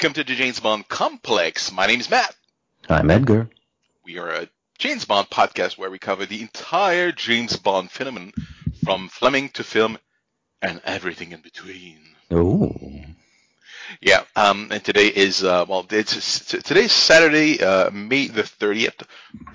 Welcome 0.00 0.14
to 0.14 0.22
the 0.22 0.36
James 0.36 0.60
Bond 0.60 0.86
Complex. 0.86 1.72
My 1.72 1.86
name 1.86 1.98
is 1.98 2.08
Matt. 2.08 2.32
I'm 2.88 3.10
Edgar. 3.10 3.50
We 4.04 4.18
are 4.18 4.28
a 4.28 4.48
James 4.78 5.04
Bond 5.04 5.28
podcast 5.28 5.76
where 5.76 5.90
we 5.90 5.98
cover 5.98 6.24
the 6.24 6.40
entire 6.40 7.10
James 7.10 7.56
Bond 7.56 7.90
phenomenon 7.90 8.32
from 8.84 9.08
Fleming 9.08 9.48
to 9.54 9.64
film 9.64 9.98
and 10.62 10.80
everything 10.84 11.32
in 11.32 11.40
between. 11.40 11.98
Oh. 12.30 12.76
Yeah, 14.00 14.22
um, 14.36 14.68
and 14.70 14.84
today 14.84 15.08
is 15.08 15.42
uh, 15.42 15.64
well, 15.68 15.84
it's 15.90 16.44
today's 16.44 16.92
Saturday, 16.92 17.60
uh, 17.60 17.90
May 17.90 18.28
the 18.28 18.44
thirtieth. 18.44 19.02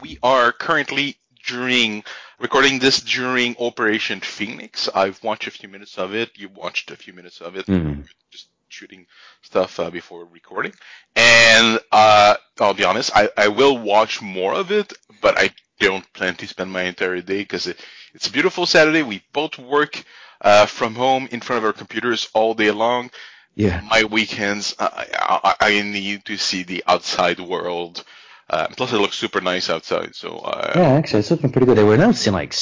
We 0.02 0.20
are 0.22 0.52
currently 0.52 1.16
during 1.46 2.04
recording 2.38 2.80
this 2.80 3.00
during 3.00 3.56
Operation 3.62 4.20
Phoenix. 4.20 4.90
I've 4.94 5.24
watched 5.24 5.48
a 5.48 5.52
few 5.52 5.70
minutes 5.70 5.98
of 5.98 6.14
it. 6.14 6.32
You 6.36 6.50
watched 6.50 6.92
a 6.92 6.98
few 6.98 7.14
minutes 7.14 7.40
of 7.40 7.56
it. 7.56 7.66
Mm. 7.68 8.06
Just 8.30 8.48
shooting 8.74 9.06
stuff 9.42 9.80
uh, 9.80 9.90
before 9.90 10.26
recording, 10.26 10.74
and 11.16 11.80
uh, 11.92 12.36
I'll 12.60 12.74
be 12.74 12.84
honest, 12.84 13.12
I, 13.16 13.30
I 13.38 13.48
will 13.48 13.78
watch 13.78 14.22
more 14.22 14.54
of 14.54 14.72
it, 14.72 14.92
but 15.22 15.38
I 15.38 15.52
don't 15.80 16.12
plan 16.14 16.36
to 16.36 16.48
spend 16.48 16.72
my 16.72 16.84
entire 16.84 17.22
day 17.22 17.40
because 17.40 17.68
it, 17.68 17.78
it's 18.14 18.28
a 18.28 18.32
beautiful 18.32 18.66
Saturday. 18.66 19.04
We 19.04 19.24
both 19.34 19.58
work 19.58 20.04
uh, 20.42 20.66
from 20.66 20.96
home 20.96 21.28
in 21.32 21.40
front 21.40 21.60
of 21.60 21.66
our 21.66 21.74
computers 21.74 22.30
all 22.34 22.54
day 22.54 22.72
long. 22.72 23.12
Yeah. 23.56 23.82
My 23.90 24.04
weekends, 24.06 24.76
I, 24.80 25.08
I, 25.14 25.56
I 25.60 25.82
need 25.82 26.26
to 26.26 26.38
see 26.38 26.64
the 26.64 26.84
outside 26.88 27.40
world. 27.40 28.04
Uh, 28.50 28.68
plus, 28.76 28.92
it 28.92 28.98
looks 28.98 29.16
super 29.16 29.42
nice 29.42 29.70
outside. 29.70 30.16
So 30.16 30.38
uh, 30.38 30.74
Yeah, 30.76 30.94
actually, 30.94 31.20
it's 31.20 31.32
looking 31.32 31.52
pretty 31.52 31.66
good. 31.66 31.78
They 31.78 31.84
were 31.84 31.96
announcing 31.96 32.34
like, 32.34 32.56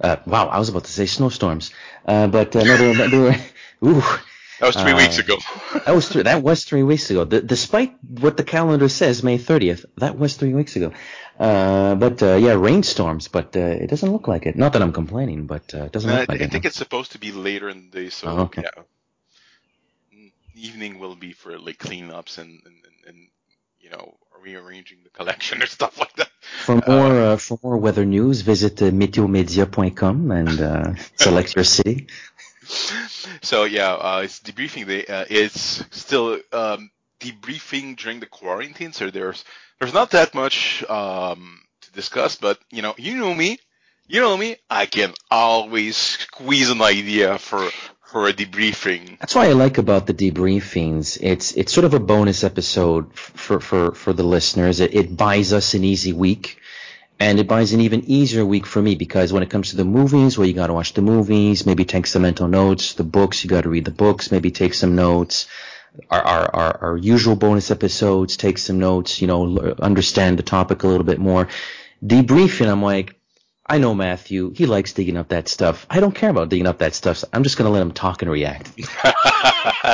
uh, 0.00 0.16
wow, 0.26 0.48
I 0.48 0.58
was 0.58 0.68
about 0.68 0.84
to 0.84 0.92
say 0.92 1.06
snowstorms, 1.06 1.72
uh, 2.06 2.26
but 2.26 2.56
uh, 2.56 2.64
no, 2.64 2.76
they 2.76 2.88
were, 2.88 3.08
they 3.08 3.18
were 3.18 3.36
ooh, 3.86 4.04
that 4.60 4.66
was 4.66 4.76
three 4.76 4.92
uh, 4.92 4.96
weeks 4.96 5.18
ago. 5.18 5.36
that 5.86 5.94
was 5.94 6.08
three, 6.08 6.22
that 6.22 6.42
was 6.42 6.64
three 6.64 6.82
weeks 6.82 7.10
ago. 7.10 7.24
D- 7.24 7.40
despite 7.40 7.96
what 8.02 8.36
the 8.36 8.44
calendar 8.44 8.88
says, 8.88 9.22
May 9.22 9.38
30th, 9.38 9.84
that 9.98 10.18
was 10.18 10.36
three 10.36 10.54
weeks 10.54 10.76
ago. 10.76 10.92
Uh, 11.38 11.94
but 11.94 12.22
uh, 12.22 12.36
yeah, 12.36 12.52
rainstorms, 12.52 13.28
but 13.28 13.56
uh, 13.56 13.60
it 13.60 13.88
doesn't 13.88 14.12
look 14.12 14.28
like 14.28 14.46
it. 14.46 14.56
Not 14.56 14.74
that 14.74 14.82
I'm 14.82 14.92
complaining, 14.92 15.46
but 15.46 15.74
uh, 15.74 15.84
it 15.84 15.92
doesn't 15.92 16.10
And 16.10 16.18
I, 16.18 16.20
look 16.20 16.28
like 16.28 16.40
I 16.42 16.44
it. 16.44 16.50
think 16.52 16.64
no. 16.64 16.68
it's 16.68 16.76
supposed 16.76 17.12
to 17.12 17.18
be 17.18 17.32
later 17.32 17.68
in 17.70 17.90
the 17.90 18.02
day, 18.02 18.10
so 18.10 18.28
Oh, 18.28 18.38
okay. 18.42 18.62
yeah. 18.62 18.82
Mm, 20.14 20.32
Evening 20.54 20.98
will 20.98 21.16
be 21.16 21.32
for 21.32 21.58
like 21.58 21.78
cleanups 21.78 22.38
and, 22.38 22.50
and, 22.66 22.74
and, 22.84 22.96
and 23.08 23.28
you 23.80 23.90
know 23.90 24.16
rearranging 24.42 24.98
the 25.04 25.10
collection 25.10 25.62
or 25.62 25.66
stuff 25.66 25.98
like 25.98 26.14
that. 26.16 26.28
For 26.66 26.76
more 26.86 27.20
uh, 27.20 27.36
for 27.38 27.58
more 27.62 27.78
weather 27.78 28.04
news, 28.04 28.42
visit 28.42 28.82
uh, 28.82 28.90
meteomedia.com 28.90 30.30
and 30.30 30.60
uh, 30.60 30.94
select 31.16 31.56
your 31.56 31.64
city. 31.64 32.06
So 33.42 33.64
yeah, 33.64 33.92
uh, 33.92 34.22
it's 34.24 34.40
debriefing 34.40 34.86
day. 34.86 35.06
Uh, 35.06 35.24
it's 35.28 35.84
still 35.90 36.38
um, 36.52 36.90
debriefing 37.20 37.96
during 37.96 38.20
the 38.20 38.26
quarantine, 38.26 38.92
so 38.92 39.10
there's 39.10 39.44
there's 39.78 39.94
not 39.94 40.10
that 40.10 40.34
much 40.34 40.84
um, 40.88 41.60
to 41.82 41.92
discuss. 41.92 42.36
But 42.36 42.58
you 42.70 42.82
know, 42.82 42.94
you 42.98 43.16
know 43.16 43.34
me, 43.34 43.58
you 44.06 44.20
know 44.20 44.36
me. 44.36 44.56
I 44.68 44.86
can 44.86 45.14
always 45.30 45.96
squeeze 45.96 46.70
an 46.70 46.82
idea 46.82 47.38
for 47.38 47.70
for 48.10 48.28
a 48.28 48.32
debriefing. 48.32 49.18
That's 49.20 49.34
what 49.34 49.46
I 49.46 49.52
like 49.52 49.78
about 49.78 50.06
the 50.06 50.14
debriefings. 50.14 51.18
It's 51.20 51.52
it's 51.52 51.72
sort 51.72 51.84
of 51.84 51.94
a 51.94 52.00
bonus 52.00 52.44
episode 52.44 53.14
for 53.14 53.60
for 53.60 53.92
for 53.94 54.12
the 54.12 54.24
listeners. 54.24 54.80
It, 54.80 54.94
it 54.94 55.16
buys 55.16 55.52
us 55.52 55.74
an 55.74 55.84
easy 55.84 56.12
week, 56.12 56.58
and 57.20 57.38
it 57.38 57.46
buys 57.46 57.74
an 57.74 57.82
even 57.82 58.02
easier 58.06 58.46
week 58.46 58.64
for 58.64 58.80
me 58.80 58.94
because 58.94 59.30
when 59.30 59.42
it 59.42 59.50
comes 59.50 59.70
to 59.70 59.76
the 59.76 59.84
movies, 59.84 60.38
well, 60.38 60.46
you 60.46 60.54
got 60.54 60.68
to 60.68 60.72
watch 60.72 60.94
the 60.94 61.02
movies, 61.02 61.66
maybe 61.66 61.84
take 61.84 62.06
some 62.06 62.22
mental 62.22 62.48
notes. 62.48 62.94
The 62.94 63.04
books, 63.04 63.44
you 63.44 63.50
got 63.50 63.62
to 63.62 63.68
read 63.68 63.84
the 63.84 63.90
books, 63.90 64.32
maybe 64.32 64.50
take 64.50 64.72
some 64.72 64.96
notes. 64.96 65.46
Our, 66.10 66.22
our 66.22 66.54
our 66.54 66.78
our 66.82 66.96
usual 66.96 67.36
bonus 67.36 67.70
episodes, 67.70 68.38
take 68.38 68.56
some 68.56 68.78
notes. 68.78 69.20
You 69.20 69.26
know, 69.26 69.74
understand 69.80 70.38
the 70.38 70.42
topic 70.42 70.82
a 70.82 70.88
little 70.88 71.04
bit 71.04 71.18
more. 71.18 71.48
Debriefing, 72.02 72.68
I'm 72.68 72.82
like. 72.82 73.19
I 73.70 73.78
know 73.78 73.94
Matthew. 73.94 74.50
He 74.50 74.66
likes 74.66 74.92
digging 74.92 75.16
up 75.16 75.28
that 75.28 75.46
stuff. 75.46 75.86
I 75.88 76.00
don't 76.00 76.12
care 76.12 76.28
about 76.28 76.48
digging 76.48 76.66
up 76.66 76.78
that 76.78 76.92
stuff. 76.92 77.18
So 77.18 77.28
I'm 77.32 77.44
just 77.44 77.56
gonna 77.56 77.70
let 77.70 77.80
him 77.80 77.92
talk 77.92 78.20
and 78.20 78.28
react. 78.28 78.68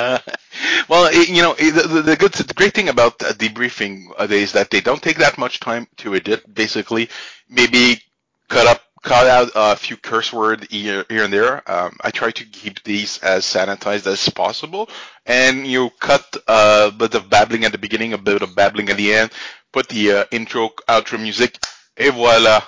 well, 0.88 1.12
you 1.12 1.42
know, 1.42 1.52
the, 1.52 2.02
the, 2.02 2.16
good, 2.16 2.32
the 2.32 2.54
great 2.54 2.72
thing 2.72 2.88
about 2.88 3.18
debriefing 3.18 4.06
uh, 4.18 4.26
is 4.30 4.52
that 4.52 4.70
they 4.70 4.80
don't 4.80 5.02
take 5.02 5.18
that 5.18 5.36
much 5.36 5.60
time 5.60 5.86
to 5.98 6.14
edit. 6.14 6.42
Basically, 6.54 7.10
maybe 7.50 8.00
cut 8.48 8.66
up, 8.66 8.80
cut 9.02 9.26
out 9.26 9.50
a 9.54 9.76
few 9.76 9.98
curse 9.98 10.32
word 10.32 10.66
here, 10.70 11.04
here 11.10 11.24
and 11.24 11.32
there. 11.32 11.70
Um, 11.70 11.98
I 12.00 12.10
try 12.10 12.30
to 12.30 12.44
keep 12.46 12.82
these 12.82 13.18
as 13.18 13.44
sanitized 13.44 14.06
as 14.06 14.26
possible, 14.30 14.88
and 15.26 15.66
you 15.66 15.90
cut 16.00 16.34
a 16.48 16.90
bit 16.96 17.14
of 17.14 17.28
babbling 17.28 17.66
at 17.66 17.72
the 17.72 17.78
beginning, 17.78 18.14
a 18.14 18.18
bit 18.18 18.40
of 18.40 18.56
babbling 18.56 18.88
at 18.88 18.96
the 18.96 19.12
end, 19.12 19.32
put 19.70 19.86
the 19.90 20.12
uh, 20.12 20.24
intro, 20.30 20.70
outro 20.88 21.20
music, 21.20 21.58
et 21.98 22.10
voila, 22.12 22.62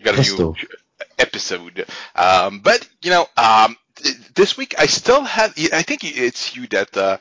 you 0.00 0.04
got 0.06 0.18
a 0.18 0.22
new 0.22 0.54
episode. 1.18 1.86
Um, 2.14 2.60
but 2.60 2.88
you 3.02 3.10
know, 3.10 3.26
um, 3.36 3.76
th- 3.96 4.16
this 4.34 4.56
week 4.56 4.74
I 4.78 4.86
still 4.86 5.22
have. 5.24 5.54
I 5.72 5.82
think 5.82 6.00
it's 6.04 6.56
you 6.56 6.66
that 6.68 6.96
uh, 6.96 7.18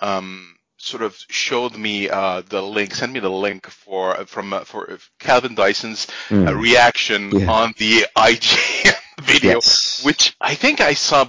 um, 0.00 0.56
sort 0.78 1.02
of 1.02 1.16
showed 1.28 1.76
me 1.76 2.08
uh, 2.10 2.42
the 2.48 2.62
link, 2.62 2.94
sent 2.94 3.12
me 3.12 3.20
the 3.20 3.30
link 3.30 3.66
for 3.68 4.14
from 4.26 4.52
uh, 4.52 4.64
for 4.64 4.98
Calvin 5.18 5.54
Dyson's 5.54 6.06
uh, 6.30 6.34
Mm. 6.34 6.60
reaction 6.60 7.30
Yeah. 7.32 7.50
on 7.50 7.74
the 7.78 8.06
IGN 8.16 8.94
video, 9.22 9.54
Yes. 9.54 10.02
which 10.04 10.36
I 10.40 10.54
think 10.54 10.80
I 10.80 10.94
saw. 10.94 11.28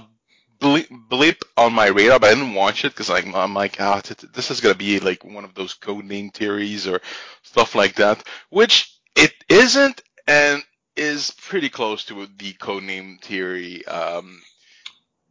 Blip, 0.58 0.88
blip 0.90 1.44
on 1.58 1.74
my 1.74 1.88
radar, 1.88 2.18
but 2.18 2.30
I 2.30 2.34
didn't 2.34 2.54
watch 2.54 2.86
it 2.86 2.92
because 2.92 3.10
like, 3.10 3.26
I'm 3.26 3.52
like, 3.52 3.78
ah, 3.78 4.00
t- 4.00 4.14
t- 4.14 4.26
this 4.32 4.50
is 4.50 4.62
gonna 4.62 4.74
be 4.74 5.00
like 5.00 5.22
one 5.22 5.44
of 5.44 5.52
those 5.54 5.74
code 5.74 6.06
name 6.06 6.30
theories 6.30 6.86
or 6.86 7.02
stuff 7.42 7.74
like 7.74 7.96
that, 7.96 8.26
which 8.48 8.90
it 9.14 9.34
isn't, 9.50 10.00
and 10.26 10.64
is 10.96 11.30
pretty 11.30 11.68
close 11.68 12.04
to 12.06 12.26
the 12.38 12.52
codename 12.54 13.20
theory. 13.20 13.86
Um, 13.86 14.42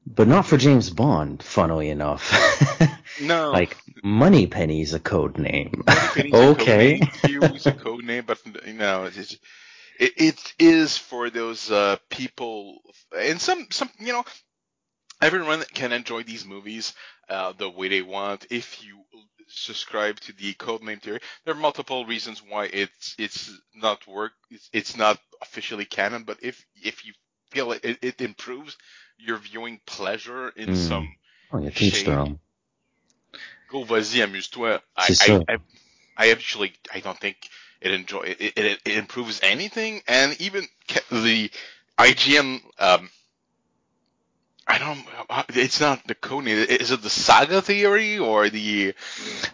But 0.05 0.27
not 0.27 0.45
for 0.45 0.57
James 0.57 0.89
Bond, 0.89 1.41
funnily 1.41 1.89
enough. 1.89 2.31
no, 3.21 3.51
like 3.51 3.77
Moneypenny's 4.03 4.93
a 4.93 4.99
code 4.99 5.37
name. 5.37 5.83
Okay. 6.33 6.99
Q 6.99 7.41
is 7.43 7.65
a 7.65 7.73
code 7.73 8.03
name, 8.03 8.23
but 8.25 8.39
you 8.65 8.73
know, 8.73 9.05
it's, 9.05 9.33
it, 9.99 10.13
it 10.17 10.53
is 10.59 10.97
for 10.97 11.29
those 11.29 11.71
uh, 11.71 11.97
people, 12.09 12.79
and 13.17 13.39
some, 13.39 13.67
some, 13.71 13.89
you 13.99 14.13
know, 14.13 14.23
everyone 15.21 15.63
can 15.73 15.91
enjoy 15.91 16.23
these 16.23 16.45
movies 16.45 16.93
uh, 17.29 17.53
the 17.57 17.69
way 17.69 17.87
they 17.89 18.01
want. 18.01 18.47
If 18.49 18.83
you 18.83 19.03
subscribe 19.47 20.19
to 20.21 20.33
the 20.33 20.53
codename 20.55 21.01
theory, 21.01 21.19
there 21.45 21.53
are 21.53 21.57
multiple 21.57 22.05
reasons 22.05 22.41
why 22.47 22.65
it's 22.65 23.15
it's 23.17 23.51
not 23.75 24.05
work. 24.07 24.33
It's, 24.51 24.69
it's 24.73 24.97
not 24.97 25.19
officially 25.41 25.85
canon, 25.85 26.23
but 26.23 26.39
if 26.43 26.65
if 26.83 27.05
you 27.05 27.13
feel 27.51 27.71
it, 27.73 27.85
it, 27.85 27.99
it 28.01 28.21
improves 28.21 28.77
your 29.17 29.37
viewing 29.37 29.79
pleasure 29.85 30.49
in 30.49 30.69
Mm. 30.69 30.75
some 30.75 31.07
Oh, 31.51 31.59
yeah, 31.59 31.69
Shade. 31.71 32.37
go 33.69 33.83
vas-y 33.83 34.21
amuse-toi. 34.21 34.79
I, 34.97 35.15
I. 35.21 35.39
I 35.49 35.57
I 36.17 36.31
actually 36.31 36.73
I 36.93 36.99
don't 37.01 37.19
think 37.19 37.37
it 37.81 37.91
enjoy 37.91 38.21
it, 38.21 38.53
it, 38.57 38.79
it 38.85 38.97
improves 38.97 39.39
anything, 39.43 40.01
and 40.07 40.39
even 40.41 40.65
ca- 40.87 41.01
the 41.11 41.51
IGN 41.99 42.61
um. 42.79 43.09
I 44.67 44.77
don't. 44.79 45.05
It's 45.49 45.79
not 45.79 46.05
the 46.07 46.15
code. 46.15 46.47
Is 46.47 46.91
it 46.91 47.01
the 47.01 47.09
saga 47.09 47.61
theory 47.61 48.17
or 48.17 48.49
the? 48.49 48.93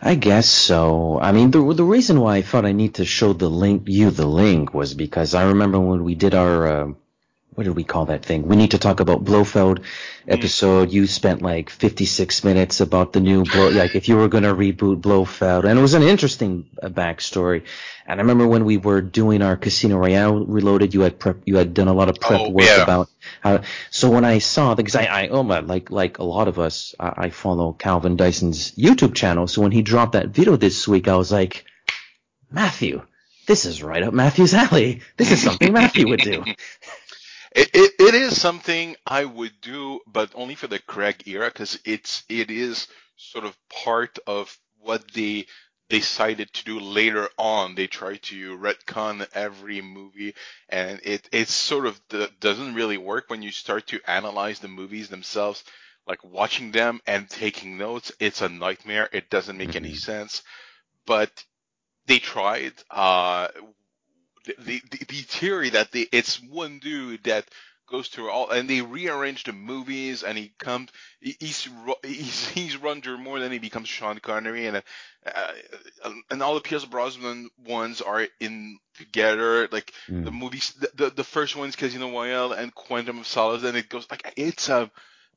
I 0.01 0.15
guess 0.15 0.47
so. 0.49 1.19
I 1.19 1.31
mean, 1.33 1.51
the 1.51 1.73
the 1.73 1.83
reason 1.83 2.19
why 2.19 2.37
I 2.37 2.41
thought 2.41 2.65
I 2.65 2.71
need 2.71 2.95
to 2.95 3.05
show 3.05 3.33
the 3.33 3.49
link, 3.49 3.83
you 3.87 4.11
the 4.11 4.25
link, 4.25 4.73
was 4.73 4.93
because 4.93 5.35
I 5.35 5.47
remember 5.47 5.79
when 5.79 6.03
we 6.03 6.15
did 6.15 6.33
our, 6.33 6.67
uh, 6.67 6.93
what 7.53 7.65
did 7.65 7.75
we 7.75 7.83
call 7.83 8.05
that 8.05 8.23
thing? 8.25 8.47
We 8.47 8.55
need 8.55 8.71
to 8.71 8.77
talk 8.77 8.99
about 9.01 9.25
Blofeld 9.25 9.83
episode. 10.27 10.91
You 10.91 11.05
spent 11.05 11.41
like 11.41 11.69
56 11.69 12.43
minutes 12.45 12.79
about 12.79 13.11
the 13.11 13.19
new 13.19 13.43
Blow, 13.43 13.69
like 13.69 13.93
if 13.93 14.07
you 14.07 14.15
were 14.15 14.29
going 14.29 14.43
to 14.43 14.53
reboot 14.53 15.01
Blofeld, 15.01 15.65
and 15.65 15.77
it 15.77 15.81
was 15.81 15.93
an 15.93 16.03
interesting 16.03 16.69
uh, 16.81 16.87
backstory. 16.87 17.63
And 18.07 18.19
I 18.19 18.23
remember 18.23 18.47
when 18.47 18.63
we 18.65 18.77
were 18.77 19.01
doing 19.01 19.41
our 19.41 19.57
Casino 19.57 19.97
Royale 19.97 20.45
Reloaded, 20.45 20.93
you 20.93 21.01
had 21.01 21.19
prep, 21.19 21.37
you 21.45 21.57
had 21.57 21.73
done 21.73 21.87
a 21.87 21.93
lot 21.93 22.09
of 22.09 22.15
prep 22.19 22.39
Oh, 22.41 22.49
work 22.49 22.65
yeah. 22.65 22.83
about 22.83 23.09
how. 23.41 23.61
So 23.89 24.09
when 24.09 24.25
I 24.25 24.39
saw, 24.39 24.73
because 24.73 24.95
I, 24.95 25.03
I, 25.03 25.27
oh 25.27 25.43
my, 25.43 25.59
like 25.59 25.91
like 25.91 26.19
a 26.19 26.23
lot 26.23 26.47
of 26.47 26.57
us, 26.57 26.95
I, 26.99 27.13
I 27.25 27.29
follow 27.29 27.73
Calvin 27.73 28.15
Dyson's 28.15 28.71
YouTube 28.75 29.13
channel. 29.13 29.47
So 29.47 29.61
when 29.61 29.71
he 29.71 29.81
dropped 29.81 30.13
that 30.13 30.29
video 30.29 30.55
this 30.55 30.87
week, 30.87 31.07
I 31.07 31.15
was 31.15 31.31
like, 31.31 31.65
Matthew, 32.49 33.01
this 33.47 33.65
is 33.65 33.83
right 33.83 34.03
up 34.03 34.13
Matthew's 34.13 34.53
alley. 34.53 35.01
This 35.17 35.31
is 35.31 35.41
something 35.41 35.71
Matthew 35.73 36.07
would 36.09 36.21
do. 36.21 36.43
It, 37.53 37.69
it, 37.73 37.91
it 37.99 38.15
is 38.15 38.39
something 38.39 38.95
I 39.05 39.25
would 39.25 39.59
do, 39.61 39.99
but 40.07 40.31
only 40.35 40.55
for 40.55 40.67
the 40.67 40.79
Craig 40.79 41.23
era, 41.27 41.47
because 41.47 41.79
it's 41.85 42.23
it 42.29 42.49
is 42.51 42.87
sort 43.17 43.45
of 43.45 43.57
part 43.69 44.19
of 44.25 44.57
what 44.79 45.11
they 45.13 45.45
decided 45.89 46.51
to 46.53 46.63
do 46.63 46.79
later 46.79 47.29
on. 47.37 47.75
They 47.75 47.87
try 47.87 48.15
to 48.17 48.57
retcon 48.57 49.27
every 49.33 49.81
movie, 49.81 50.33
and 50.69 51.01
it 51.03 51.27
it 51.31 51.49
sort 51.49 51.85
of 51.87 51.99
d- 52.07 52.27
doesn't 52.39 52.73
really 52.75 52.97
work 52.97 53.25
when 53.29 53.41
you 53.41 53.51
start 53.51 53.87
to 53.87 53.99
analyze 54.07 54.59
the 54.59 54.67
movies 54.69 55.09
themselves. 55.09 55.63
like 56.07 56.23
watching 56.23 56.71
them 56.71 56.99
and 57.05 57.29
taking 57.29 57.77
notes, 57.77 58.11
it's 58.19 58.41
a 58.41 58.49
nightmare. 58.49 59.07
It 59.13 59.29
doesn't 59.29 59.57
make 59.57 59.69
mm-hmm. 59.71 59.85
any 59.85 59.95
sense. 59.95 60.41
But 61.05 61.31
they 62.07 62.19
tried. 62.19 62.73
Uh, 62.89 63.49
the, 64.45 64.55
the, 64.59 64.81
the 64.89 65.21
theory 65.21 65.69
that 65.71 65.91
they, 65.91 66.07
it's 66.11 66.41
one 66.41 66.79
dude 66.79 67.23
that 67.25 67.45
goes 67.91 68.07
through 68.07 68.29
all, 68.29 68.49
and 68.49 68.69
they 68.69 68.81
rearrange 68.81 69.43
the 69.43 69.53
movies, 69.53 70.23
and 70.23 70.37
he 70.37 70.53
comes, 70.57 70.89
he's 71.19 71.69
he's 72.03 72.47
he's 72.49 72.77
run 72.77 73.01
through 73.01 73.17
more 73.17 73.39
than 73.39 73.51
he 73.51 73.59
becomes 73.59 73.89
Sean 73.89 74.19
Connery, 74.19 74.67
and 74.67 74.77
uh, 74.77 76.11
and 76.31 76.41
all 76.41 76.55
the 76.55 76.61
Pierce 76.61 76.85
Brosnan 76.85 77.49
ones 77.65 78.01
are 78.01 78.27
in 78.39 78.79
together, 78.97 79.67
like 79.71 79.93
mm. 80.07 80.23
the 80.23 80.31
movies, 80.31 80.73
the, 80.79 80.89
the, 80.95 81.09
the 81.09 81.23
first 81.23 81.55
one's 81.55 81.75
Casino 81.75 82.09
Royale 82.09 82.53
and 82.53 82.73
Quantum 82.73 83.19
of 83.19 83.27
Solace, 83.27 83.63
and 83.63 83.77
it 83.77 83.89
goes 83.89 84.07
like 84.09 84.33
it's 84.37 84.69
a 84.69 84.89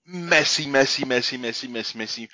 messy, 0.06 0.66
messy, 0.66 1.04
messy, 1.04 1.36
messy, 1.36 1.68
messy, 1.68 1.98
messy 1.98 2.28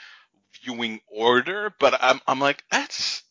viewing 0.62 1.00
order, 1.08 1.75
but 1.81 1.99
I'm 2.00 2.20
I'm 2.26 2.40
like 2.40 2.62
that's 2.70 3.22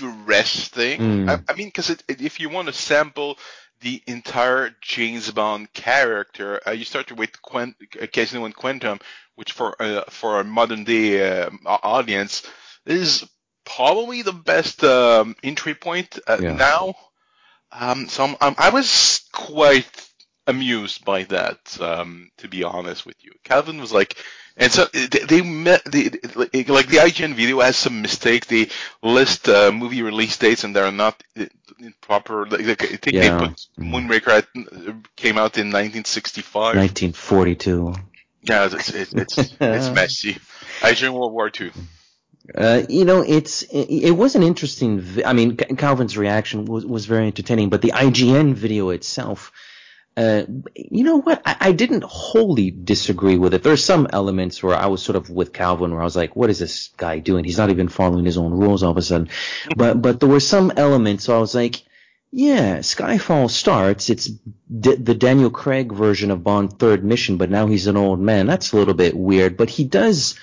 interesting. 0.00 1.00
Mm. 1.00 1.28
I, 1.28 1.52
I 1.52 1.56
mean, 1.56 1.68
because 1.68 1.96
if 2.08 2.40
you 2.40 2.48
want 2.48 2.68
to 2.68 2.72
sample 2.72 3.38
the 3.80 4.02
entire 4.06 4.70
James 4.80 5.30
Bond 5.30 5.72
character, 5.72 6.60
uh, 6.66 6.70
you 6.70 6.84
start 6.84 7.12
with 7.12 7.30
Quent- 7.42 7.76
Casino 8.12 8.44
and 8.44 8.54
Quantum, 8.54 9.00
which 9.34 9.52
for 9.52 9.80
uh, 9.80 10.04
for 10.08 10.40
a 10.40 10.44
modern 10.44 10.84
day 10.84 11.42
uh, 11.42 11.50
audience 11.66 12.42
is 12.86 13.28
probably 13.64 14.22
the 14.22 14.32
best 14.32 14.82
um, 14.84 15.34
entry 15.42 15.74
point 15.74 16.18
uh, 16.26 16.38
yeah. 16.40 16.52
now. 16.52 16.94
Um, 17.72 18.08
so 18.08 18.24
I'm, 18.24 18.36
I'm, 18.40 18.54
i 18.58 18.70
was 18.70 19.28
quite 19.32 20.08
amused 20.46 21.04
by 21.04 21.24
that, 21.24 21.76
um, 21.80 22.30
to 22.38 22.48
be 22.48 22.62
honest 22.62 23.04
with 23.04 23.16
you. 23.20 23.32
Calvin 23.42 23.80
was 23.80 23.92
like, 23.92 24.16
and 24.56 24.72
so 24.72 24.86
they, 24.86 25.06
they 25.06 25.42
met 25.42 25.84
the 25.84 26.08
like 26.68 26.88
the 26.88 26.98
IGN 26.98 27.34
video 27.34 27.60
has 27.60 27.76
some 27.76 28.00
mistake. 28.00 28.46
They 28.46 28.68
list 29.02 29.48
uh, 29.48 29.70
movie 29.70 30.02
release 30.02 30.38
dates 30.38 30.64
and 30.64 30.74
they're 30.74 30.90
not 30.90 31.22
proper. 32.00 32.46
Like, 32.46 32.82
I 32.82 32.86
think 32.86 33.12
yeah. 33.12 33.20
they 33.20 33.46
put 33.46 33.56
mm-hmm. 33.78 33.94
Moonraker 33.94 34.46
came 35.16 35.36
out 35.36 35.58
in 35.58 35.68
1965. 35.68 36.76
1942. 36.76 37.94
Yeah, 38.42 38.68
it's 38.72 38.90
it's 38.90 39.12
it's, 39.12 39.38
it's 39.38 39.90
messy. 39.90 40.38
IGN 40.80 41.12
World 41.12 41.32
War 41.32 41.50
II. 41.60 41.72
Uh, 42.54 42.82
you 42.88 43.04
know, 43.04 43.22
it's 43.22 43.62
it, 43.62 43.90
it, 43.90 44.10
was 44.12 44.36
an 44.36 44.42
interesting. 44.42 45.04
I 45.24 45.32
mean, 45.32 45.56
Calvin's 45.56 46.16
reaction 46.16 46.64
was 46.64 46.86
was 46.86 47.04
very 47.06 47.26
entertaining, 47.26 47.70
but 47.70 47.82
the 47.82 47.90
IGN 47.90 48.54
video 48.54 48.90
itself 48.90 49.52
uh, 50.16 50.44
you 50.74 51.04
know 51.04 51.20
what? 51.20 51.42
I, 51.44 51.56
I, 51.60 51.72
didn't 51.72 52.02
wholly 52.04 52.70
disagree 52.70 53.36
with 53.36 53.52
it. 53.52 53.62
There's 53.62 53.84
some 53.84 54.08
elements 54.10 54.62
where 54.62 54.74
I 54.74 54.86
was 54.86 55.02
sort 55.02 55.16
of 55.16 55.28
with 55.28 55.52
Calvin, 55.52 55.90
where 55.90 56.00
I 56.00 56.04
was 56.04 56.16
like, 56.16 56.34
"What 56.34 56.48
is 56.48 56.58
this 56.58 56.88
guy 56.96 57.18
doing? 57.18 57.44
He's 57.44 57.58
not 57.58 57.68
even 57.68 57.88
following 57.88 58.24
his 58.24 58.38
own 58.38 58.52
rules 58.52 58.82
all 58.82 58.92
of 58.92 58.96
a 58.96 59.02
sudden." 59.02 59.28
but 59.76 60.00
but 60.00 60.20
there 60.20 60.28
were 60.28 60.40
some 60.40 60.72
elements, 60.74 61.24
so 61.24 61.36
I 61.36 61.40
was 61.40 61.54
like, 61.54 61.82
"Yeah, 62.30 62.78
Skyfall 62.78 63.50
starts. 63.50 64.08
It's 64.08 64.24
D- 64.26 64.94
the 64.94 65.14
Daniel 65.14 65.50
Craig 65.50 65.92
version 65.92 66.30
of 66.30 66.42
Bond 66.42 66.78
third 66.78 67.04
mission, 67.04 67.36
but 67.36 67.50
now 67.50 67.66
he's 67.66 67.86
an 67.86 67.98
old 67.98 68.18
man. 68.18 68.46
That's 68.46 68.72
a 68.72 68.76
little 68.76 68.94
bit 68.94 69.14
weird, 69.14 69.58
but 69.58 69.68
he 69.68 69.84
does." 69.84 70.34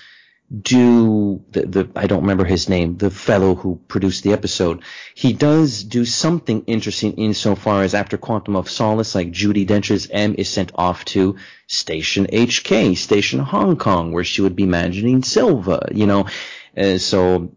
Do 0.52 1.42
the, 1.50 1.62
the 1.66 1.88
I 1.96 2.06
don't 2.06 2.22
remember 2.22 2.44
his 2.44 2.68
name, 2.68 2.96
the 2.98 3.10
fellow 3.10 3.54
who 3.54 3.80
produced 3.88 4.22
the 4.22 4.32
episode. 4.32 4.82
He 5.14 5.32
does 5.32 5.82
do 5.82 6.04
something 6.04 6.64
interesting 6.66 7.14
insofar 7.14 7.82
as 7.82 7.94
after 7.94 8.18
Quantum 8.18 8.56
of 8.56 8.70
Solace, 8.70 9.14
like 9.14 9.32
Judi 9.32 9.66
Dench's 9.66 10.08
M 10.10 10.34
is 10.36 10.48
sent 10.48 10.72
off 10.74 11.04
to 11.06 11.36
Station 11.66 12.26
HK, 12.26 12.96
Station 12.96 13.40
Hong 13.40 13.76
Kong, 13.76 14.12
where 14.12 14.24
she 14.24 14.42
would 14.42 14.54
be 14.56 14.66
managing 14.66 15.22
Silva, 15.22 15.88
you 15.92 16.06
know. 16.06 16.26
Uh, 16.76 16.98
so 16.98 17.50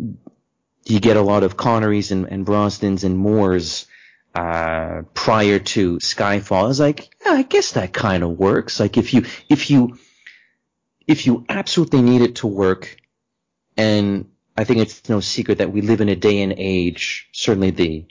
you 0.86 1.00
get 1.00 1.18
a 1.18 1.22
lot 1.22 1.44
of 1.44 1.58
Connerys 1.58 2.12
and, 2.12 2.26
and 2.26 2.46
Brosnans 2.46 3.04
and 3.04 3.18
Moores 3.18 3.86
uh, 4.34 5.02
prior 5.14 5.60
to 5.60 5.98
Skyfall. 5.98 6.64
I 6.64 6.68
was 6.68 6.80
like, 6.80 7.10
yeah, 7.26 7.34
I 7.34 7.42
guess 7.42 7.74
that 7.74 7.92
kind 7.92 8.24
of 8.24 8.38
works. 8.38 8.80
Like 8.80 8.98
if 8.98 9.14
you 9.14 9.26
if 9.50 9.70
you 9.70 9.98
if 11.08 11.26
you 11.26 11.46
absolutely 11.50 12.02
need 12.02 12.22
it 12.22 12.36
to 12.38 12.48
work, 12.48 12.98
and 13.78 14.30
I 14.58 14.66
think 14.66 14.82
it's 14.82 15.08
no 15.10 15.22
secret 15.22 15.60
that 15.60 15.72
we 15.72 15.82
live 15.82 16.02
in 16.02 16.10
a 16.10 16.16
day 16.16 16.42
and 16.42 16.54
age, 16.58 17.30
certainly 17.32 17.72
the 17.72 18.06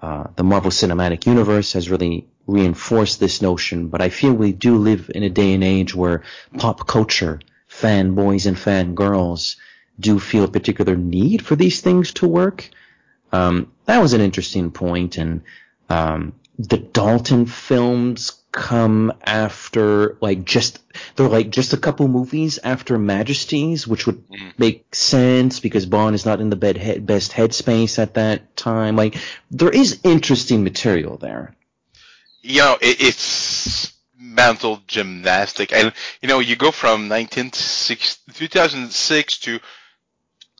uh, 0.00 0.28
the 0.34 0.44
Marvel 0.44 0.70
Cinematic 0.70 1.26
Universe 1.26 1.74
has 1.74 1.90
really 1.90 2.26
reinforced 2.46 3.20
this 3.20 3.42
notion, 3.42 3.88
but 3.88 4.00
I 4.00 4.08
feel 4.08 4.32
we 4.32 4.52
do 4.52 4.78
live 4.78 5.10
in 5.14 5.22
a 5.22 5.28
day 5.28 5.52
and 5.52 5.62
age 5.62 5.94
where 5.94 6.22
pop 6.56 6.86
culture, 6.86 7.40
fanboys 7.68 8.46
and 8.46 8.56
fangirls 8.56 9.56
do 9.98 10.18
feel 10.18 10.44
a 10.44 10.48
particular 10.48 10.96
need 10.96 11.44
for 11.44 11.54
these 11.54 11.82
things 11.82 12.14
to 12.14 12.26
work. 12.26 12.70
Um, 13.30 13.70
that 13.84 14.00
was 14.00 14.14
an 14.14 14.22
interesting 14.22 14.70
point, 14.70 15.18
and 15.18 15.42
um, 15.90 16.32
the 16.58 16.78
Dalton 16.78 17.44
films 17.44 18.39
come 18.52 19.12
after 19.22 20.16
like 20.20 20.44
just 20.44 20.80
they're 21.14 21.28
like 21.28 21.50
just 21.50 21.72
a 21.72 21.76
couple 21.76 22.08
movies 22.08 22.58
after 22.62 22.98
Majesty's, 22.98 23.86
which 23.86 24.06
would 24.06 24.28
mm. 24.28 24.52
make 24.58 24.94
sense 24.94 25.60
because 25.60 25.86
Bond 25.86 26.14
is 26.14 26.26
not 26.26 26.40
in 26.40 26.50
the 26.50 26.56
bed 26.56 26.76
head, 26.76 27.06
best 27.06 27.32
headspace 27.32 27.98
at 27.98 28.14
that 28.14 28.56
time. 28.56 28.96
Like 28.96 29.16
there 29.50 29.70
is 29.70 30.00
interesting 30.02 30.64
material 30.64 31.16
there. 31.16 31.54
You 32.42 32.60
know, 32.60 32.78
it, 32.80 33.00
it's 33.00 33.92
mental 34.18 34.80
gymnastic, 34.86 35.72
and 35.72 35.92
you 36.20 36.28
know, 36.28 36.40
you 36.40 36.56
go 36.56 36.70
from 36.70 37.08
2006 37.08 39.38
to 39.38 39.60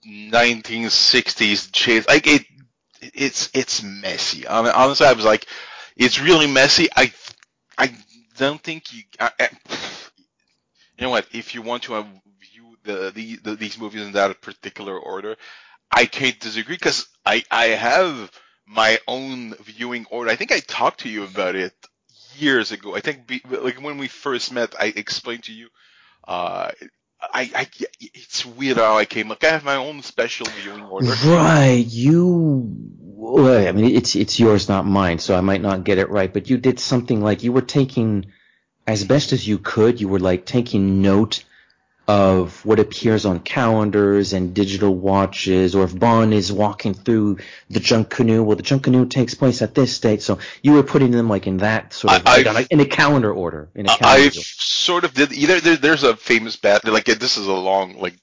1960s 0.06 1.72
chase. 1.72 2.06
Like 2.06 2.26
it, 2.26 2.44
it's 3.00 3.50
it's 3.54 3.82
messy. 3.82 4.46
Honestly, 4.46 5.06
I 5.06 5.12
was 5.12 5.24
like, 5.24 5.46
it's 5.96 6.20
really 6.20 6.46
messy. 6.46 6.88
I 6.94 7.12
I 7.80 7.96
don't 8.36 8.62
think 8.62 8.92
you. 8.92 9.02
I, 9.18 9.30
I, 9.40 9.48
you 10.98 11.02
know 11.04 11.10
what? 11.10 11.26
If 11.32 11.54
you 11.54 11.62
want 11.62 11.84
to 11.84 12.02
view 12.38 12.76
the, 12.84 13.10
the, 13.14 13.36
the, 13.36 13.54
these 13.54 13.78
movies 13.78 14.02
in 14.02 14.12
that 14.12 14.42
particular 14.42 14.98
order, 14.98 15.36
I 15.90 16.04
can't 16.04 16.38
disagree 16.38 16.76
because 16.76 17.08
I 17.24 17.42
I 17.50 17.66
have 17.68 18.30
my 18.66 18.98
own 19.08 19.54
viewing 19.54 20.04
order. 20.10 20.30
I 20.30 20.36
think 20.36 20.52
I 20.52 20.60
talked 20.60 21.00
to 21.00 21.08
you 21.08 21.24
about 21.24 21.54
it 21.54 21.72
years 22.36 22.70
ago. 22.70 22.94
I 22.94 23.00
think 23.00 23.26
be, 23.26 23.40
like 23.48 23.80
when 23.82 23.96
we 23.96 24.08
first 24.08 24.52
met, 24.52 24.74
I 24.78 24.92
explained 24.94 25.44
to 25.44 25.52
you. 25.52 25.68
Uh, 26.28 26.70
I, 27.22 27.50
I, 27.54 27.68
it's 28.00 28.44
weird 28.44 28.76
how 28.76 28.96
I 28.96 29.04
came. 29.06 29.28
Like 29.28 29.42
I 29.44 29.50
have 29.50 29.64
my 29.64 29.76
own 29.76 30.02
special 30.02 30.46
viewing 30.60 30.84
order. 30.84 31.12
Right, 31.26 31.84
you. 31.86 32.90
Well, 33.20 33.68
I 33.68 33.72
mean, 33.72 33.94
it's 33.94 34.16
it's 34.16 34.40
yours, 34.40 34.70
not 34.70 34.86
mine, 34.86 35.18
so 35.18 35.36
I 35.36 35.42
might 35.42 35.60
not 35.60 35.84
get 35.84 35.98
it 35.98 36.08
right. 36.08 36.32
But 36.32 36.48
you 36.48 36.56
did 36.56 36.80
something 36.80 37.20
like 37.20 37.42
you 37.42 37.52
were 37.52 37.60
taking, 37.60 38.32
as 38.86 39.04
best 39.04 39.34
as 39.34 39.46
you 39.46 39.58
could, 39.58 40.00
you 40.00 40.08
were 40.08 40.18
like 40.18 40.46
taking 40.46 41.02
note 41.02 41.44
of 42.08 42.64
what 42.64 42.80
appears 42.80 43.26
on 43.26 43.40
calendars 43.40 44.32
and 44.32 44.54
digital 44.54 44.94
watches, 44.94 45.74
or 45.74 45.84
if 45.84 45.96
Bond 45.96 46.32
is 46.32 46.50
walking 46.50 46.94
through 46.94 47.36
the 47.68 47.78
Junkanoo, 47.78 48.42
well, 48.42 48.56
the 48.56 48.62
Junkanoo 48.62 49.08
takes 49.10 49.34
place 49.34 49.60
at 49.60 49.74
this 49.74 50.00
date. 50.00 50.22
So 50.22 50.38
you 50.62 50.72
were 50.72 50.82
putting 50.82 51.10
them 51.10 51.28
like 51.28 51.46
in 51.46 51.58
that 51.58 51.92
sort 51.92 52.14
of 52.14 52.24
like, 52.24 52.46
like, 52.46 52.68
in 52.70 52.80
a 52.80 52.86
calendar 52.86 53.30
order. 53.30 53.68
In 53.74 53.84
a 53.84 53.96
calendar 53.96 54.06
I 54.08 54.24
order. 54.24 54.40
sort 54.40 55.04
of 55.04 55.12
did. 55.12 55.32
Either 55.34 55.60
there, 55.60 55.76
there's 55.76 56.04
a 56.04 56.16
famous 56.16 56.56
bat 56.56 56.86
like 56.86 57.04
this 57.04 57.36
is 57.36 57.46
a 57.46 57.52
long 57.52 57.98
like 57.98 58.16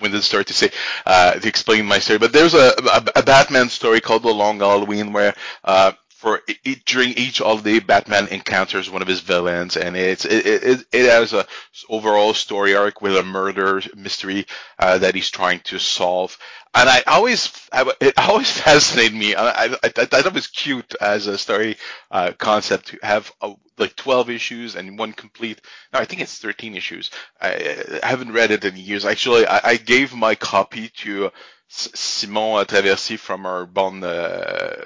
winded 0.00 0.22
story 0.24 0.44
to 0.44 0.54
say 0.54 0.70
uh, 1.06 1.32
to 1.34 1.48
explain 1.48 1.86
my 1.86 1.98
story, 1.98 2.18
but 2.18 2.32
there's 2.32 2.54
a, 2.54 2.72
a, 2.92 3.04
a 3.16 3.22
Batman 3.22 3.68
story 3.68 4.00
called 4.00 4.22
The 4.22 4.30
Long 4.30 4.58
Halloween 4.58 5.12
where 5.12 5.34
uh, 5.64 5.92
for 6.22 6.40
it, 6.46 6.84
during 6.86 7.14
each 7.14 7.38
holiday, 7.38 7.80
Batman 7.80 8.28
encounters 8.28 8.88
one 8.88 9.02
of 9.02 9.08
his 9.08 9.18
villains, 9.18 9.76
and 9.76 9.96
it's 9.96 10.24
it, 10.24 10.46
it, 10.46 10.86
it 10.92 11.10
has 11.10 11.32
a 11.32 11.44
overall 11.88 12.32
story 12.32 12.76
arc 12.76 13.02
with 13.02 13.16
a 13.16 13.24
murder 13.24 13.82
mystery 13.96 14.46
uh, 14.78 14.98
that 14.98 15.16
he's 15.16 15.30
trying 15.30 15.58
to 15.64 15.80
solve. 15.80 16.38
And 16.74 16.88
I 16.88 17.02
always, 17.08 17.52
it 18.00 18.16
always 18.16 18.50
fascinated 18.60 19.14
me. 19.18 19.34
I, 19.34 19.64
I, 19.64 19.76
I 19.82 19.88
thought 19.88 20.26
it 20.26 20.32
was 20.32 20.46
cute 20.46 20.94
as 21.00 21.26
a 21.26 21.36
story 21.36 21.76
uh, 22.12 22.30
concept 22.38 22.86
to 22.88 22.98
have 23.02 23.32
a, 23.40 23.54
like 23.76 23.96
12 23.96 24.30
issues 24.30 24.76
and 24.76 24.96
one 24.96 25.12
complete. 25.12 25.60
No, 25.92 25.98
I 25.98 26.04
think 26.04 26.22
it's 26.22 26.38
13 26.38 26.76
issues. 26.76 27.10
I, 27.40 27.98
I 28.00 28.06
haven't 28.06 28.32
read 28.32 28.52
it 28.52 28.64
in 28.64 28.76
years. 28.76 29.04
Actually, 29.04 29.44
I, 29.44 29.74
gave 29.76 30.14
my 30.14 30.36
copy 30.36 30.88
to 30.98 31.32
Simon 31.66 32.64
Traversy 32.66 33.18
from 33.18 33.44
our 33.44 33.66
Bond 33.66 34.04
uh, 34.04 34.84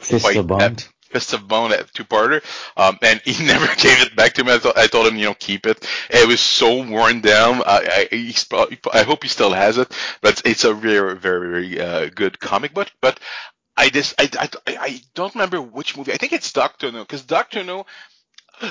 Fist 0.00 0.36
of 0.36 0.46
Bond. 0.46 0.88
Fist 1.10 1.34
of 1.34 1.46
Bone 1.46 1.72
at 1.72 1.92
two 1.92 2.04
parter, 2.04 2.42
um, 2.76 2.98
and 3.02 3.20
he 3.24 3.44
never 3.44 3.66
gave 3.76 4.00
it 4.00 4.16
back 4.16 4.32
to 4.34 4.44
me. 4.44 4.54
I, 4.54 4.58
th- 4.58 4.76
I 4.76 4.86
told 4.86 5.06
him, 5.06 5.16
you 5.16 5.26
know, 5.26 5.34
keep 5.34 5.66
it. 5.66 5.86
It 6.08 6.26
was 6.26 6.40
so 6.40 6.82
worn 6.86 7.20
down. 7.20 7.62
I, 7.66 8.08
I, 8.12 8.34
I 8.94 9.02
hope 9.02 9.22
he 9.22 9.28
still 9.28 9.52
has 9.52 9.76
it, 9.78 9.92
but 10.22 10.40
it's 10.44 10.64
a 10.64 10.72
very, 10.72 11.16
very, 11.16 11.50
very 11.50 11.80
uh, 11.80 12.10
good 12.14 12.40
comic 12.40 12.72
book. 12.72 12.90
But 13.02 13.20
I 13.76 13.90
just, 13.90 14.14
I, 14.18 14.30
I, 14.38 14.48
I 14.66 15.00
don't 15.14 15.34
remember 15.34 15.60
which 15.60 15.96
movie. 15.96 16.12
I 16.12 16.16
think 16.16 16.32
it's 16.32 16.52
Doctor 16.52 16.90
No, 16.90 17.00
because 17.00 17.22
Doctor 17.22 17.62
No, 17.62 17.86
uh, 18.62 18.70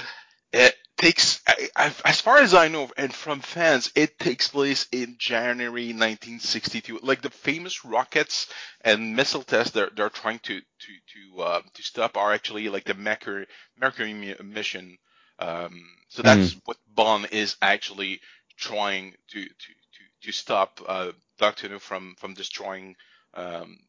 takes, 0.98 1.42
I, 1.48 1.70
I, 1.76 1.94
as 2.06 2.22
far 2.22 2.38
as 2.38 2.54
I 2.54 2.68
know, 2.68 2.90
and 2.98 3.14
from 3.14 3.40
fans, 3.40 3.92
it 3.96 4.20
takes 4.20 4.48
place 4.48 4.88
in 4.92 5.16
January 5.18 5.88
1962. 5.88 7.00
Like 7.02 7.22
the 7.22 7.30
famous 7.30 7.84
rockets 7.84 8.48
and 8.82 9.16
missile 9.16 9.44
tests 9.44 9.74
they're 9.74 9.90
they're 9.96 10.10
trying 10.10 10.40
to 10.40 10.60
to 10.60 10.94
to 11.36 11.42
uh, 11.42 11.62
to 11.74 11.84
stop 11.84 12.18
are 12.18 12.34
actually 12.34 12.70
like 12.70 12.86
the 12.86 12.94
Mercury 12.94 13.48
Mercury 13.80 14.14
mission. 14.44 14.98
Um, 15.40 15.82
so 16.10 16.22
that's 16.22 16.54
mm. 16.54 16.62
what 16.66 16.78
Bond 16.94 17.30
is 17.32 17.56
actually 17.62 18.22
trying 18.58 19.16
to 19.30 19.44
to 19.44 19.50
to 19.50 20.28
to 20.28 20.32
stop 20.32 20.82
uh, 20.88 21.12
Doctor 21.38 21.70
No 21.70 21.80
from 21.80 22.16
from 22.20 22.36
destroying 22.36 22.96
um, 23.34 23.80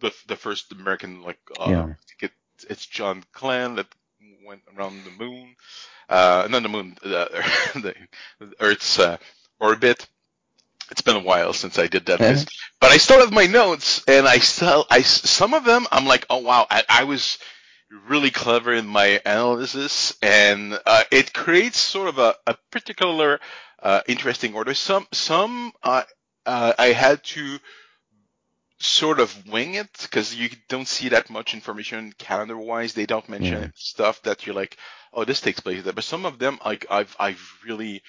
the 0.00 0.12
the 0.28 0.36
first 0.36 0.70
American 0.72 1.22
like 1.22 1.40
uh, 1.58 1.66
yeah. 2.20 2.28
it's 2.68 2.86
John 2.86 3.24
Glenn 3.32 3.76
that 3.76 3.86
went 4.44 4.62
around 4.76 5.04
the 5.04 5.10
moon 5.22 5.54
uh, 6.08 6.48
not 6.50 6.62
the 6.62 6.68
moon, 6.68 6.96
the, 7.02 7.44
the 8.40 8.54
Earth's 8.60 8.98
uh, 8.98 9.18
orbit. 9.60 10.06
It's 10.90 11.02
been 11.02 11.16
a 11.16 11.20
while 11.20 11.52
since 11.52 11.78
I 11.78 11.86
did 11.86 12.06
that, 12.06 12.20
yeah. 12.20 12.42
but 12.80 12.90
I 12.90 12.96
still 12.96 13.20
have 13.20 13.30
my 13.30 13.46
notes, 13.46 14.02
and 14.08 14.26
I 14.26 14.38
still, 14.38 14.86
I 14.90 15.02
some 15.02 15.52
of 15.52 15.66
them, 15.66 15.86
I'm 15.92 16.06
like, 16.06 16.24
oh 16.30 16.38
wow, 16.38 16.66
I, 16.70 16.82
I 16.88 17.04
was 17.04 17.36
really 18.08 18.30
clever 18.30 18.72
in 18.72 18.86
my 18.86 19.20
analysis, 19.26 20.16
and 20.22 20.78
uh, 20.86 21.04
it 21.10 21.34
creates 21.34 21.78
sort 21.78 22.08
of 22.08 22.18
a, 22.18 22.36
a 22.46 22.56
particular 22.70 23.38
uh, 23.82 24.00
interesting 24.08 24.54
order. 24.54 24.72
Some, 24.72 25.06
some, 25.12 25.72
uh, 25.82 26.04
uh, 26.46 26.72
I 26.78 26.86
had 26.92 27.22
to 27.24 27.58
sort 28.80 29.20
of 29.20 29.48
wing 29.48 29.74
it 29.74 29.88
because 30.02 30.34
you 30.34 30.50
don't 30.68 30.88
see 30.88 31.08
that 31.10 31.30
much 31.30 31.54
information 31.54 32.12
calendar 32.18 32.56
wise. 32.56 32.94
They 32.94 33.06
don't 33.06 33.28
mention 33.28 33.62
yeah. 33.62 33.68
stuff 33.74 34.22
that 34.22 34.46
you're 34.46 34.54
like, 34.54 34.76
oh, 35.12 35.24
this 35.24 35.40
takes 35.40 35.60
place 35.60 35.82
there. 35.82 35.92
But 35.92 36.04
some 36.04 36.26
of 36.26 36.38
them, 36.38 36.58
like 36.64 36.86
I've 36.90 37.14
I've 37.18 37.42
really 37.64 38.02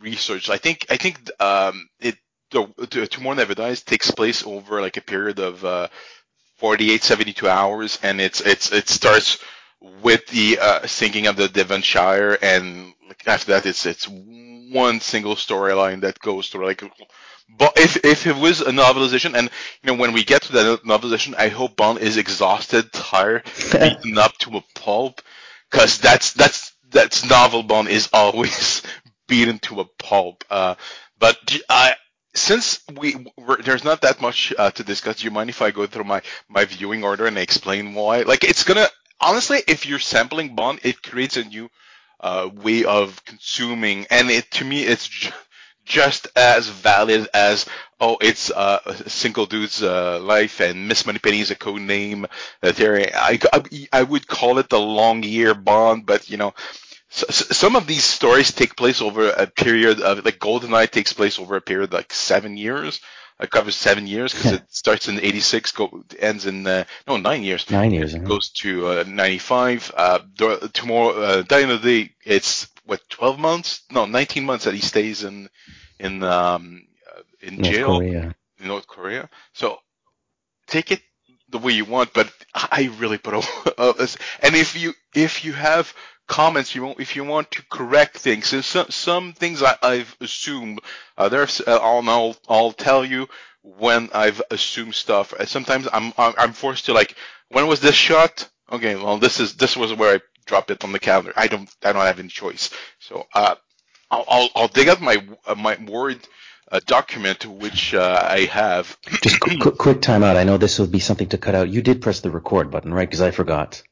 researched. 0.00 0.50
I 0.50 0.58
think 0.58 0.86
I 0.90 0.96
think 0.96 1.30
um 1.40 1.88
it 2.00 2.16
the 2.50 3.08
Tomorrow 3.10 3.36
Never 3.36 3.54
Dies 3.54 3.82
takes 3.82 4.10
place 4.10 4.44
over 4.44 4.80
like 4.80 4.96
a 4.96 5.02
period 5.02 5.38
of 5.38 5.64
uh, 5.64 5.88
48, 6.56 7.02
72 7.02 7.48
hours, 7.48 7.98
and 8.02 8.20
it's 8.20 8.40
it's 8.40 8.72
it 8.72 8.88
starts 8.88 9.38
with 9.80 10.26
the 10.28 10.58
uh, 10.60 10.86
sinking 10.86 11.26
of 11.26 11.36
the 11.36 11.48
Devonshire, 11.48 12.38
and 12.42 12.94
after 13.26 13.52
that, 13.52 13.66
it's 13.66 13.86
it's 13.86 14.06
one 14.08 15.00
single 15.00 15.34
storyline 15.34 16.02
that 16.02 16.18
goes 16.20 16.48
through 16.48 16.66
like. 16.66 16.82
But 17.48 17.72
if 17.78 18.04
if 18.04 18.26
it 18.26 18.36
was 18.36 18.60
a 18.60 18.70
novelization, 18.70 19.34
and 19.36 19.50
you 19.82 19.86
know 19.92 19.98
when 19.98 20.12
we 20.12 20.24
get 20.24 20.42
to 20.42 20.52
that 20.52 20.82
novelization, 20.84 21.34
I 21.36 21.48
hope 21.48 21.76
Bond 21.76 21.98
is 21.98 22.16
exhausted, 22.16 22.92
tired, 22.92 23.44
beaten 23.80 24.18
up 24.18 24.36
to 24.38 24.56
a 24.58 24.64
pulp, 24.74 25.20
because 25.70 25.98
that's 25.98 26.32
that's 26.34 26.72
that's 26.90 27.24
novel 27.28 27.62
Bond 27.62 27.88
is 27.88 28.08
always 28.14 28.82
beaten 29.28 29.58
to 29.60 29.80
a 29.80 29.84
pulp. 29.98 30.44
Uh, 30.50 30.76
but 31.18 31.36
I 31.68 31.94
since 32.34 32.80
we 32.98 33.26
there's 33.64 33.84
not 33.84 34.02
that 34.02 34.20
much 34.20 34.52
uh, 34.56 34.70
to 34.72 34.84
discuss, 34.84 35.16
do 35.16 35.24
you 35.24 35.30
mind 35.30 35.50
if 35.50 35.62
I 35.62 35.70
go 35.72 35.86
through 35.86 36.04
my 36.04 36.22
my 36.48 36.64
viewing 36.64 37.02
order 37.04 37.26
and 37.26 37.36
explain 37.38 37.94
why? 37.94 38.22
Like 38.22 38.44
it's 38.44 38.64
gonna 38.64 38.88
honestly, 39.20 39.62
if 39.66 39.86
you're 39.86 39.98
sampling 39.98 40.54
Bond, 40.54 40.80
it 40.82 41.02
creates 41.02 41.36
a 41.36 41.44
new 41.44 41.70
uh, 42.20 42.48
way 42.52 42.84
of 42.84 43.24
consuming, 43.24 44.06
and 44.10 44.30
it 44.30 44.50
to 44.52 44.64
me 44.64 44.82
it's 44.82 45.08
just 45.84 46.28
as 46.36 46.68
valid 46.68 47.28
as 47.34 47.66
oh, 48.00 48.16
it's 48.20 48.50
uh, 48.50 48.78
a 48.86 49.10
single 49.10 49.46
dude's 49.46 49.82
uh, 49.82 50.18
life, 50.20 50.60
and 50.60 50.88
Miss 50.88 51.04
Moneypenny 51.04 51.40
is 51.40 51.50
a 51.50 51.54
code 51.54 51.82
name. 51.82 52.26
theory. 52.62 53.12
I, 53.14 53.38
I, 53.52 53.88
I 53.92 54.02
would 54.02 54.26
call 54.26 54.58
it 54.58 54.68
the 54.70 54.80
long 54.80 55.22
year 55.22 55.54
Bond, 55.54 56.06
but 56.06 56.30
you 56.30 56.36
know, 56.38 56.54
so, 57.10 57.26
some 57.28 57.76
of 57.76 57.86
these 57.86 58.04
stories 58.04 58.52
take 58.52 58.76
place 58.76 59.02
over 59.02 59.30
a 59.30 59.46
period 59.46 60.00
of 60.00 60.24
like 60.24 60.38
Goldeneye 60.38 60.90
takes 60.90 61.12
place 61.12 61.38
over 61.38 61.56
a 61.56 61.60
period 61.60 61.90
of 61.90 61.92
like 61.94 62.12
seven 62.12 62.56
years. 62.56 63.00
It 63.40 63.50
covers 63.50 63.74
seven 63.74 64.06
years 64.06 64.34
because 64.34 64.52
it 64.52 64.62
starts 64.68 65.08
in 65.08 65.18
'86, 65.18 65.72
go 65.72 66.04
ends 66.18 66.46
in 66.46 66.66
uh, 66.66 66.84
no 67.06 67.16
nine 67.16 67.42
years. 67.42 67.70
Nine 67.70 67.92
years. 67.92 68.14
It 68.14 68.24
goes 68.24 68.50
to 68.60 68.86
uh, 68.88 69.04
'95. 69.06 69.92
Uh, 69.96 70.18
tomorrow, 70.72 71.10
uh, 71.10 71.42
dying 71.42 71.70
of 71.70 71.82
the 71.82 72.04
day, 72.04 72.14
it's 72.24 72.68
what 72.84 73.00
12 73.08 73.38
months? 73.38 73.82
No, 73.90 74.04
19 74.04 74.44
months 74.44 74.64
that 74.64 74.74
he 74.74 74.80
stays 74.80 75.24
in 75.24 75.48
in 75.98 76.22
um, 76.22 76.86
uh, 77.08 77.22
in 77.40 77.56
North 77.56 77.72
jail 77.72 77.98
Korea. 77.98 78.34
in 78.58 78.66
North 78.66 78.86
Korea. 78.86 79.30
So 79.52 79.78
take 80.66 80.90
it 80.90 81.00
the 81.48 81.58
way 81.58 81.72
you 81.72 81.84
want, 81.84 82.12
but 82.12 82.32
I 82.54 82.90
really 82.98 83.18
put 83.18 83.34
a, 83.34 83.38
and 84.42 84.54
if 84.54 84.80
you 84.80 84.92
if 85.14 85.44
you 85.44 85.52
have 85.52 85.94
comments 86.30 86.76
you 86.76 86.84
want 86.84 87.00
if 87.00 87.16
you 87.16 87.24
want 87.24 87.50
to 87.50 87.60
correct 87.68 88.16
things 88.16 88.46
so 88.46 88.60
some 88.60 88.88
some 88.88 89.32
things 89.32 89.64
I, 89.64 89.74
I've 89.82 90.16
assumed 90.20 90.80
uh, 91.18 91.28
there's 91.28 91.60
uh, 91.60 91.76
I'll, 91.82 92.08
I'll 92.08 92.36
I'll 92.48 92.72
tell 92.72 93.04
you 93.04 93.28
when 93.64 94.08
I've 94.14 94.40
assumed 94.52 94.94
stuff 94.94 95.32
uh, 95.34 95.44
sometimes 95.44 95.88
I'm 95.92 96.12
I'm 96.16 96.52
forced 96.52 96.86
to 96.86 96.92
like 96.92 97.16
when 97.48 97.66
was 97.66 97.80
this 97.80 97.96
shot 97.96 98.48
okay 98.70 98.94
well 98.94 99.18
this 99.18 99.40
is 99.40 99.56
this 99.56 99.76
was 99.76 99.92
where 99.92 100.14
I 100.14 100.20
dropped 100.46 100.70
it 100.70 100.84
on 100.84 100.92
the 100.92 101.00
calendar 101.00 101.32
I 101.34 101.48
don't 101.48 101.68
I 101.82 101.92
don't 101.92 102.06
have 102.06 102.20
any 102.20 102.28
choice 102.28 102.70
so 103.00 103.26
uh 103.34 103.56
I'll 104.12 104.24
I'll, 104.28 104.48
I'll 104.54 104.68
dig 104.68 104.88
up 104.88 105.00
my 105.00 105.16
uh, 105.48 105.56
my 105.56 105.76
word 105.84 106.20
uh, 106.70 106.78
document 106.86 107.44
which 107.44 107.92
uh, 107.94 108.28
I 108.30 108.44
have. 108.44 108.96
Just 109.22 109.40
quick, 109.40 109.58
quick 109.78 110.00
time 110.00 110.22
out. 110.22 110.36
I 110.36 110.44
know 110.44 110.56
this 110.56 110.78
will 110.78 110.86
be 110.86 111.00
something 111.00 111.28
to 111.30 111.38
cut 111.38 111.56
out. 111.56 111.68
You 111.68 111.82
did 111.82 112.00
press 112.00 112.20
the 112.20 112.30
record 112.30 112.70
button, 112.70 112.94
right? 112.94 113.08
Because 113.08 113.20
I 113.20 113.32
forgot. 113.32 113.82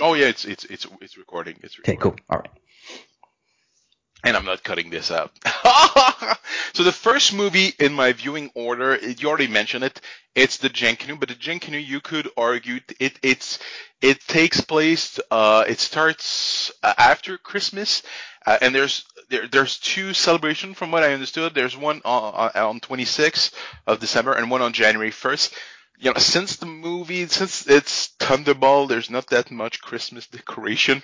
Oh 0.00 0.14
yeah, 0.14 0.26
it's 0.26 0.44
it's 0.44 0.64
it's 0.64 0.86
it's 1.00 1.16
recording. 1.16 1.56
It's 1.62 1.78
recording. 1.78 1.98
okay. 1.98 2.16
Cool. 2.16 2.16
All 2.28 2.38
right. 2.38 2.50
And 4.22 4.36
I'm 4.36 4.44
not 4.44 4.62
cutting 4.62 4.90
this 4.90 5.10
out. 5.10 5.32
so 6.74 6.82
the 6.82 6.92
first 6.92 7.32
movie 7.32 7.72
in 7.78 7.94
my 7.94 8.12
viewing 8.12 8.50
order, 8.54 8.96
you 8.96 9.28
already 9.28 9.46
mentioned 9.46 9.82
it. 9.82 9.98
It's 10.34 10.58
the 10.58 10.68
Junkanoo, 10.68 11.18
but 11.18 11.30
the 11.30 11.34
Junkanoo, 11.34 11.84
you 11.84 12.00
could 12.00 12.28
argue 12.36 12.80
it 12.98 13.18
it's 13.22 13.58
it 14.02 14.20
takes 14.20 14.60
place. 14.60 15.18
Uh, 15.30 15.64
it 15.66 15.80
starts 15.80 16.70
uh, 16.82 16.92
after 16.98 17.38
Christmas, 17.38 18.02
uh, 18.46 18.58
and 18.60 18.74
there's 18.74 19.04
there, 19.30 19.48
there's 19.48 19.78
two 19.78 20.12
celebrations 20.12 20.76
from 20.76 20.90
what 20.90 21.02
I 21.02 21.14
understood. 21.14 21.54
There's 21.54 21.76
one 21.76 22.02
on, 22.04 22.50
on 22.54 22.80
26th 22.80 23.52
of 23.86 24.00
December 24.00 24.32
and 24.32 24.50
one 24.50 24.60
on 24.60 24.72
January 24.72 25.12
1st 25.12 25.52
you 26.00 26.10
know, 26.12 26.18
since 26.18 26.56
the 26.56 26.66
movie, 26.66 27.26
since 27.26 27.66
it's 27.66 28.08
Thunderball, 28.18 28.88
there's 28.88 29.10
not 29.10 29.28
that 29.28 29.50
much 29.50 29.82
Christmas 29.82 30.26
decoration. 30.26 31.02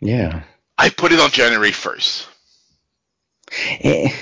Yeah. 0.00 0.42
I 0.76 0.90
put 0.90 1.12
it 1.12 1.20
on 1.20 1.30
January 1.30 1.70
1st. 1.70 2.26
Eh, 3.80 4.12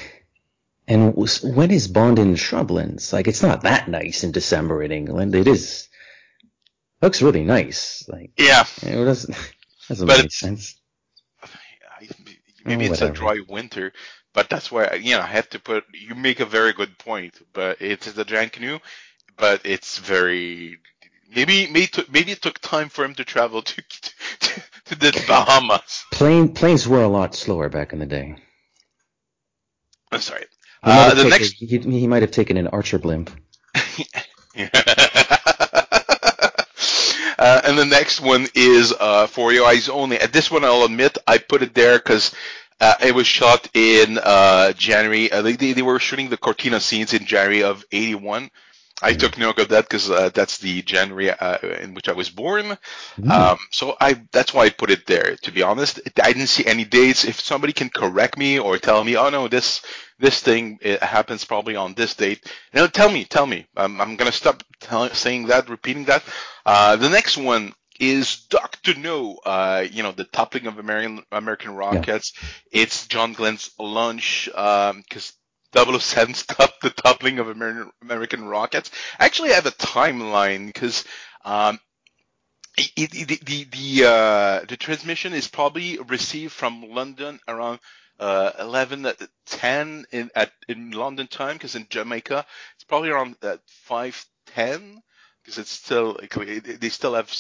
and 0.86 1.14
when 1.14 1.70
is 1.70 1.88
Bond 1.88 2.18
in 2.18 2.34
Shrublands? 2.34 3.12
Like, 3.12 3.26
it's 3.26 3.42
not 3.42 3.62
that 3.62 3.88
nice 3.88 4.22
in 4.22 4.32
December 4.32 4.82
in 4.82 4.92
England. 4.92 5.34
It 5.34 5.48
is. 5.48 5.88
Looks 7.00 7.22
really 7.22 7.42
nice. 7.42 8.04
Like, 8.06 8.32
yeah. 8.36 8.64
It 8.82 9.02
doesn't, 9.02 9.34
doesn't 9.88 10.06
but 10.06 10.20
make 10.20 10.32
sense. 10.32 10.76
Maybe 12.66 12.88
oh, 12.88 12.92
it's 12.92 13.02
a 13.02 13.10
dry 13.10 13.40
winter, 13.48 13.92
but 14.34 14.50
that's 14.50 14.70
why, 14.70 14.94
you 14.94 15.16
know, 15.16 15.22
I 15.22 15.26
have 15.26 15.48
to 15.50 15.58
put, 15.58 15.84
you 15.92 16.14
make 16.14 16.40
a 16.40 16.46
very 16.46 16.74
good 16.74 16.98
point, 16.98 17.38
but 17.54 17.80
it's 17.80 18.10
the 18.12 18.24
Junkanoo 18.24 18.80
but 19.36 19.62
it's 19.64 19.98
very 19.98 20.78
maybe 21.34 21.66
maybe 21.66 21.90
maybe 22.10 22.32
it 22.32 22.42
took 22.42 22.58
time 22.60 22.88
for 22.88 23.04
him 23.04 23.14
to 23.14 23.24
travel 23.24 23.62
to 23.62 23.82
to, 24.40 24.62
to 24.86 24.94
the 24.94 25.24
Bahamas. 25.26 26.04
Plane 26.12 26.54
planes 26.54 26.86
were 26.86 27.02
a 27.02 27.08
lot 27.08 27.34
slower 27.34 27.68
back 27.68 27.92
in 27.92 27.98
the 27.98 28.06
day. 28.06 28.36
I'm 30.12 30.20
sorry. 30.20 30.44
Uh, 30.82 31.14
the 31.14 31.24
next 31.24 31.54
he, 31.54 31.78
he, 31.78 32.06
might 32.06 32.22
have 32.22 32.30
taken 32.30 32.56
an 32.58 32.68
Archer 32.68 32.98
blimp. 32.98 33.30
uh, 33.74 33.80
and 37.64 37.78
the 37.78 37.86
next 37.88 38.20
one 38.20 38.46
is 38.54 38.92
uh, 39.00 39.26
for 39.26 39.52
your 39.52 39.66
eyes 39.66 39.88
only. 39.88 40.20
At 40.20 40.32
this 40.32 40.50
one, 40.50 40.62
I'll 40.62 40.84
admit 40.84 41.16
I 41.26 41.38
put 41.38 41.62
it 41.62 41.74
there 41.74 41.98
because 41.98 42.34
uh, 42.80 42.94
it 43.02 43.14
was 43.14 43.26
shot 43.26 43.68
in 43.72 44.18
uh, 44.18 44.72
January. 44.72 45.32
Uh, 45.32 45.40
they, 45.40 45.54
they 45.54 45.82
were 45.82 45.98
shooting 45.98 46.28
the 46.28 46.36
Cortina 46.36 46.80
scenes 46.80 47.14
in 47.14 47.24
January 47.24 47.62
of 47.62 47.82
'81. 47.90 48.50
I 49.02 49.12
took 49.12 49.36
note 49.36 49.58
of 49.58 49.68
that 49.70 49.88
because 49.88 50.08
uh, 50.08 50.30
that's 50.30 50.58
the 50.58 50.82
January 50.82 51.30
uh, 51.30 51.58
in 51.80 51.94
which 51.94 52.08
I 52.08 52.12
was 52.12 52.30
born. 52.30 52.78
Mm. 53.18 53.30
Um, 53.30 53.58
so 53.70 53.96
I 54.00 54.22
that's 54.30 54.54
why 54.54 54.64
I 54.64 54.70
put 54.70 54.90
it 54.90 55.06
there. 55.06 55.36
To 55.42 55.52
be 55.52 55.62
honest, 55.62 56.00
I 56.22 56.32
didn't 56.32 56.46
see 56.46 56.64
any 56.66 56.84
dates. 56.84 57.24
If 57.24 57.40
somebody 57.40 57.72
can 57.72 57.90
correct 57.90 58.38
me 58.38 58.58
or 58.58 58.78
tell 58.78 59.02
me, 59.02 59.16
oh 59.16 59.30
no, 59.30 59.48
this 59.48 59.82
this 60.18 60.40
thing 60.40 60.78
happens 61.02 61.44
probably 61.44 61.74
on 61.74 61.94
this 61.94 62.14
date, 62.14 62.40
you 62.72 62.80
know, 62.80 62.86
tell 62.86 63.10
me, 63.10 63.24
tell 63.24 63.46
me. 63.46 63.66
Um, 63.76 64.00
I'm 64.00 64.16
gonna 64.16 64.32
stop 64.32 64.62
tell, 64.80 65.10
saying 65.10 65.46
that, 65.46 65.68
repeating 65.68 66.04
that. 66.04 66.22
Uh, 66.64 66.96
the 66.96 67.10
next 67.10 67.36
one 67.36 67.74
is 67.98 68.46
Doctor 68.48 68.94
No. 68.94 69.38
Uh, 69.44 69.84
you 69.90 70.02
know, 70.04 70.12
the 70.12 70.24
toppling 70.24 70.66
of 70.66 70.78
American 70.78 71.24
American 71.32 71.74
rockets. 71.74 72.32
Yeah. 72.40 72.82
It's 72.82 73.06
John 73.08 73.32
Glenn's 73.32 73.70
lunch 73.78 74.46
because. 74.46 74.92
Um, 74.92 75.34
007 75.74 76.34
stopped 76.34 76.80
the 76.82 76.90
toppling 76.90 77.38
of 77.38 77.48
American, 77.48 77.90
American 78.02 78.44
rockets. 78.46 78.90
Actually, 79.18 79.50
I 79.50 79.54
have 79.54 79.66
a 79.66 79.72
timeline 79.72 80.66
because 80.66 81.04
um, 81.44 81.78
it, 82.76 82.90
it, 82.96 83.44
the 83.44 83.64
the 83.64 84.08
uh, 84.08 84.64
the 84.68 84.76
transmission 84.76 85.32
is 85.32 85.48
probably 85.48 85.98
received 85.98 86.52
from 86.52 86.82
London 86.90 87.40
around 87.46 87.80
uh, 88.18 88.52
11 88.58 89.06
at 89.06 89.16
10 89.46 90.06
in 90.12 90.30
at 90.34 90.52
in 90.68 90.90
London 90.90 91.26
time 91.26 91.54
because 91.54 91.74
in 91.74 91.86
Jamaica 91.88 92.44
it's 92.74 92.84
probably 92.84 93.10
around 93.10 93.36
at 93.42 93.60
5 93.66 94.26
10 94.46 95.02
because 95.42 95.58
it's 95.58 95.70
still 95.70 96.18
they 96.20 96.88
still 96.88 97.14
have 97.14 97.32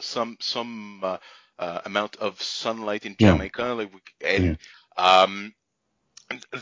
some 0.00 0.36
some 0.40 1.00
uh, 1.02 1.16
uh, 1.58 1.80
amount 1.84 2.16
of 2.16 2.40
sunlight 2.42 3.06
in 3.06 3.16
Jamaica 3.18 3.62
yeah. 3.62 3.72
like 3.72 3.92
and 4.20 4.58
yeah. 4.98 5.22
um 5.22 5.54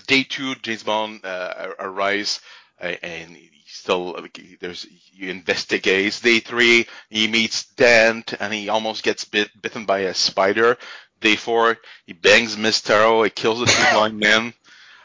day 0.06 0.24
two 0.24 0.54
James 0.56 0.82
Bond 0.82 1.24
uh, 1.24 1.68
arrives 1.78 2.40
and 2.78 3.30
he 3.30 3.50
still 3.66 4.18
there's 4.60 4.82
he 4.82 5.30
investigates. 5.30 6.20
Day 6.20 6.40
three 6.40 6.86
he 7.08 7.28
meets 7.28 7.66
Dent 7.74 8.34
and 8.38 8.52
he 8.52 8.68
almost 8.68 9.02
gets 9.02 9.24
bit 9.24 9.50
bitten 9.60 9.84
by 9.84 10.00
a 10.00 10.14
spider. 10.14 10.76
Day 11.20 11.36
four 11.36 11.78
he 12.06 12.12
bangs 12.12 12.56
Miss 12.56 12.80
Taro 12.80 13.22
he 13.22 13.30
kills 13.30 13.60
the 13.60 13.66
two 13.66 13.92
blind 13.92 14.18
men. 14.18 14.54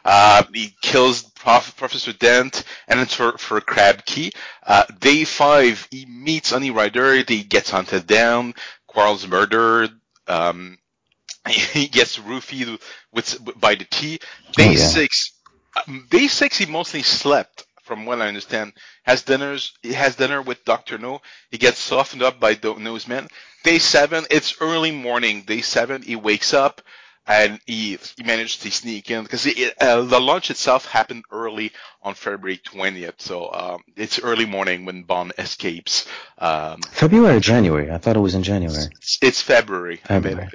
Uh, 0.05 0.43
he 0.53 0.73
kills 0.81 1.23
Prof, 1.23 1.75
Professor 1.75 2.13
Dent, 2.13 2.63
and 2.87 2.99
it's 3.01 3.13
for, 3.13 3.37
for 3.37 3.59
Crab 3.59 4.05
Key. 4.05 4.31
Uh, 4.65 4.85
day 4.99 5.25
five, 5.25 5.87
he 5.91 6.05
meets 6.05 6.51
Honey 6.51 6.71
Ryder, 6.71 7.15
he 7.27 7.43
gets 7.43 7.69
hunted 7.69 8.07
down, 8.07 8.53
Quarrel's 8.87 9.27
murdered, 9.27 9.91
um, 10.27 10.77
he 11.73 11.87
gets 11.87 12.17
roofied 12.17 12.81
with, 13.11 13.59
by 13.59 13.75
the 13.75 13.85
tea. 13.85 14.19
Day 14.53 14.69
oh, 14.69 14.71
yeah. 14.71 14.77
six, 14.77 15.31
um, 15.87 16.07
day 16.09 16.27
six, 16.27 16.57
he 16.57 16.65
mostly 16.65 17.03
slept, 17.03 17.65
from 17.83 18.05
what 18.05 18.21
I 18.21 18.27
understand. 18.27 18.73
Has 19.03 19.23
dinners, 19.23 19.73
he 19.81 19.93
has 19.93 20.15
dinner 20.15 20.41
with 20.41 20.63
Dr. 20.65 20.97
No. 20.97 21.21
He 21.51 21.57
gets 21.57 21.79
softened 21.79 22.23
up 22.23 22.39
by 22.39 22.53
the 22.53 22.75
newsman. 22.75 23.27
Day 23.63 23.79
seven, 23.79 24.25
it's 24.29 24.61
early 24.61 24.91
morning. 24.91 25.41
Day 25.41 25.61
seven, 25.61 26.01
he 26.01 26.15
wakes 26.15 26.53
up 26.53 26.81
and 27.27 27.59
he, 27.65 27.97
he 28.17 28.23
managed 28.23 28.63
to 28.63 28.71
sneak 28.71 29.11
in 29.11 29.23
because 29.23 29.47
uh, 29.79 30.01
the 30.01 30.19
launch 30.19 30.49
itself 30.49 30.85
happened 30.85 31.23
early 31.31 31.71
on 32.01 32.15
February 32.15 32.57
20th. 32.57 33.21
So 33.21 33.51
um, 33.53 33.81
it's 33.95 34.19
early 34.19 34.45
morning 34.45 34.85
when 34.85 35.03
Bond 35.03 35.33
escapes. 35.37 36.07
Um, 36.37 36.81
February 36.91 37.37
or 37.37 37.39
January? 37.39 37.91
I 37.91 37.97
thought 37.97 38.15
it 38.15 38.21
was 38.21 38.35
in 38.35 38.43
January. 38.43 38.85
It's, 38.97 39.19
it's 39.21 39.41
February. 39.41 39.97
February. 39.97 40.49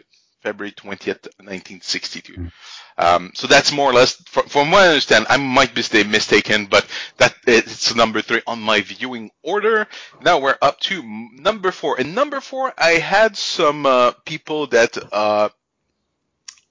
February 0.45 0.73
20th, 0.73 1.27
1962. 1.41 2.35
Mm. 2.35 2.53
Um, 2.99 3.33
so 3.35 3.47
that's 3.47 3.73
more 3.73 3.91
or 3.91 3.95
less, 3.95 4.13
from, 4.27 4.47
from, 4.47 4.71
what 4.71 4.85
I 4.85 4.89
understand, 4.89 5.27
I 5.31 5.39
might 5.39 5.75
be 5.75 6.05
mistaken, 6.05 6.67
but 6.67 6.87
that 7.17 7.35
it's 7.47 7.95
number 7.95 8.21
three 8.21 8.43
on 8.47 8.61
my 8.61 8.83
viewing 8.83 9.31
order. 9.43 9.89
Now 10.21 10.39
we're 10.39 10.59
up 10.61 10.79
to 10.81 11.03
number 11.33 11.73
four. 11.73 11.99
And 11.99 12.15
number 12.15 12.41
four, 12.41 12.73
I 12.77 12.91
had 12.91 13.37
some 13.37 13.87
uh, 13.87 14.13
people 14.27 14.67
that, 14.69 14.93
because 14.93 15.51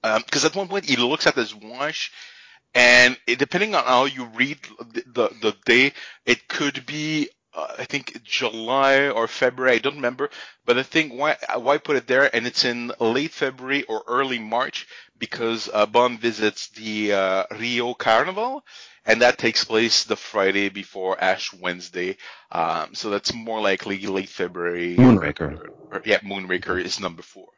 uh, 0.02 0.16
um, 0.16 0.22
at 0.44 0.56
one 0.56 0.68
point 0.68 0.84
he 0.84 0.96
looks 0.96 1.26
at 1.26 1.34
his 1.34 1.54
watch, 1.54 2.12
and 2.74 3.18
it, 3.26 3.40
depending 3.40 3.74
on 3.74 3.84
how 3.84 4.04
you 4.04 4.26
read 4.36 4.58
the, 4.78 5.02
the, 5.06 5.28
the 5.42 5.56
day, 5.66 5.92
it 6.24 6.46
could 6.48 6.86
be 6.86 7.28
uh, 7.54 7.74
I 7.78 7.84
think 7.84 8.22
July 8.24 9.08
or 9.08 9.26
February. 9.28 9.76
I 9.76 9.78
don't 9.78 9.96
remember, 9.96 10.30
but 10.64 10.78
I 10.78 10.82
think 10.82 11.12
why 11.12 11.36
why 11.56 11.78
put 11.78 11.96
it 11.96 12.06
there, 12.06 12.34
and 12.34 12.46
it's 12.46 12.64
in 12.64 12.92
late 13.00 13.30
February 13.32 13.84
or 13.84 14.02
early 14.06 14.38
March 14.38 14.86
because 15.18 15.70
uh, 15.72 15.86
Bond 15.86 16.20
visits 16.20 16.68
the 16.68 17.12
uh, 17.12 17.44
Rio 17.58 17.94
Carnival, 17.94 18.64
and 19.06 19.22
that 19.22 19.38
takes 19.38 19.64
place 19.64 20.04
the 20.04 20.16
Friday 20.16 20.68
before 20.68 21.20
Ash 21.22 21.52
Wednesday. 21.52 22.16
Um, 22.50 22.94
so 22.94 23.10
that's 23.10 23.32
more 23.32 23.60
likely 23.60 23.98
late 24.06 24.28
February. 24.28 24.96
Moonraker. 24.96 25.58
Or, 25.90 25.96
or, 25.98 26.02
yeah, 26.04 26.18
Moonraker 26.20 26.82
is 26.82 27.00
number 27.00 27.22
four. 27.22 27.48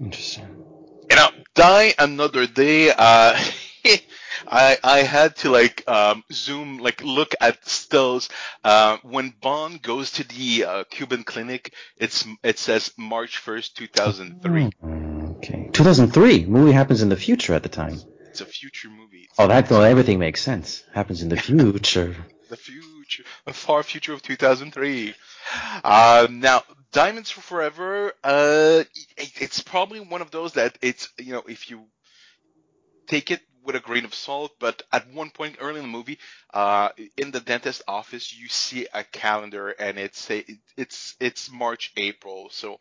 Interesting. 0.00 0.64
You 1.10 1.16
know, 1.16 1.28
Die 1.54 1.94
Another 1.98 2.46
Day. 2.46 2.90
Uh, 2.96 3.38
I 4.48 4.78
I 4.82 4.98
had 5.00 5.36
to 5.36 5.50
like 5.50 5.88
um, 5.88 6.24
zoom 6.32 6.78
like 6.78 7.02
look 7.02 7.34
at 7.40 7.66
stills. 7.68 8.28
Uh, 8.62 8.98
when 9.02 9.34
Bond 9.40 9.82
goes 9.82 10.12
to 10.12 10.24
the 10.24 10.64
uh, 10.64 10.84
Cuban 10.90 11.24
clinic, 11.24 11.74
it's 11.96 12.26
it 12.42 12.58
says 12.58 12.92
March 12.96 13.38
first, 13.38 13.76
two 13.76 13.86
thousand 13.86 14.42
three. 14.42 14.70
Okay, 15.38 15.70
two 15.72 15.84
thousand 15.84 16.12
three. 16.12 16.44
Movie 16.44 16.72
happens 16.72 17.02
in 17.02 17.08
the 17.08 17.16
future 17.16 17.54
at 17.54 17.62
the 17.62 17.68
time. 17.68 18.00
It's 18.30 18.40
a 18.40 18.46
future 18.46 18.88
movie. 18.88 19.28
It's 19.30 19.38
oh, 19.38 19.46
that 19.46 19.70
well, 19.70 19.82
everything 19.82 20.18
makes 20.18 20.42
sense. 20.42 20.82
Happens 20.92 21.22
in 21.22 21.28
the 21.28 21.36
future. 21.48 22.16
the 22.48 22.56
future, 22.56 23.24
the 23.44 23.52
far 23.52 23.82
future 23.82 24.12
of 24.12 24.22
two 24.22 24.36
thousand 24.36 24.72
three. 24.72 25.14
Uh, 25.84 26.26
now, 26.30 26.62
Diamonds 26.92 27.30
for 27.30 27.42
Forever. 27.42 28.12
Uh, 28.24 28.84
it, 29.16 29.32
it's 29.40 29.60
probably 29.60 30.00
one 30.00 30.22
of 30.22 30.30
those 30.30 30.54
that 30.54 30.78
it's 30.80 31.10
you 31.18 31.32
know 31.32 31.42
if 31.46 31.70
you 31.70 31.84
take 33.06 33.30
it 33.30 33.40
with 33.64 33.76
a 33.76 33.80
grain 33.80 34.04
of 34.04 34.14
salt, 34.14 34.52
but 34.58 34.82
at 34.92 35.10
one 35.12 35.30
point 35.30 35.56
early 35.60 35.80
in 35.80 35.86
the 35.86 35.92
movie, 35.92 36.18
uh, 36.52 36.90
in 37.16 37.30
the 37.30 37.40
dentist 37.40 37.82
office, 37.88 38.36
you 38.36 38.48
see 38.48 38.86
a 38.92 39.04
calendar 39.04 39.70
and 39.70 39.98
it's 39.98 40.30
a, 40.30 40.44
it's 40.76 41.16
it's 41.20 41.50
March 41.50 41.92
April, 41.96 42.48
so 42.50 42.78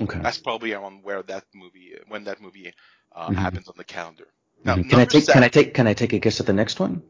okay. 0.00 0.18
that's 0.20 0.38
probably 0.38 0.72
around 0.72 1.04
where 1.04 1.22
that 1.22 1.44
movie 1.54 1.94
when 2.08 2.24
that 2.24 2.40
movie 2.40 2.72
uh, 3.12 3.26
mm-hmm. 3.26 3.34
happens 3.34 3.68
on 3.68 3.74
the 3.76 3.84
calendar. 3.84 4.26
Now, 4.64 4.76
mm-hmm. 4.76 4.88
can 4.88 5.00
I 5.00 5.04
take 5.04 5.24
seven, 5.24 5.34
can 5.34 5.44
I 5.44 5.48
take 5.48 5.74
can 5.74 5.86
I 5.86 5.94
take 5.94 6.12
a 6.12 6.18
guess 6.18 6.40
at 6.40 6.46
the 6.46 6.52
next 6.52 6.80
one? 6.80 7.02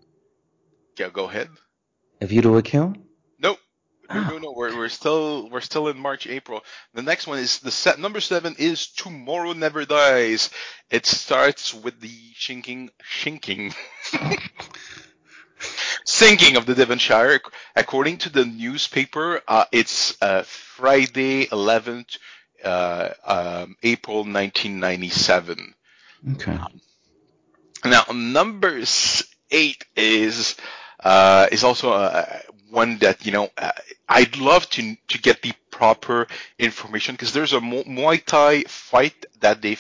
Yeah, 0.98 1.10
go 1.10 1.24
ahead. 1.24 1.48
A 2.20 2.26
View 2.26 2.42
to 2.42 2.56
a 2.56 2.62
Kill. 2.62 2.94
No, 4.12 4.38
no. 4.38 4.52
We're, 4.52 4.76
we're 4.76 4.88
still 4.88 5.48
we're 5.50 5.60
still 5.60 5.88
in 5.88 5.98
March, 5.98 6.26
April. 6.26 6.62
The 6.94 7.02
next 7.02 7.26
one 7.26 7.38
is 7.38 7.58
the 7.60 7.70
set 7.70 7.98
number 7.98 8.20
seven 8.20 8.54
is 8.58 8.88
Tomorrow 8.88 9.52
Never 9.52 9.84
Dies. 9.84 10.50
It 10.90 11.06
starts 11.06 11.74
with 11.74 12.00
the 12.00 12.14
shinking, 12.34 12.90
shinking, 13.02 13.74
sinking 16.04 16.56
of 16.56 16.66
the 16.66 16.74
Devonshire. 16.74 17.40
According 17.74 18.18
to 18.18 18.30
the 18.30 18.44
newspaper, 18.44 19.42
uh, 19.48 19.64
it's 19.72 20.20
uh, 20.22 20.42
Friday, 20.44 21.46
11th 21.46 22.18
uh, 22.64 23.10
um, 23.24 23.76
April 23.82 24.18
1997. 24.18 25.74
Okay. 26.32 26.58
Now, 27.84 28.04
number 28.12 28.82
eight 29.50 29.84
is 29.94 30.56
uh, 31.00 31.46
is 31.52 31.62
also 31.62 31.92
uh, 31.92 32.40
one 32.70 32.98
that 32.98 33.24
you 33.24 33.32
know 33.32 33.48
uh, 33.56 33.72
I'd 34.08 34.36
love 34.36 34.68
to 34.70 34.96
to 35.08 35.18
get 35.18 35.42
the 35.42 35.52
proper 35.70 36.26
information 36.58 37.14
because 37.14 37.32
there's 37.32 37.52
a 37.52 37.60
Muay 37.60 38.24
Thai 38.24 38.62
fight 38.64 39.26
that 39.40 39.62
they 39.62 39.76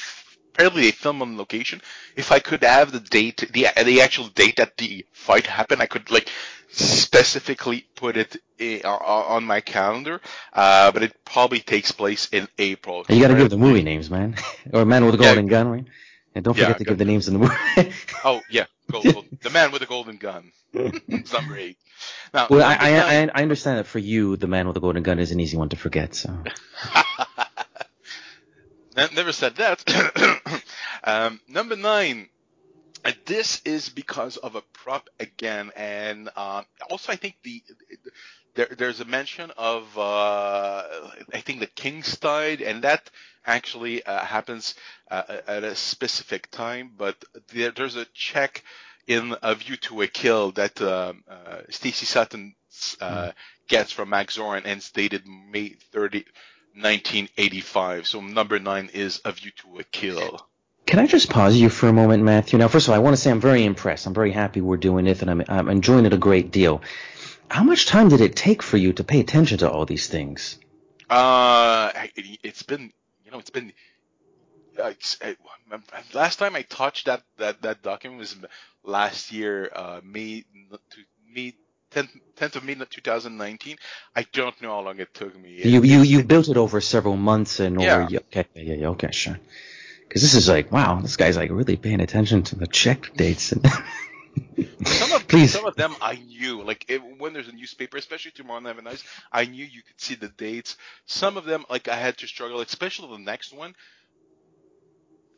apparently 0.52 0.82
they 0.82 0.90
film 0.90 1.22
on 1.22 1.36
location. 1.36 1.80
If 2.16 2.32
I 2.32 2.38
could 2.38 2.62
have 2.62 2.92
the 2.92 3.00
date, 3.00 3.44
the 3.52 3.68
the 3.84 4.00
actual 4.00 4.28
date 4.28 4.56
that 4.56 4.76
the 4.76 5.04
fight 5.12 5.46
happened, 5.46 5.82
I 5.82 5.86
could 5.86 6.10
like 6.10 6.30
specifically 6.68 7.86
put 7.94 8.16
it 8.16 8.36
uh, 8.60 8.88
on 8.88 9.44
my 9.44 9.60
calendar. 9.60 10.20
Uh, 10.52 10.92
but 10.92 11.02
it 11.02 11.14
probably 11.24 11.60
takes 11.60 11.92
place 11.92 12.28
in 12.32 12.48
April. 12.58 13.04
You 13.08 13.20
got 13.20 13.28
to 13.28 13.34
give 13.34 13.50
the 13.50 13.58
movie 13.58 13.82
names, 13.82 14.10
man, 14.10 14.36
or 14.72 14.84
Man 14.84 15.04
with 15.04 15.14
a 15.14 15.18
Golden 15.18 15.46
yeah. 15.46 15.50
Gun, 15.50 15.68
right? 15.68 15.84
And 16.34 16.44
don't 16.44 16.54
forget 16.54 16.68
yeah, 16.68 16.74
to 16.74 16.84
give 16.84 16.98
the 16.98 17.04
names 17.04 17.28
in 17.28 17.34
the 17.34 17.40
movie. 17.40 17.92
oh 18.24 18.42
yeah, 18.50 18.66
gold, 18.90 19.26
the 19.42 19.50
man 19.50 19.72
with 19.72 19.80
the 19.80 19.86
golden 19.86 20.16
gun. 20.16 20.52
number 20.72 21.56
eight. 21.56 21.78
Now, 22.34 22.46
well, 22.50 22.62
I, 22.62 22.76
I, 22.76 23.30
I 23.34 23.42
understand 23.42 23.78
that 23.78 23.86
for 23.86 23.98
you, 23.98 24.36
the 24.36 24.46
man 24.46 24.66
with 24.66 24.74
the 24.74 24.80
golden 24.80 25.02
gun 25.02 25.18
is 25.18 25.32
an 25.32 25.40
easy 25.40 25.56
one 25.56 25.70
to 25.70 25.76
forget. 25.76 26.14
So. 26.14 26.36
Never 29.14 29.32
said 29.32 29.56
that. 29.56 30.62
um, 31.04 31.40
number 31.48 31.76
nine. 31.76 32.28
This 33.24 33.62
is 33.64 33.88
because 33.88 34.36
of 34.36 34.56
a 34.56 34.62
prop 34.62 35.08
again, 35.20 35.70
and 35.76 36.28
uh, 36.34 36.64
also 36.90 37.12
I 37.12 37.16
think 37.16 37.36
the, 37.44 37.62
there, 38.56 38.68
there's 38.76 39.00
a 39.00 39.04
mention 39.04 39.52
of 39.56 39.96
uh, 39.96 40.82
I 41.32 41.40
think 41.40 41.60
the 41.60 41.66
King's 41.66 42.16
Tide, 42.16 42.60
and 42.62 42.82
that 42.82 43.08
actually 43.46 44.04
uh, 44.04 44.18
happens 44.24 44.74
uh, 45.10 45.22
at 45.46 45.62
a 45.62 45.76
specific 45.76 46.50
time. 46.50 46.90
But 46.96 47.16
there, 47.52 47.70
there's 47.70 47.96
a 47.96 48.06
check 48.06 48.64
in 49.06 49.36
A 49.42 49.54
View 49.54 49.76
to 49.76 50.02
a 50.02 50.06
Kill 50.06 50.52
that 50.52 50.80
um, 50.82 51.22
uh, 51.30 51.58
Stacey 51.70 52.06
Sutton 52.06 52.54
uh, 53.00 53.28
mm. 53.28 53.32
gets 53.68 53.92
from 53.92 54.10
Max 54.10 54.36
Zorin 54.36 54.62
and 54.64 54.78
it's 54.78 54.90
dated 54.90 55.26
May 55.26 55.76
30, 55.92 56.24
1985. 56.74 58.06
So 58.06 58.20
number 58.20 58.58
nine 58.58 58.90
is 58.92 59.20
A 59.24 59.32
View 59.32 59.52
to 59.58 59.78
a 59.78 59.84
Kill. 59.84 60.40
Can 60.86 61.00
I 61.00 61.06
just 61.06 61.30
pause 61.30 61.56
you 61.56 61.68
for 61.68 61.88
a 61.88 61.92
moment, 61.92 62.22
Matthew? 62.22 62.60
Now, 62.60 62.68
first 62.68 62.86
of 62.86 62.90
all, 62.90 62.96
I 62.96 63.00
want 63.00 63.16
to 63.16 63.20
say 63.20 63.30
I'm 63.30 63.40
very 63.40 63.64
impressed. 63.64 64.06
I'm 64.06 64.14
very 64.14 64.30
happy 64.30 64.60
we're 64.60 64.76
doing 64.76 65.08
it, 65.08 65.20
and 65.20 65.28
I'm, 65.28 65.42
I'm 65.48 65.68
enjoying 65.68 66.06
it 66.06 66.12
a 66.12 66.18
great 66.18 66.52
deal. 66.52 66.80
How 67.48 67.62
much 67.62 67.86
time 67.86 68.08
did 68.08 68.20
it 68.20 68.36
take 68.36 68.62
for 68.62 68.76
you 68.76 68.92
to 68.94 69.04
pay 69.04 69.20
attention 69.20 69.58
to 69.58 69.70
all 69.70 69.86
these 69.86 70.08
things? 70.08 70.58
Uh, 71.08 71.92
it's 72.42 72.62
been, 72.62 72.92
you 73.24 73.30
know, 73.30 73.38
it's 73.38 73.50
been 73.50 73.72
uh, 74.78 74.92
last 76.12 76.38
time 76.38 76.56
I 76.56 76.62
touched 76.62 77.06
that 77.06 77.22
that 77.38 77.62
that 77.62 77.82
document 77.82 78.20
was 78.20 78.36
last 78.84 79.32
year, 79.32 79.70
uh, 79.74 80.00
May 80.04 80.44
to 80.70 81.00
May 81.34 81.54
10th, 81.92 82.10
10th 82.36 82.56
of 82.56 82.64
May 82.64 82.74
2019. 82.74 83.76
I 84.14 84.26
don't 84.32 84.60
know 84.60 84.70
how 84.70 84.80
long 84.80 84.98
it 84.98 85.12
took 85.14 85.38
me. 85.38 85.62
You 85.64 85.82
you 85.82 86.02
you 86.02 86.24
built 86.24 86.48
it 86.48 86.56
over 86.56 86.80
several 86.80 87.16
months 87.16 87.60
and 87.60 87.78
over. 87.78 88.08
Yeah. 88.10 88.18
Okay, 88.18 88.46
yeah, 88.54 88.74
yeah, 88.74 88.88
okay, 88.88 89.10
sure. 89.12 89.38
Because 90.06 90.22
this 90.22 90.34
is 90.34 90.48
like, 90.48 90.70
wow, 90.70 91.00
this 91.00 91.16
guy's 91.16 91.36
like 91.36 91.50
really 91.50 91.76
paying 91.76 92.00
attention 92.00 92.42
to 92.44 92.56
the 92.56 92.66
check 92.66 93.12
dates. 93.16 93.52
And 93.52 93.64
Some 94.84 95.12
of 95.12 95.26
Please. 95.28 95.52
some 95.52 95.66
of 95.66 95.76
them 95.76 95.96
I 96.00 96.14
knew, 96.16 96.62
like 96.62 96.84
it, 96.88 97.02
when 97.18 97.32
there's 97.32 97.48
a 97.48 97.52
newspaper, 97.52 97.96
especially 97.96 98.32
Tomorrow 98.32 98.60
Never 98.60 98.82
Nice, 98.82 99.02
I 99.32 99.44
knew 99.44 99.64
you 99.64 99.82
could 99.82 100.00
see 100.00 100.14
the 100.14 100.28
dates. 100.28 100.76
Some 101.06 101.36
of 101.36 101.44
them, 101.44 101.64
like 101.68 101.88
I 101.88 101.96
had 101.96 102.18
to 102.18 102.26
struggle, 102.26 102.60
especially 102.60 103.10
the 103.10 103.22
next 103.24 103.52
one. 103.52 103.74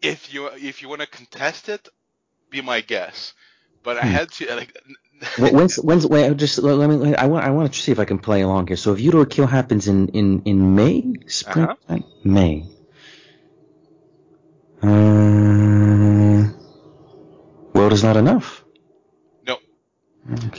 If 0.03 0.33
you 0.33 0.47
if 0.49 0.83
you 0.83 0.89
want 0.89 1.01
to 1.01 1.07
contest 1.07 1.69
it, 1.69 1.89
be 2.51 2.61
my 2.61 2.81
guess. 2.81 3.35
But 3.83 3.99
I 3.99 4.05
Hmm. 4.05 4.15
had 4.15 4.31
to 4.33 4.55
like. 4.55 4.77
When's 5.39 5.77
when's 5.77 6.07
wait, 6.07 6.37
just 6.37 6.59
let 6.59 6.89
me. 6.91 7.15
I 7.15 7.27
want 7.27 7.45
I 7.45 7.51
want 7.51 7.73
to 7.73 7.81
see 7.81 7.93
if 7.93 7.99
I 7.99 8.05
can 8.05 8.19
play 8.19 8.43
along 8.43 8.67
here. 8.69 8.77
So, 8.77 8.95
if 8.95 9.15
a 9.15 9.27
Kill 9.27 9.47
happens 9.47 9.87
in 9.89 10.09
in 10.09 10.43
in 10.45 10.75
May, 10.75 11.15
spring, 11.27 11.69
Uh-huh. 11.69 11.99
May. 12.25 12.65
Uh, 14.83 16.49
world 17.75 17.93
is 17.93 18.03
not 18.03 18.17
enough. 18.17 18.65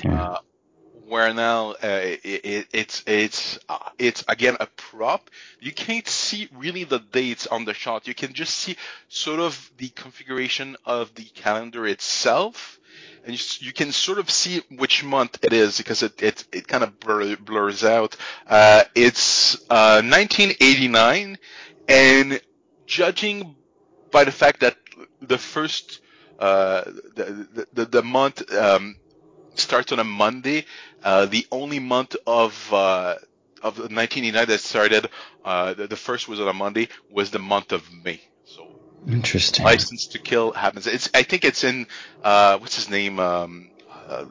Uh, 0.05 0.37
where 1.09 1.33
now 1.33 1.71
uh, 1.71 1.75
it, 1.81 2.21
it, 2.23 2.67
it's 2.71 3.03
it's 3.07 3.59
uh, 3.67 3.77
it's 3.97 4.23
again 4.27 4.55
a 4.59 4.67
prop. 4.67 5.29
You 5.59 5.71
can't 5.71 6.07
see 6.07 6.49
really 6.55 6.83
the 6.83 6.99
dates 6.99 7.47
on 7.47 7.65
the 7.65 7.73
shot. 7.73 8.07
You 8.07 8.13
can 8.13 8.33
just 8.33 8.55
see 8.55 8.77
sort 9.07 9.39
of 9.39 9.71
the 9.77 9.89
configuration 9.89 10.77
of 10.85 11.13
the 11.15 11.23
calendar 11.23 11.87
itself, 11.87 12.79
and 13.25 13.61
you, 13.61 13.73
can 13.73 13.91
sort 13.91 14.19
of 14.19 14.29
see 14.29 14.61
which 14.69 15.03
month 15.03 15.39
it 15.41 15.51
is 15.51 15.79
because 15.79 16.03
it 16.03 16.21
it, 16.21 16.45
it 16.51 16.67
kind 16.67 16.83
of 16.83 16.99
blur, 16.99 17.35
blurs 17.37 17.83
out. 17.83 18.15
Uh, 18.47 18.83
it's 18.93 19.55
uh, 19.69 20.01
1989, 20.03 21.37
and 21.87 22.41
judging 22.85 23.55
by 24.11 24.23
the 24.23 24.31
fact 24.31 24.59
that 24.59 24.77
the 25.21 25.37
first 25.39 26.01
uh, 26.37 26.83
the 27.15 27.67
the 27.73 27.85
the 27.85 28.03
month 28.03 28.53
um, 28.53 28.95
starts 29.59 29.91
on 29.91 29.99
a 29.99 30.03
Monday. 30.03 30.65
Uh, 31.03 31.25
the 31.25 31.47
only 31.51 31.79
month 31.79 32.15
of 32.25 32.73
uh, 32.73 33.15
of 33.61 33.77
1989 33.77 34.47
that 34.47 34.59
started, 34.59 35.09
uh, 35.43 35.73
the, 35.73 35.87
the 35.87 35.95
first 35.95 36.27
was 36.27 36.39
on 36.39 36.47
a 36.47 36.53
Monday, 36.53 36.87
was 37.11 37.31
the 37.31 37.39
month 37.39 37.71
of 37.71 37.83
May. 38.03 38.21
So 38.45 38.67
Interesting. 39.07 39.65
License 39.65 40.07
to 40.07 40.19
Kill 40.19 40.51
happens. 40.51 40.87
It's 40.87 41.09
I 41.13 41.23
think 41.23 41.45
it's 41.45 41.63
in 41.63 41.87
uh, 42.23 42.57
what's 42.57 42.75
his 42.75 42.89
name? 42.89 43.19
Um, 43.19 43.69
uh, 43.91 44.25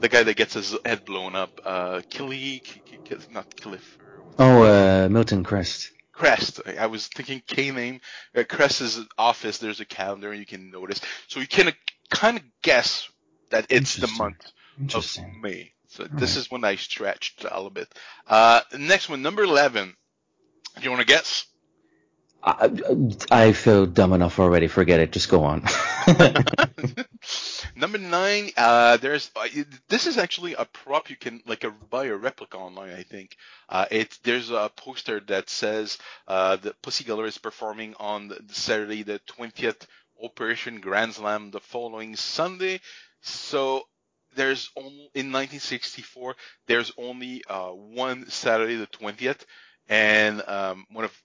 the 0.00 0.08
guy 0.08 0.22
that 0.22 0.36
gets 0.36 0.54
his 0.54 0.76
head 0.84 1.04
blown 1.04 1.34
up. 1.34 1.60
Uh, 1.64 2.02
Killy, 2.08 2.62
not 3.30 3.60
Cliff. 3.60 3.98
Oh, 4.38 4.62
uh, 4.62 5.08
Milton 5.08 5.44
Krest. 5.44 5.90
Krest. 6.12 6.60
I 6.78 6.86
was 6.86 7.08
thinking 7.08 7.42
K 7.46 7.70
name. 7.70 8.00
At 8.34 8.48
Krest's 8.48 9.00
office, 9.16 9.58
there's 9.58 9.80
a 9.80 9.84
calendar 9.84 10.30
and 10.30 10.40
you 10.40 10.46
can 10.46 10.70
notice, 10.70 11.00
so 11.26 11.40
you 11.40 11.46
can 11.46 11.72
kind 12.10 12.36
of 12.36 12.42
guess 12.62 13.08
that 13.50 13.66
it's 13.70 13.96
the 13.96 14.08
Interesting. 14.80 15.34
of. 15.36 15.42
May. 15.42 15.72
So 15.88 16.04
All 16.04 16.10
this 16.12 16.36
right. 16.36 16.40
is 16.40 16.50
when 16.50 16.64
I 16.64 16.76
stretched 16.76 17.44
a 17.44 17.54
little 17.54 17.70
bit. 17.70 17.88
Uh, 18.26 18.60
next 18.78 19.08
one, 19.08 19.22
number 19.22 19.42
11. 19.42 19.94
Do 20.76 20.82
you 20.82 20.90
want 20.90 21.00
to 21.00 21.06
guess? 21.06 21.46
I, 22.42 22.70
I 23.30 23.52
feel 23.52 23.86
dumb 23.86 24.12
enough 24.12 24.38
already. 24.38 24.68
Forget 24.68 25.00
it. 25.00 25.12
Just 25.12 25.28
go 25.28 25.44
on. 25.44 25.64
number 27.76 27.98
nine, 27.98 28.50
uh, 28.56 28.96
there's, 28.98 29.30
uh, 29.34 29.48
this 29.88 30.06
is 30.06 30.18
actually 30.18 30.54
a 30.54 30.64
prop 30.64 31.10
you 31.10 31.16
can, 31.16 31.42
like, 31.46 31.64
a, 31.64 31.70
buy 31.70 32.06
a 32.06 32.14
replica 32.14 32.56
online, 32.56 32.94
I 32.94 33.02
think. 33.02 33.36
Uh, 33.68 33.86
it's, 33.90 34.18
there's 34.18 34.50
a 34.50 34.70
poster 34.76 35.20
that 35.26 35.50
says, 35.50 35.98
uh, 36.28 36.56
the 36.56 36.74
Pussy 36.82 37.04
Galore 37.04 37.26
is 37.26 37.38
performing 37.38 37.94
on 37.98 38.28
the, 38.28 38.40
Saturday, 38.52 39.02
the 39.02 39.20
20th 39.26 39.86
Operation 40.22 40.80
Grand 40.80 41.14
Slam 41.14 41.50
the 41.50 41.60
following 41.60 42.14
Sunday. 42.14 42.80
So, 43.20 43.82
there's 44.38 44.70
only, 44.76 45.10
in 45.14 45.32
1964, 45.32 46.36
there's 46.66 46.92
only, 46.96 47.42
uh, 47.48 47.68
one 47.68 48.30
Saturday, 48.30 48.76
the 48.76 48.86
20th, 48.86 49.40
and, 49.88 50.42
um, 50.46 50.86
one 50.92 51.04
of, 51.04 51.22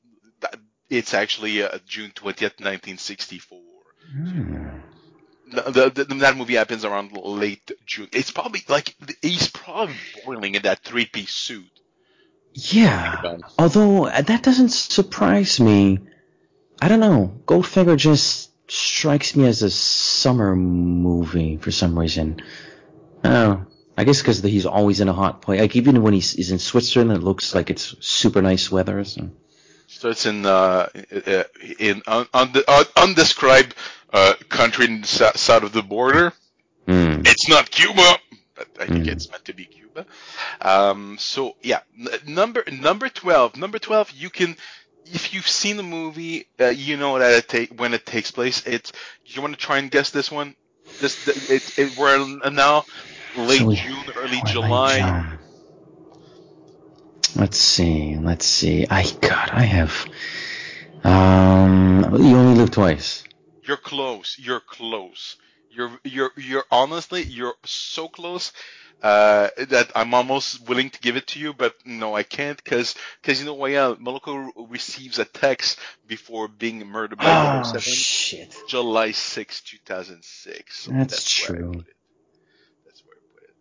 it's 0.89 1.13
actually, 1.13 1.63
uh, 1.63 1.77
June 1.85 2.11
20th, 2.11 2.59
1964. 2.59 3.59
Hmm. 4.11 4.67
The, 5.51 5.89
the, 5.93 6.03
the, 6.03 6.15
that 6.15 6.35
movie 6.35 6.55
happens 6.55 6.83
around 6.83 7.11
late 7.15 7.71
June. 7.85 8.09
It's 8.11 8.31
probably 8.31 8.63
like 8.67 8.95
he's 9.21 9.49
probably 9.49 9.95
boiling 10.25 10.55
in 10.55 10.63
that 10.63 10.79
three 10.79 11.05
piece 11.05 11.31
suit. 11.31 11.69
Yeah. 12.53 13.37
Although 13.59 14.07
uh, 14.07 14.21
that 14.21 14.41
doesn't 14.41 14.69
surprise 14.69 15.59
me. 15.59 15.99
I 16.81 16.87
don't 16.87 16.99
know. 16.99 17.39
Goldfinger 17.45 17.97
just 17.97 18.49
strikes 18.71 19.35
me 19.35 19.45
as 19.45 19.61
a 19.61 19.69
summer 19.69 20.55
movie 20.55 21.57
for 21.57 21.71
some 21.71 21.97
reason. 21.97 22.41
Oh, 23.23 23.65
I 23.97 24.03
guess 24.03 24.21
because 24.21 24.41
he's 24.41 24.65
always 24.65 24.99
in 24.99 25.07
a 25.09 25.13
hot 25.13 25.41
place. 25.41 25.61
Like 25.61 25.75
even 25.75 26.01
when 26.01 26.13
he's, 26.13 26.31
he's 26.31 26.51
in 26.51 26.59
Switzerland, 26.59 27.11
it 27.11 27.23
looks 27.23 27.53
like 27.55 27.69
it's 27.69 27.95
super 28.05 28.41
nice 28.41 28.71
weather. 28.71 29.03
So. 29.03 29.29
So 29.87 30.09
it's 30.09 30.25
in 30.25 30.45
uh, 30.45 30.87
uh, 31.27 31.43
in 31.79 32.01
un, 32.07 32.27
un, 32.33 32.53
un, 32.67 32.85
undescribed 32.97 33.75
uh, 34.11 34.33
country 34.49 34.87
the 34.87 35.05
south 35.35 35.63
of 35.63 35.71
the 35.71 35.83
border. 35.83 36.33
Hmm. 36.87 37.21
It's 37.25 37.47
not 37.47 37.69
Cuba, 37.71 38.17
but 38.55 38.67
I 38.79 38.85
think 38.87 39.05
Mm. 39.05 39.07
it's 39.07 39.31
meant 39.31 39.45
to 39.45 39.53
be 39.53 39.65
Cuba. 39.65 40.05
Um, 40.59 41.17
so 41.19 41.55
yeah, 41.61 41.79
n- 41.97 42.07
number 42.27 42.63
number 42.71 43.07
twelve. 43.07 43.55
Number 43.55 43.79
twelve. 43.79 44.11
You 44.11 44.29
can, 44.29 44.57
if 45.05 45.33
you've 45.33 45.47
seen 45.47 45.77
the 45.77 45.83
movie, 45.83 46.47
uh, 46.59 46.65
you 46.65 46.97
know 46.97 47.19
that 47.19 47.31
it 47.31 47.47
take 47.47 47.79
when 47.79 47.93
it 47.93 48.05
takes 48.05 48.31
place. 48.31 48.65
It's. 48.65 48.91
You 49.25 49.41
want 49.41 49.53
to 49.53 49.59
try 49.59 49.77
and 49.77 49.89
guess 49.89 50.09
this 50.09 50.29
one? 50.31 50.55
This 51.03 51.27
it, 51.27 51.77
it 51.77 51.97
we're 51.97 52.49
now 52.49 52.85
late 53.35 53.59
So 53.59 53.65
we- 53.65 53.75
June, 53.75 54.05
early 54.15 54.41
July. 54.45 55.37
Let's 57.35 57.57
see. 57.57 58.15
Let's 58.15 58.45
see. 58.45 58.87
I 58.89 59.03
God, 59.19 59.49
I 59.51 59.63
have. 59.63 60.05
Um, 61.03 62.05
you 62.21 62.37
only 62.37 62.55
live 62.57 62.71
twice. 62.71 63.25
You're 63.65 63.75
close. 63.75 64.37
You're 64.39 64.61
close. 64.61 65.35
You're 65.69 65.91
you're 66.05 66.31
you're 66.37 66.63
honestly 66.71 67.21
you're 67.23 67.55
so 67.65 68.07
close 68.07 68.53
uh, 69.01 69.49
that 69.57 69.91
I'm 69.95 70.13
almost 70.13 70.67
willing 70.67 70.89
to 70.89 70.99
give 71.01 71.17
it 71.17 71.27
to 71.27 71.39
you, 71.39 71.53
but 71.53 71.75
no, 71.85 72.15
I 72.15 72.23
can't 72.23 72.61
because 72.63 72.95
because 73.21 73.39
you 73.39 73.45
know 73.45 73.53
why? 73.53 73.75
Uh, 73.75 73.95
Mollaka 73.95 74.49
receives 74.69 75.19
a 75.19 75.25
text 75.25 75.79
before 76.07 76.47
being 76.47 76.85
murdered 76.87 77.19
by 77.19 77.33
Oh 77.33 77.63
007, 77.63 77.81
shit. 77.81 78.55
July 78.67 79.11
6, 79.11 79.61
2006. 79.61 80.77
So 80.77 80.91
That's 80.91 81.41
where 81.41 81.49
I 81.49 81.59
true. 81.59 81.71
put 81.71 81.87
it. 81.87 81.95
That's 82.85 83.03
where 83.05 83.15
I 83.15 83.21
put 83.33 83.43
it. 83.43 83.55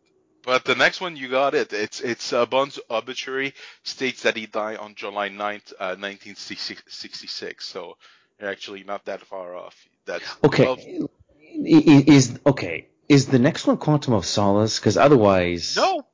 But 0.45 0.64
the 0.64 0.75
next 0.75 1.01
one, 1.01 1.16
you 1.16 1.29
got 1.29 1.55
it. 1.55 1.73
It's 1.73 2.01
it's 2.01 2.33
uh, 2.33 2.47
Bond's 2.47 2.79
obituary 2.90 3.55
states 3.85 4.23
that 4.23 4.37
he 4.37 4.47
died 4.47 4.77
on 4.79 4.95
July 4.95 5.29
9th, 5.29 5.73
uh, 5.79 5.97
1966. 5.97 7.64
So 7.66 7.97
you're 8.40 8.51
actually 8.51 8.85
not 8.85 9.05
that 9.07 9.23
far 9.27 9.57
off. 9.57 9.77
That's 10.07 10.25
Okay. 10.45 10.64
12 10.64 10.79
I- 10.79 11.85
i- 11.87 12.05
Is 12.07 12.38
okay. 12.47 12.88
Is 13.12 13.27
the 13.27 13.38
next 13.38 13.66
one 13.66 13.77
Quantum 13.77 14.14
of 14.14 14.25
Solace? 14.25 14.79
Because 14.79 14.96
otherwise, 14.96 15.77
No, 15.77 16.07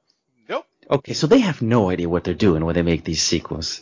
no, 0.48 0.64
Okay, 0.90 1.12
so 1.14 1.26
they 1.26 1.38
have 1.40 1.62
no 1.62 1.90
idea 1.90 2.08
what 2.08 2.24
they're 2.24 2.34
doing 2.34 2.64
when 2.64 2.74
they 2.74 2.82
make 2.82 3.04
these 3.04 3.22
sequels. 3.22 3.80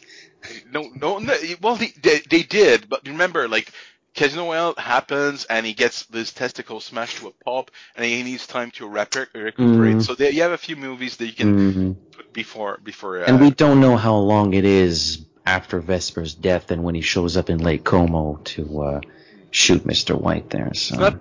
no, 0.70 0.90
no. 0.94 1.18
no 1.18 1.34
well, 1.62 1.76
they, 1.76 1.92
they 2.02 2.18
they 2.28 2.42
did, 2.42 2.88
but 2.88 3.06
remember, 3.06 3.48
like 3.48 3.72
Casino 4.14 4.74
happens, 4.76 5.44
and 5.44 5.64
he 5.66 5.72
gets 5.72 6.06
his 6.12 6.32
testicle 6.32 6.80
smashed 6.80 7.18
to 7.18 7.28
a 7.28 7.32
pulp, 7.44 7.70
and 7.96 8.04
he 8.04 8.22
needs 8.22 8.46
time 8.46 8.70
to 8.72 8.84
recu- 8.86 9.32
recuperate. 9.34 9.96
Mhm. 9.96 10.02
So 10.02 10.14
there, 10.14 10.30
you 10.30 10.42
have 10.42 10.52
a 10.52 10.58
few 10.58 10.76
movies 10.76 11.16
that 11.18 11.26
you 11.26 11.32
can 11.32 11.50
Mhm. 11.56 11.96
put 12.16 12.32
before 12.32 12.78
before. 12.82 13.22
Uh, 13.22 13.26
And 13.28 13.40
we 13.40 13.50
don't 13.50 13.80
know 13.80 13.96
how 13.96 14.16
long 14.16 14.54
it 14.54 14.64
is 14.64 15.24
after 15.46 15.80
Vesper's 15.80 16.34
death 16.34 16.70
and 16.70 16.82
when 16.82 16.94
he 16.94 17.02
shows 17.02 17.36
up 17.36 17.48
in 17.50 17.58
Lake 17.58 17.84
Como 17.84 18.40
to 18.56 18.82
uh, 18.82 19.00
shoot 19.50 19.84
Mr. 19.86 20.20
White 20.20 20.50
there. 20.50 20.72
So 20.74 20.94
It's 20.94 21.00
not 21.00 21.14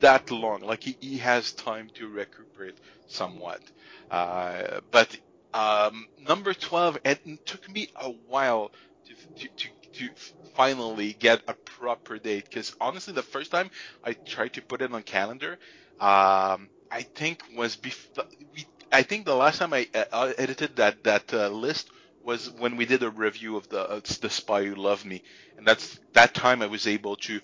that 0.00 0.30
long. 0.30 0.62
Like 0.62 0.84
he, 0.84 0.96
he 1.00 1.18
has 1.18 1.52
time 1.52 1.90
to 1.94 2.08
recuperate 2.08 2.78
somewhat. 3.08 3.62
Uh, 4.10 4.80
but 4.92 5.16
um, 5.54 6.06
number 6.18 6.54
twelve, 6.54 6.98
it 7.04 7.20
took 7.46 7.68
me 7.70 7.88
a 7.96 8.10
while 8.28 8.72
to 9.06 9.14
to 9.14 9.48
to, 9.56 9.68
to 9.94 10.10
finally 10.54 11.14
get 11.14 11.42
a 11.48 11.54
proper 11.66 12.18
date 12.18 12.44
because 12.50 12.74
honestly, 12.80 13.14
the 13.14 13.22
first 13.22 13.50
time 13.52 13.70
I 14.04 14.14
tried 14.14 14.54
to 14.54 14.62
put 14.62 14.82
it 14.82 14.92
on 14.92 15.02
calendar, 15.04 15.52
um, 16.00 16.70
I 16.90 17.02
think 17.16 17.42
was 17.56 17.76
before. 17.76 18.24
I 18.92 19.02
think 19.02 19.26
the 19.26 19.36
last 19.36 19.58
time 19.58 19.74
I 19.74 19.88
uh, 20.12 20.32
edited 20.38 20.76
that 20.76 21.04
that 21.04 21.32
uh, 21.34 21.48
list 21.50 21.90
was 22.22 22.50
when 22.50 22.76
we 22.76 22.86
did 22.86 23.02
a 23.04 23.10
review 23.10 23.56
of 23.56 23.68
the 23.68 23.82
uh, 23.88 24.00
the 24.22 24.30
Spy 24.30 24.64
Who 24.66 24.76
Loved 24.76 25.06
Me, 25.06 25.22
and 25.58 25.66
that's 25.66 26.00
that 26.14 26.34
time 26.34 26.62
I 26.62 26.68
was 26.68 26.86
able 26.86 27.16
to 27.18 27.40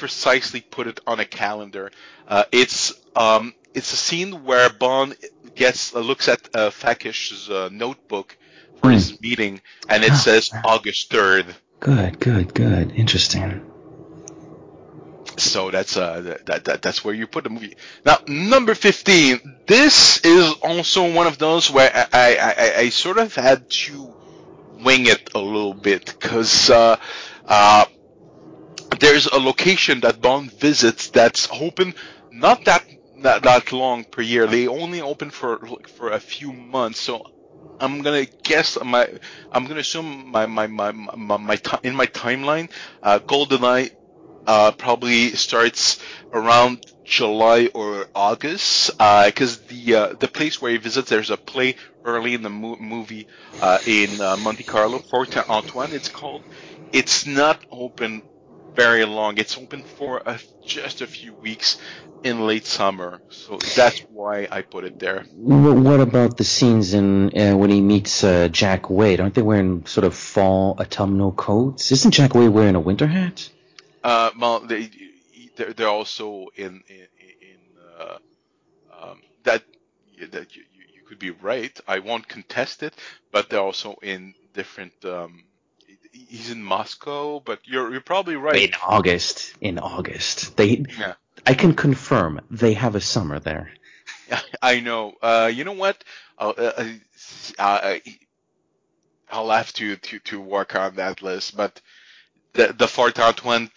precisely 0.00 0.60
put 0.62 0.86
it 0.88 0.98
on 1.06 1.20
a 1.20 1.24
calendar. 1.24 1.92
Uh, 2.26 2.44
it's 2.50 2.92
um, 3.14 3.54
it's 3.74 3.92
a 3.92 3.96
scene 3.96 4.44
where 4.44 4.68
Bond 4.70 5.14
gets 5.54 5.94
uh, 5.94 6.00
looks 6.00 6.26
at 6.28 6.40
uh, 6.54 6.70
Fekkesh's 6.70 7.48
uh, 7.50 7.68
notebook 7.70 8.36
for 8.80 8.90
his 8.90 9.20
meeting, 9.20 9.60
and 9.88 10.02
it 10.02 10.12
Ah. 10.12 10.16
says 10.16 10.50
August 10.64 11.10
third. 11.10 11.46
Good, 11.80 12.18
good, 12.18 12.54
good. 12.54 12.92
Interesting. 12.96 13.66
So 15.36 15.70
that's 15.70 15.96
uh 15.96 16.20
that, 16.20 16.46
that, 16.46 16.64
that 16.64 16.82
that's 16.82 17.02
where 17.04 17.14
you 17.14 17.26
put 17.26 17.44
the 17.44 17.50
movie. 17.50 17.76
Now 18.04 18.18
number 18.26 18.74
fifteen. 18.74 19.40
This 19.66 20.20
is 20.24 20.52
also 20.62 21.12
one 21.14 21.26
of 21.26 21.38
those 21.38 21.70
where 21.70 21.90
I 21.94 22.06
I, 22.12 22.36
I, 22.36 22.78
I 22.84 22.88
sort 22.90 23.16
of 23.18 23.34
had 23.34 23.70
to 23.70 24.12
wing 24.84 25.06
it 25.06 25.30
a 25.34 25.38
little 25.38 25.72
bit 25.74 26.04
because 26.06 26.68
uh, 26.70 26.96
uh, 27.46 27.84
there's 28.98 29.26
a 29.26 29.38
location 29.38 30.00
that 30.00 30.20
Bond 30.20 30.50
visits 30.52 31.08
that's 31.10 31.48
open 31.52 31.94
not 32.30 32.64
that 32.64 32.84
that, 33.22 33.42
that 33.42 33.72
long 33.72 34.04
per 34.04 34.22
year. 34.22 34.46
They 34.46 34.66
only 34.66 35.00
open 35.00 35.30
for 35.30 35.60
for 35.88 36.10
a 36.10 36.20
few 36.20 36.52
months. 36.52 37.00
So 37.00 37.22
I'm 37.78 38.02
gonna 38.02 38.26
guess 38.44 38.78
my 38.82 39.08
I'm 39.52 39.66
gonna 39.66 39.80
assume 39.80 40.30
my 40.30 40.46
my 40.46 40.66
my 40.66 40.92
my, 40.92 41.36
my 41.36 41.58
in 41.82 41.94
my 41.94 42.06
timeline, 42.06 42.70
uh, 43.02 43.18
GoldenEye 43.20 43.90
uh, 44.46 44.72
probably 44.72 45.30
starts 45.30 46.00
around 46.32 46.84
July 47.04 47.68
or 47.74 48.06
August, 48.14 48.90
because 48.98 49.58
the 49.66 49.94
uh, 49.94 50.14
the 50.18 50.28
place 50.28 50.60
where 50.60 50.72
he 50.72 50.78
visits, 50.78 51.08
there's 51.10 51.30
a 51.30 51.36
play 51.36 51.76
early 52.04 52.34
in 52.34 52.42
the 52.42 52.50
mo- 52.50 52.76
movie 52.80 53.26
uh, 53.58 53.78
in 53.86 54.20
uh, 54.20 54.36
Monte 54.36 54.64
Carlo, 54.64 54.98
Fort 54.98 55.36
Antoine, 55.48 55.92
it's 55.92 56.08
called. 56.08 56.44
It's 56.92 57.26
not 57.26 57.64
open 57.70 58.22
very 58.74 59.04
long. 59.04 59.38
It's 59.38 59.56
open 59.56 59.82
for 59.82 60.22
a, 60.24 60.38
just 60.64 61.00
a 61.00 61.06
few 61.06 61.34
weeks 61.34 61.78
in 62.22 62.46
late 62.46 62.66
summer, 62.66 63.20
so 63.30 63.58
that's 63.76 64.00
why 64.00 64.46
I 64.50 64.62
put 64.62 64.84
it 64.84 64.98
there. 64.98 65.24
What 65.34 66.00
about 66.00 66.36
the 66.36 66.44
scenes 66.44 66.92
in 66.94 67.36
uh, 67.38 67.56
when 67.56 67.70
he 67.70 67.80
meets 67.80 68.22
uh, 68.22 68.48
Jack 68.48 68.90
Wade? 68.90 69.20
Aren't 69.20 69.34
they 69.34 69.42
wearing 69.42 69.86
sort 69.86 70.04
of 70.04 70.14
fall 70.14 70.76
autumnal 70.78 71.32
coats? 71.32 71.92
Isn't 71.92 72.10
Jack 72.10 72.34
Wade 72.34 72.50
wearing 72.50 72.74
a 72.74 72.80
winter 72.80 73.06
hat? 73.06 73.48
Uh, 74.04 74.30
well, 74.38 74.60
they 74.60 74.90
they're, 75.56 75.72
they're 75.72 75.88
also 75.88 76.48
in 76.56 76.82
in, 76.88 77.06
in 77.40 77.58
uh, 77.98 78.18
um, 79.00 79.20
that 79.44 79.62
that 80.30 80.54
you, 80.54 80.62
you 80.74 80.84
you 80.94 81.02
could 81.06 81.18
be 81.18 81.30
right. 81.30 81.78
I 81.88 82.00
won't 82.00 82.28
contest 82.28 82.82
it, 82.82 82.94
but 83.32 83.48
they're 83.48 83.60
also 83.60 83.96
in 84.02 84.34
different. 84.52 84.92
Um, 85.04 85.44
he's 86.12 86.50
in 86.50 86.62
Moscow, 86.62 87.40
but 87.40 87.60
you're 87.64 87.90
you're 87.90 88.00
probably 88.00 88.36
right. 88.36 88.56
In 88.56 88.74
August. 88.86 89.54
In 89.60 89.78
August. 89.78 90.56
They. 90.56 90.84
Yeah. 90.98 91.14
I 91.46 91.54
can 91.54 91.74
confirm 91.74 92.40
they 92.50 92.74
have 92.74 92.94
a 92.94 93.00
summer 93.00 93.38
there. 93.40 93.70
I 94.62 94.80
know. 94.80 95.14
Uh, 95.22 95.50
you 95.52 95.64
know 95.64 95.72
what? 95.72 96.02
I'll, 96.38 96.54
uh, 96.56 96.84
uh, 97.58 97.98
I'll 99.30 99.50
have 99.50 99.72
to, 99.74 99.96
to, 99.96 100.18
to 100.20 100.40
work 100.40 100.74
on 100.74 100.96
that 100.96 101.22
list, 101.22 101.56
but 101.56 101.80
the 102.52 102.74
the 102.76 102.88
Fort 102.88 103.18
Antoine 103.18 103.70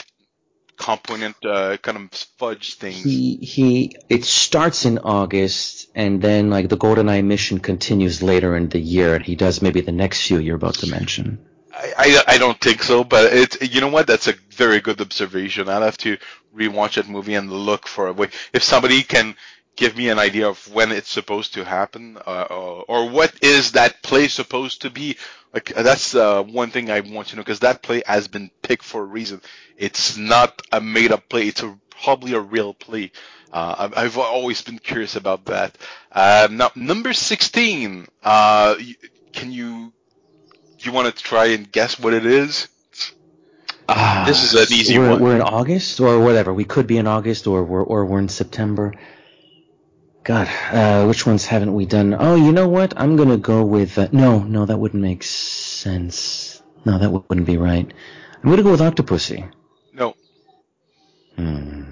component 0.78 1.36
uh, 1.46 1.78
kind 1.78 1.98
of 1.98 2.14
fudge 2.38 2.76
things. 2.76 3.04
He 3.04 3.38
he. 3.38 3.96
It 4.10 4.26
starts 4.26 4.86
in 4.86 4.98
August, 5.00 5.90
and 5.96 6.22
then 6.22 6.50
like 6.50 6.70
the 6.70 6.78
GoldenEye 6.78 7.24
mission 7.24 7.60
continues 7.60 8.24
later 8.24 8.56
in 8.56 8.70
the 8.70 8.80
year, 8.80 9.16
and 9.16 9.26
he 9.26 9.36
does 9.36 9.62
maybe 9.62 9.82
the 9.82 9.92
next 9.92 10.28
few 10.28 10.40
you're 10.40 10.56
about 10.56 10.76
to 10.76 10.88
mention. 10.88 11.46
I, 11.74 12.24
I, 12.28 12.38
don't 12.38 12.60
think 12.60 12.84
so, 12.84 13.04
but 13.04 13.34
it's 13.34 13.74
you 13.74 13.82
know 13.82 13.88
what? 13.88 14.06
That's 14.06 14.28
a 14.28 14.34
very 14.52 14.80
good 14.80 15.02
observation. 15.02 15.70
I'll 15.70 15.82
have 15.82 15.98
to 16.00 16.18
rewatch 16.56 16.96
that 16.96 17.10
movie 17.10 17.34
and 17.34 17.52
look 17.52 17.88
for 17.88 18.08
a 18.08 18.14
way. 18.14 18.30
If 18.54 18.64
somebody 18.64 19.02
can 19.02 19.36
give 19.76 19.98
me 19.98 20.10
an 20.10 20.20
idea 20.20 20.48
of 20.48 20.72
when 20.72 20.92
it's 20.92 21.10
supposed 21.10 21.56
to 21.56 21.66
happen, 21.66 22.18
uh, 22.28 22.46
or, 22.50 22.86
or 22.88 23.10
what 23.10 23.34
is 23.42 23.72
that 23.72 24.04
play 24.04 24.28
supposed 24.28 24.84
to 24.84 24.92
be, 24.92 25.18
like 25.54 25.74
that's 25.74 26.14
uh, 26.14 26.44
one 26.44 26.70
thing 26.70 26.92
I 26.92 27.00
want 27.00 27.30
to 27.30 27.36
know 27.36 27.42
because 27.42 27.62
that 27.62 27.82
play 27.82 28.04
has 28.06 28.28
been 28.28 28.52
picked 28.62 28.84
for 28.84 29.02
a 29.02 29.06
reason. 29.06 29.42
It's 29.78 30.16
not 30.16 30.62
a 30.72 30.80
made-up 30.80 31.28
play. 31.28 31.48
It's 31.48 31.64
a, 31.64 31.78
probably 31.90 32.34
a 32.34 32.40
real 32.40 32.74
play. 32.74 33.12
Uh, 33.52 33.90
I've, 33.96 34.18
always 34.18 34.62
been 34.64 34.80
curious 34.80 35.16
about 35.16 35.46
that. 35.46 35.78
Um, 36.12 36.58
now, 36.58 36.72
number 36.76 37.14
sixteen. 37.14 38.08
Uh, 38.24 38.76
can 39.32 39.52
you 39.52 39.94
you 40.86 40.92
want 40.92 41.16
to 41.16 41.24
try 41.24 41.48
and 41.48 41.72
guess 41.72 42.00
what 42.00 42.14
it 42.14 42.26
is? 42.26 42.68
Ah, 43.88 44.24
This 44.26 44.44
is 44.44 44.54
an 44.54 44.78
easy 44.78 44.98
we're, 44.98 45.10
one. 45.10 45.22
We're 45.22 45.36
in 45.36 45.42
August 45.42 46.00
or 46.00 46.20
whatever. 46.20 46.54
We 46.54 46.66
could 46.66 46.88
be 46.88 46.98
in 46.98 47.08
August 47.08 47.48
or 47.48 47.64
we're 47.64 47.84
or 47.84 48.06
we're 48.06 48.20
in 48.20 48.30
September. 48.30 48.94
God, 50.24 50.48
uh, 50.72 51.06
which 51.06 51.26
ones 51.26 51.46
haven't 51.46 51.74
we 51.74 51.86
done? 51.86 52.16
Oh, 52.18 52.36
you 52.36 52.54
know 52.54 52.70
what? 52.70 52.94
I'm 52.96 53.18
gonna 53.18 53.38
go 53.38 53.64
with 53.66 53.98
uh, 53.98 54.08
no, 54.14 54.40
no, 54.40 54.66
that 54.66 54.78
wouldn't 54.78 55.04
make 55.04 55.24
sense. 55.24 56.62
No, 56.86 56.98
that 56.98 57.10
wouldn't 57.10 57.46
be 57.46 57.58
right. 57.58 57.92
I'm 58.42 58.50
gonna 58.50 58.64
go 58.64 58.72
with 58.72 58.80
Octopussy. 58.80 59.52
No. 59.94 60.16
Hmm. 61.36 61.83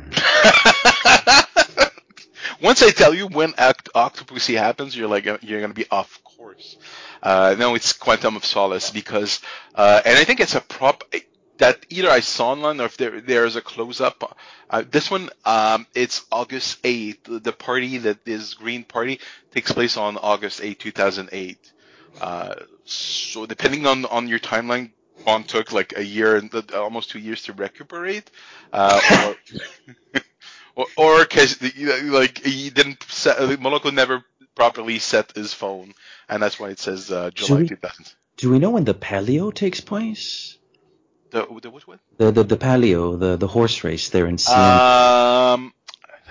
Once 2.62 2.84
I 2.84 2.92
tell 2.92 3.14
you 3.14 3.28
when 3.28 3.54
Oct- 3.54 3.90
Octopussy 3.96 4.58
happens, 4.58 4.96
you're 4.96 5.08
like 5.08 5.26
you're 5.42 5.62
gonna 5.62 5.74
be 5.74 5.90
off 5.90 6.24
course. 6.24 6.78
Uh, 7.24 7.56
no, 7.58 7.76
it's 7.76 7.94
Quantum 7.94 8.36
of 8.36 8.46
Solace 8.46 8.92
because, 8.92 9.42
uh, 9.76 10.02
and 10.06 10.18
I 10.18 10.24
think 10.24 10.40
it's 10.40 10.56
a 10.56 10.62
prop 10.62 11.04
that 11.58 11.86
either 11.90 12.10
I 12.10 12.20
saw 12.22 12.52
online 12.52 12.82
or 12.82 12.86
if 12.86 12.98
there 12.98 13.22
there's 13.22 13.56
a 13.56 13.62
close 13.62 14.02
up. 14.02 14.38
Uh, 14.70 14.84
this 14.90 15.12
one, 15.12 15.30
um, 15.46 15.88
it's 15.96 16.26
August 16.32 16.82
8th. 16.84 17.44
The 17.44 17.52
party 17.52 17.98
that 18.00 18.20
is 18.28 18.54
Green 18.56 18.84
Party 18.84 19.20
takes 19.52 19.72
place 19.72 19.98
on 19.98 20.18
August 20.18 20.62
8, 20.64 20.80
2008. 20.80 21.72
Uh, 22.20 22.56
so 22.86 23.46
depending 23.46 23.88
on 23.88 24.06
on 24.06 24.28
your 24.28 24.40
timeline, 24.40 24.92
Bond 25.26 25.48
took 25.48 25.72
like 25.72 25.94
a 25.98 26.04
year 26.04 26.36
and 26.38 26.54
almost 26.74 27.12
two 27.12 27.20
years 27.20 27.44
to 27.44 27.54
recuperate, 27.54 28.30
uh, 28.74 29.00
or 29.26 29.36
or, 30.76 30.86
or 30.98 31.20
because 31.20 31.62
like 31.62 32.40
he 32.44 32.70
didn't 32.70 33.04
set, 33.04 33.38
Mollaka 33.38 33.94
never 33.94 34.24
properly 34.56 35.00
set 35.00 35.32
his 35.36 35.54
phone, 35.54 35.94
and 36.30 36.42
that's 36.42 36.60
why 36.60 36.70
it 36.70 36.80
says 36.80 37.12
uh, 37.12 37.32
July 37.34 37.66
2000. 37.66 38.14
Do 38.38 38.50
we 38.52 38.60
know 38.60 38.72
when 38.72 38.86
the 38.86 38.94
Palio 38.94 39.52
takes 39.54 39.82
place? 39.82 40.58
The, 41.32 41.46
the 41.62 41.70
which 41.70 41.88
one? 41.88 42.00
The 42.18 42.32
the, 42.32 42.44
the 42.44 42.58
Palio, 42.58 43.16
the 43.18 43.38
the 43.38 43.48
horse 43.48 43.84
race 43.84 44.10
there 44.10 44.28
in 44.28 44.38
Siena. 44.38 44.60
Um, 45.56 45.74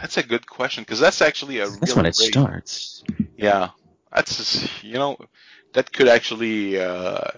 that's 0.01 0.17
a 0.17 0.23
good 0.23 0.47
question 0.47 0.83
because 0.83 1.01
that's 1.01 1.23
actually 1.23 1.59
a 1.61 1.69
That's 1.69 1.95
when 1.95 2.07
it 2.07 2.17
race. 2.19 2.29
starts. 2.29 3.05
Yeah, 3.37 3.71
that's 4.13 4.37
just- 4.37 4.83
you 4.85 4.95
know 4.95 5.19
that 5.73 5.93
could 5.93 6.09
actually. 6.09 6.81
Uh, 6.81 7.31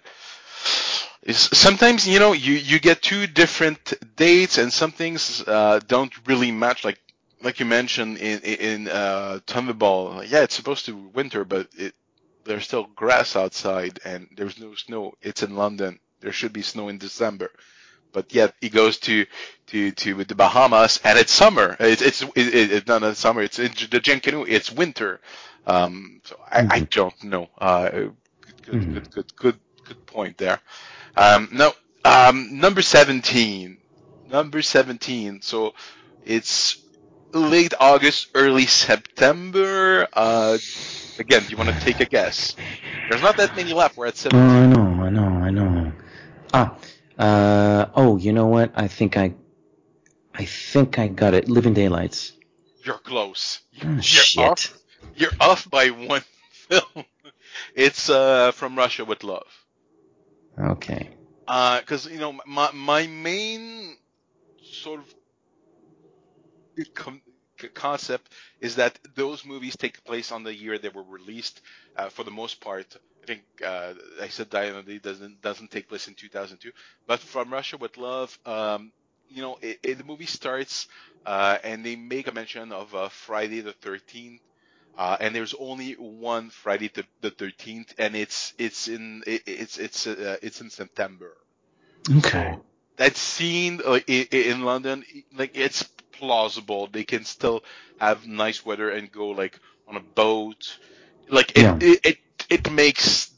sometimes 1.31 2.07
you 2.07 2.19
know 2.19 2.33
you 2.33 2.55
you 2.55 2.81
get 2.81 3.03
two 3.03 3.27
different 3.27 3.93
dates 4.17 4.59
and 4.59 4.73
some 4.73 4.93
things 4.93 5.43
uh, 5.47 5.81
don't 5.87 6.13
really 6.27 6.51
match 6.51 6.85
like 6.85 6.99
like 7.43 7.61
you 7.61 7.67
mentioned 7.67 8.19
in 8.19 8.41
in 8.41 8.89
uh, 8.89 9.39
Thunderball. 9.47 10.29
Yeah, 10.29 10.43
it's 10.43 10.55
supposed 10.55 10.87
to 10.87 10.97
winter, 10.97 11.45
but 11.45 11.69
it 11.77 11.95
there's 12.45 12.65
still 12.65 12.87
grass 12.97 13.37
outside 13.37 14.01
and 14.05 14.29
there's 14.37 14.59
no 14.59 14.75
snow. 14.75 15.13
It's 15.23 15.43
in 15.43 15.55
London. 15.57 16.01
There 16.21 16.33
should 16.33 16.53
be 16.53 16.63
snow 16.63 16.89
in 16.89 16.99
December. 16.99 17.51
But 18.13 18.35
yet 18.35 18.55
he 18.61 18.69
goes 18.69 18.99
to 19.01 19.27
to 19.69 19.91
to 19.93 20.25
the 20.25 20.35
Bahamas 20.35 21.01
and 21.05 21.19
it's 21.19 21.33
summer. 21.33 21.77
It's 21.81 22.03
it's 22.03 22.23
it, 22.23 22.55
it, 22.55 22.73
it's 22.73 22.87
not 22.89 23.03
a 23.03 23.15
summer. 23.15 23.43
It's 23.43 23.59
in 23.59 23.73
the 23.73 24.01
Junkanoo. 24.01 24.47
It's 24.49 24.71
winter. 24.73 25.21
Um, 25.67 26.21
so 26.25 26.37
I, 26.51 26.65
I 26.71 26.81
Mhm. 26.81 26.91
don't 26.91 27.25
know. 27.25 27.49
Uh, 27.59 27.91
good, 27.91 28.63
good, 28.65 28.81
Mhm. 28.81 28.93
good, 28.93 29.11
good, 29.11 29.37
good, 29.37 29.61
good 29.85 30.07
point 30.07 30.39
there. 30.39 30.61
Um, 31.16 31.48
no, 31.53 31.72
um, 32.05 32.61
number 32.61 32.83
seventeen. 32.83 33.79
Number 34.25 34.62
seventeen. 34.62 35.42
So 35.42 35.75
it's 36.22 36.85
late 37.35 37.75
August, 37.81 38.29
early 38.35 38.66
September. 38.66 40.09
Uh, 40.12 40.59
again, 41.18 41.44
do 41.46 41.51
you 41.51 41.57
want 41.59 41.68
to 41.70 41.85
take 41.85 42.01
a 42.01 42.07
guess? 42.07 42.57
There's 43.09 43.22
not 43.22 43.37
that 43.38 43.55
many 43.55 43.72
left. 43.75 43.96
We're 43.96 44.07
at 44.07 44.16
Oh, 44.33 44.38
seventeen. 44.38 44.38
I 44.38 44.66
know, 44.66 44.83
I 45.05 45.11
know, 45.11 45.25
I 45.29 45.51
know. 45.51 45.92
Ah, 46.55 46.79
uh, 47.18 47.87
oh, 47.96 48.18
you 48.18 48.33
know 48.33 48.46
what? 48.48 48.72
I 48.77 48.88
think 48.88 49.16
I, 49.16 49.35
I 50.35 50.44
think 50.46 50.98
I 50.98 51.09
got 51.09 51.35
it. 51.35 51.48
Living 51.48 51.75
Daylights. 51.75 52.33
You're 52.85 52.98
close. 52.98 53.61
Oh, 53.85 54.01
You're 54.03 54.03
shit. 54.03 54.38
off. 54.38 54.79
You're 55.14 55.33
off 55.40 55.70
by 55.70 55.88
one 55.90 56.22
film. 56.53 57.05
It's 57.75 58.11
uh, 58.11 58.53
from 58.53 58.77
Russia 58.77 59.05
with 59.05 59.25
Love. 59.25 59.62
Okay. 60.59 61.11
because 61.47 62.07
you 62.07 62.19
know 62.19 62.38
my 62.47 62.71
my 62.73 63.07
main 63.07 63.97
sort 64.62 65.01
of 65.01 65.15
concept 67.75 68.33
is 68.61 68.77
that 68.77 68.99
those 69.15 69.45
movies 69.45 69.77
take 69.77 70.03
place 70.05 70.33
on 70.33 70.43
the 70.43 70.55
year 70.55 70.79
they 70.79 70.88
were 70.88 71.03
released. 71.05 71.61
Uh, 71.97 72.09
for 72.09 72.25
the 72.25 72.31
most 72.31 72.61
part, 72.61 72.97
I 73.23 73.27
think 73.27 73.43
uh, 73.65 73.95
I 74.21 74.29
said 74.29 74.51
Diana 74.51 74.83
doesn't 74.99 75.41
doesn't 75.41 75.71
take 75.71 75.88
place 75.88 76.09
in 76.09 76.15
2002, 76.15 76.73
but 77.07 77.21
From 77.21 77.53
Russia 77.53 77.77
with 77.77 77.97
Love, 77.97 78.38
um, 78.47 78.93
you 79.29 79.43
know, 79.43 79.57
it, 79.62 79.79
it, 79.83 79.99
the 79.99 80.05
movie 80.05 80.27
starts, 80.27 80.87
uh, 81.27 81.59
and 81.62 81.85
they 81.85 81.97
make 81.97 82.27
a 82.29 82.33
mention 82.33 82.73
of 82.73 82.95
uh, 82.95 83.09
Friday 83.09 83.61
the 83.61 83.73
13th. 83.73 84.43
Uh, 84.96 85.16
and 85.20 85.35
there's 85.35 85.55
only 85.59 85.94
one 85.94 86.50
Friday 86.50 86.90
the, 87.22 87.31
13th, 87.31 87.94
and 87.98 88.14
it's 88.14 88.52
it's 88.59 88.88
in 88.88 89.22
it, 89.26 89.42
it's 89.46 89.78
it's 89.78 90.07
uh, 90.07 90.37
it's 90.42 90.61
in 90.61 90.70
September. 90.70 91.33
Okay. 92.18 92.52
So 92.52 92.64
that 92.96 93.16
scene 93.16 93.81
in, 94.07 94.26
in 94.31 94.62
London, 94.62 95.05
like 95.35 95.52
it's 95.55 95.83
plausible. 96.12 96.88
They 96.88 97.05
can 97.05 97.24
still 97.24 97.62
have 97.98 98.26
nice 98.26 98.64
weather 98.64 98.90
and 98.90 99.11
go 99.11 99.28
like 99.28 99.59
on 99.88 99.96
a 99.96 100.00
boat. 100.00 100.78
Like 101.28 101.52
it 101.52 101.62
Yeah. 101.62 101.78
it, 101.81 102.00
it 102.05 102.18
it 102.50 102.70
makes 102.70 103.31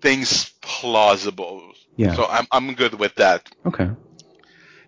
things 0.00 0.52
plausible. 0.60 1.72
Yeah. 1.96 2.14
So 2.14 2.26
I'm 2.26 2.46
I'm 2.52 2.74
good 2.74 2.94
with 2.94 3.14
that. 3.16 3.48
Okay. 3.66 3.90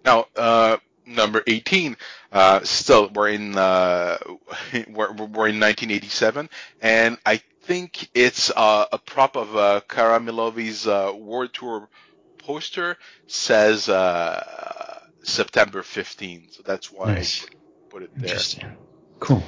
Now, 0.05 0.27
uh, 0.37 0.77
number 1.09 1.43
18, 1.47 1.97
uh, 2.33 2.61
still, 2.65 3.11
we're 3.15 3.29
in, 3.29 3.57
uh, 3.57 4.19
we're, 4.89 5.13
we're 5.13 5.49
in 5.49 5.61
1987, 5.61 6.49
and 6.81 7.19
I 7.25 7.41
think 7.63 8.09
it's, 8.15 8.51
uh, 8.55 8.87
a 8.93 8.99
prop 8.99 9.37
of, 9.37 9.57
uh, 9.57 9.81
Kara 9.89 10.21
Milovy's, 10.21 10.87
uh, 10.87 11.13
World 11.17 11.51
Tour 11.53 11.89
poster 12.39 12.97
says, 13.27 13.89
uh, 13.89 15.01
September 15.23 15.83
15, 15.83 16.49
so 16.51 16.63
that's 16.65 16.91
why 16.93 17.15
Nice. 17.15 17.45
I 17.45 17.49
put 17.91 18.03
it 18.03 18.11
there. 18.15 18.25
Interesting. 18.25 18.77
Cool. 19.21 19.43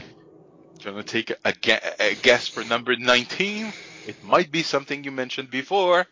Gonna 0.85 1.03
take 1.03 1.31
a, 1.31 1.39
a 1.45 2.15
guess 2.15 2.49
for 2.49 2.65
number 2.65 2.97
19. 2.97 3.73
It 4.07 4.25
might 4.25 4.51
be 4.51 4.63
something 4.63 5.05
you 5.05 5.11
mentioned 5.11 5.51
before. 5.51 6.07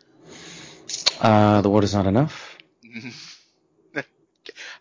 Uh, 1.21 1.63
the 1.63 1.71
water's 1.71 1.95
not 1.95 2.07
enough. 2.07 2.57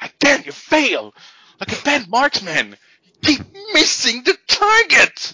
Again, 0.01 0.43
you 0.45 0.51
fail! 0.51 1.13
Like 1.59 1.79
a 1.79 1.83
bad 1.83 2.09
marksman! 2.09 2.77
You 3.05 3.11
keep 3.21 3.41
missing 3.73 4.23
the 4.23 4.37
target! 4.47 5.33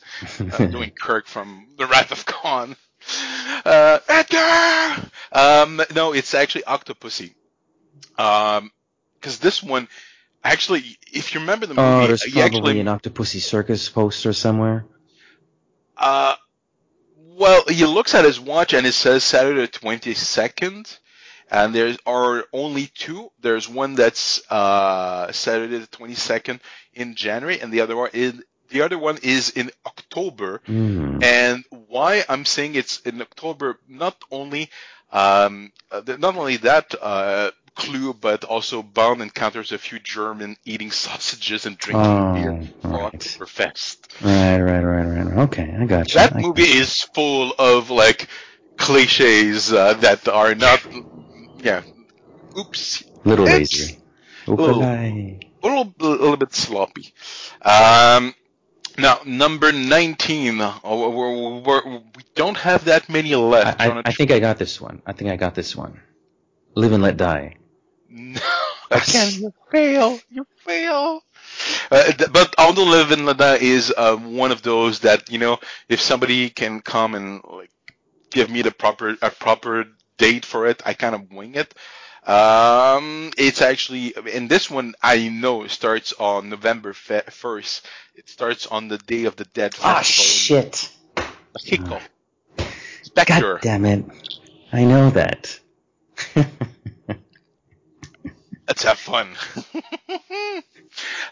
I'm 0.57 0.71
doing 0.71 0.91
Kirk 0.91 1.27
from 1.27 1.67
The 1.77 1.85
Wrath 1.85 2.11
of 2.11 2.25
Khan. 2.25 2.75
Uh, 3.65 3.99
Edgar! 4.07 5.09
Um, 5.31 5.81
no, 5.93 6.13
it's 6.13 6.33
actually 6.33 6.63
Octopussy. 6.63 7.33
Um, 8.17 8.71
cause 9.21 9.39
this 9.39 9.61
one, 9.63 9.87
actually, 10.43 10.97
if 11.11 11.33
you 11.33 11.41
remember 11.41 11.65
the 11.65 11.73
movie, 11.73 11.87
oh, 11.87 12.07
there's 12.07 12.23
probably 12.23 12.41
actually, 12.41 12.79
an 12.79 12.87
Octopussy 12.87 13.39
Circus 13.39 13.89
poster 13.89 14.33
somewhere. 14.33 14.85
uh, 15.97 16.35
well, 17.35 17.63
he 17.67 17.85
looks 17.85 18.13
at 18.13 18.25
his 18.25 18.39
watch 18.39 18.73
and 18.73 18.85
it 18.85 18.93
says 18.93 19.23
Saturday 19.23 19.61
the 19.61 19.67
22nd. 19.67 20.99
And 21.53 21.73
there 21.75 21.95
are 22.07 22.45
only 22.51 22.87
two. 22.87 23.31
There's 23.39 23.69
one 23.69 23.95
that's 23.95 24.41
uh, 24.51 25.31
Saturday 25.31 25.77
the 25.77 25.87
22nd 25.87 26.59
in 26.95 27.15
January, 27.15 27.59
and 27.61 27.71
the 27.71 27.81
other 27.81 27.95
one 27.95 28.09
is 28.13 28.33
the 28.69 28.81
other 28.81 28.97
one 28.97 29.19
is 29.21 29.51
in 29.51 29.69
October. 29.85 30.61
Hmm. 30.65 31.19
And 31.23 31.63
why 31.69 32.25
I'm 32.27 32.45
saying 32.45 32.75
it's 32.75 32.99
in 33.01 33.21
October, 33.21 33.77
not 33.87 34.15
only 34.31 34.69
um, 35.11 35.71
not 35.91 36.35
only 36.37 36.57
that 36.57 36.95
uh, 36.99 37.51
clue, 37.75 38.13
but 38.13 38.43
also 38.43 38.81
Bond 38.81 39.21
encounters 39.21 39.71
a 39.71 39.77
few 39.77 39.99
German 39.99 40.57
eating 40.65 40.91
sausages 40.91 41.65
and 41.67 41.77
drinking 41.77 42.05
Oh, 42.05 42.33
beer 42.33 42.69
for 42.81 42.87
right. 42.89 43.13
Oktoberfest. 43.13 43.97
Right, 44.21 44.59
right, 44.59 44.83
right, 44.83 45.05
right. 45.25 45.37
Okay, 45.45 45.75
I 45.79 45.85
got 45.85 46.09
you. 46.09 46.19
That 46.19 46.35
I- 46.35 46.41
movie 46.41 46.63
is 46.63 47.03
full 47.03 47.53
of 47.59 47.91
like 47.91 48.27
cliches 48.77 49.71
uh, 49.71 49.93
that 49.95 50.27
are 50.27 50.55
not, 50.55 50.81
yeah. 51.63 51.81
Oops, 52.57 53.03
Little 53.25 53.47
It's 53.47 53.73
lazy. 53.79 53.97
little- 54.47 54.81
a 55.63 55.67
little, 55.67 55.93
a 55.99 56.05
little 56.05 56.37
bit 56.37 56.53
sloppy. 56.53 57.13
Um, 57.61 58.35
now 58.97 59.19
number 59.25 59.71
nineteen. 59.71 60.59
uh, 60.61 60.77
we're, 60.83 61.61
we're, 61.61 61.83
we 61.97 62.23
don't 62.35 62.57
have 62.57 62.85
that 62.85 63.07
many 63.09 63.33
left. 63.35 63.79
I, 63.81 63.89
I, 63.89 64.01
I 64.05 64.11
think 64.11 64.31
I 64.31 64.39
got 64.39 64.57
this 64.59 64.79
one. 64.81 65.01
I 65.05 65.13
think 65.13 65.31
I 65.31 65.35
got 65.37 65.55
this 65.55 65.75
one. 65.75 65.99
Live 66.75 66.91
and 66.91 67.01
let 67.03 67.17
die. 67.17 67.55
No, 68.15 68.39
again, 68.91 69.33
you 69.41 69.53
fail. 69.71 70.19
You 70.29 70.45
fail. 70.59 71.23
Uh, 71.89 72.11
th- 72.11 72.31
but 72.31 72.53
Aldo 72.59 72.83
Live 72.83 73.09
and 73.11 73.25
Let 73.25 73.37
Die 73.37 73.55
is 73.55 73.91
uh, 73.97 74.15
one 74.17 74.51
of 74.51 74.61
those 74.61 74.99
that 74.99 75.31
you 75.31 75.39
know, 75.39 75.57
if 75.89 75.99
somebody 75.99 76.51
can 76.51 76.79
come 76.81 77.15
and 77.15 77.41
like 77.49 77.71
give 78.29 78.51
me 78.51 78.61
the 78.61 78.69
proper 78.71 79.15
a 79.23 79.31
proper 79.31 79.85
date 80.17 80.45
for 80.45 80.67
it, 80.67 80.81
I 80.85 80.93
kind 80.93 81.15
of 81.15 81.31
wing 81.31 81.55
it. 81.55 81.73
Um, 82.27 83.31
it's 83.37 83.61
actually, 83.61 84.13
and 84.15 84.49
this 84.49 84.69
one 84.71 84.93
I 85.01 85.27
know 85.27 85.67
starts 85.67 86.13
on 86.13 86.49
November 86.49 86.93
first. 86.93 87.85
It 88.15 88.29
starts 88.29 88.65
on 88.67 88.87
the 88.87 88.97
Day 88.97 89.25
of 89.25 89.35
the 89.35 89.45
Dead 89.45 89.75
Ah, 89.83 90.01
festival. 90.01 90.23
in 90.23 90.71
shit. 90.71 90.89
Mexico. 91.53 91.99
Spectre. 93.01 93.53
God 93.55 93.61
damn 93.61 93.85
it. 93.85 94.05
I 94.71 94.85
know 94.85 95.09
that. 95.11 95.59
Let's 98.67 98.83
have 98.83 98.97
fun. 98.97 99.35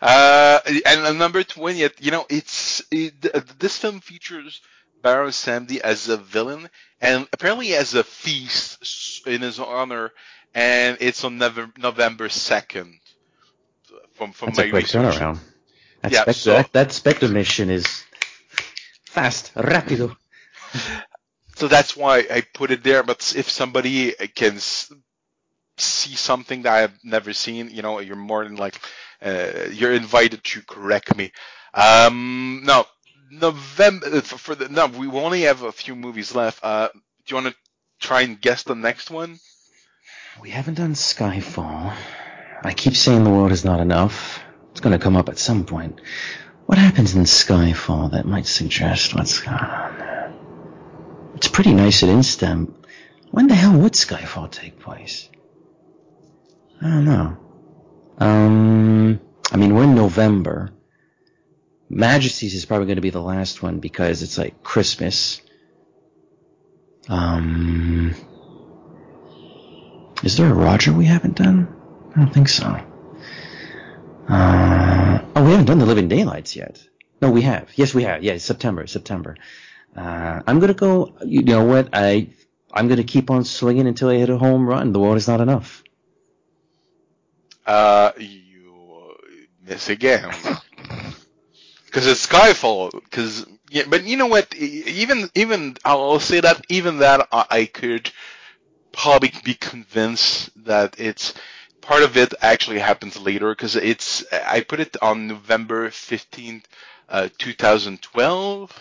uh, 0.02 0.60
and 0.86 1.18
number 1.18 1.44
20, 1.44 1.90
you 2.00 2.12
know, 2.12 2.26
it's, 2.30 2.84
it, 2.92 3.22
this 3.58 3.78
film 3.78 4.02
features 4.02 4.62
Baron 5.02 5.30
Samedi 5.32 5.80
as 5.82 6.08
a 6.10 6.18
villain 6.18 6.70
and 7.00 7.28
apparently 7.34 7.74
as 7.76 7.94
a 7.96 8.04
feast 8.04 9.26
in 9.28 9.42
his 9.42 9.60
honor, 9.60 10.12
and 10.54 10.98
it's 11.00 11.24
on 11.24 11.38
Nov- 11.38 11.78
November 11.78 12.28
2nd. 12.28 12.94
From, 14.14 14.32
from 14.34 14.48
That's 14.48 14.58
my 14.60 14.64
a 14.66 14.70
quick 14.70 14.84
research. 14.84 15.16
turnaround. 15.16 15.40
That, 16.02 16.12
Yeah, 16.12 16.22
Spectre, 16.24 16.34
so- 16.40 16.54
that, 16.54 16.74
that 16.74 16.92
Spectre 16.92 17.28
mission 17.28 17.70
is 17.70 18.04
fast, 19.06 19.54
rapido. 19.56 20.16
So 21.56 21.68
that's 21.68 21.96
why 21.96 22.26
I 22.32 22.42
put 22.56 22.72
it 22.72 22.84
there. 22.84 23.04
But 23.04 23.34
if 23.38 23.48
somebody 23.48 24.14
can 24.34 24.58
see 25.78 26.16
something 26.16 26.64
that 26.64 26.74
I've 26.74 26.98
never 27.04 27.34
seen, 27.34 27.70
you 27.70 27.84
know, 27.84 28.00
you're 28.00 28.16
more 28.16 28.44
than 28.44 28.56
like, 28.56 28.80
uh, 29.22 29.68
you're 29.72 29.94
invited 29.94 30.44
to 30.44 30.62
correct 30.64 31.16
me. 31.16 31.32
Um, 31.76 32.62
no, 32.66 32.86
November 33.32 34.22
for, 34.22 34.38
for 34.38 34.56
the 34.56 34.68
no, 34.68 34.88
we 34.88 35.08
only 35.08 35.42
have 35.44 35.64
a 35.64 35.72
few 35.72 35.96
movies 35.96 36.36
left. 36.36 36.60
Uh, 36.64 36.90
do 36.94 37.00
you 37.28 37.36
want 37.36 37.48
to 37.48 37.56
try 38.00 38.22
and 38.22 38.40
guess 38.40 38.64
the 38.64 38.76
next 38.76 39.10
one? 39.10 39.40
We 40.42 40.50
haven't 40.50 40.76
done 40.76 40.94
Skyfall. 40.94 41.94
I 42.64 42.74
keep 42.74 42.96
saying 42.96 43.24
the 43.24 43.30
world 43.30 43.52
is 43.52 43.64
not 43.64 43.80
enough. 43.80 44.40
It's 44.72 44.82
going 44.82 44.98
to 44.98 45.04
come 45.04 45.16
up 45.16 45.30
at 45.30 45.38
some 45.38 45.66
point. 45.66 46.02
What 46.66 46.78
happens 46.78 47.16
in 47.16 47.24
Skyfall 47.24 48.12
that 48.12 48.26
might 48.26 48.46
suggest 48.46 49.16
what's 49.16 49.40
going 49.40 49.58
on 49.58 49.98
there? 49.98 50.34
It's 51.36 51.48
pretty 51.48 51.74
nice 51.74 52.04
at 52.04 52.10
Instem. 52.10 52.74
When 53.32 53.48
the 53.48 53.56
hell 53.56 53.78
would 53.78 53.94
Skyfall 53.94 54.52
take 54.52 54.80
place? 54.80 55.30
I 56.82 56.88
don't 56.88 57.06
know. 57.06 57.38
Um, 58.18 59.20
I 59.52 59.58
mean, 59.58 59.74
we're 59.76 59.84
in 59.84 59.96
November. 59.96 60.72
Majesty's 61.92 62.54
is 62.54 62.66
probably 62.66 62.86
going 62.86 62.96
to 62.96 63.02
be 63.02 63.10
the 63.10 63.22
last 63.22 63.62
one 63.62 63.80
because 63.80 64.24
it's 64.24 64.38
like 64.38 64.64
Christmas. 64.64 65.42
Um, 67.10 68.16
is 70.24 70.38
there 70.38 70.50
a 70.50 70.54
Roger 70.54 70.94
we 70.94 71.06
haven't 71.06 71.36
done? 71.36 71.68
I 72.16 72.20
don't 72.20 72.34
think 72.34 72.48
so. 72.48 72.66
Uh, 74.30 75.22
oh, 75.36 75.44
we 75.44 75.52
haven't 75.52 75.66
done 75.66 75.80
the 75.80 75.86
Living 75.86 76.08
Daylights 76.08 76.56
yet. 76.56 76.82
No, 77.22 77.30
we 77.30 77.42
have. 77.42 77.70
Yes, 77.76 77.94
we 77.94 78.04
have. 78.04 78.24
Yeah, 78.24 78.38
September, 78.38 78.88
September. 78.88 79.36
Uh, 79.96 80.42
I'm 80.48 80.62
gonna 80.62 80.74
go. 80.74 81.14
You 81.26 81.44
know 81.44 81.66
what? 81.66 81.90
I 81.92 82.30
I'm 82.72 82.88
gonna 82.88 83.04
keep 83.04 83.30
on 83.30 83.44
swinging 83.44 83.88
until 83.88 84.08
I 84.08 84.16
hit 84.16 84.30
a 84.30 84.38
home 84.38 84.66
run. 84.66 84.94
The 84.94 85.00
world 85.00 85.18
is 85.18 85.28
not 85.28 85.42
enough. 85.42 85.84
Uh, 87.66 88.14
you 88.18 89.18
miss 89.68 89.90
again. 89.90 90.32
Because 91.92 92.08
it's 92.08 92.26
Skyfall. 92.26 92.92
Because 92.94 93.46
yeah, 93.70 93.84
but 93.86 94.06
you 94.06 94.16
know 94.16 94.28
what? 94.28 94.56
Even 94.56 95.30
even 95.36 95.76
I'll 95.84 96.22
say 96.22 96.40
that 96.40 96.66
even 96.70 97.00
that 97.00 97.28
I, 97.34 97.46
I 97.50 97.66
could 97.66 98.10
probably 98.94 99.34
be 99.44 99.56
convinced 99.56 100.52
that 100.66 100.96
it's 101.02 101.34
part 101.82 102.04
of 102.04 102.16
it 102.16 102.34
actually 102.42 102.80
happens 102.80 103.20
later 103.20 103.52
because 103.52 103.76
it's 103.76 104.24
I 104.32 104.62
put 104.62 104.80
it 104.80 104.96
on 105.02 105.28
November 105.28 105.90
fifteenth, 105.90 106.66
uh, 107.10 107.28
two 107.38 107.52
thousand 107.52 108.02
twelve. 108.02 108.72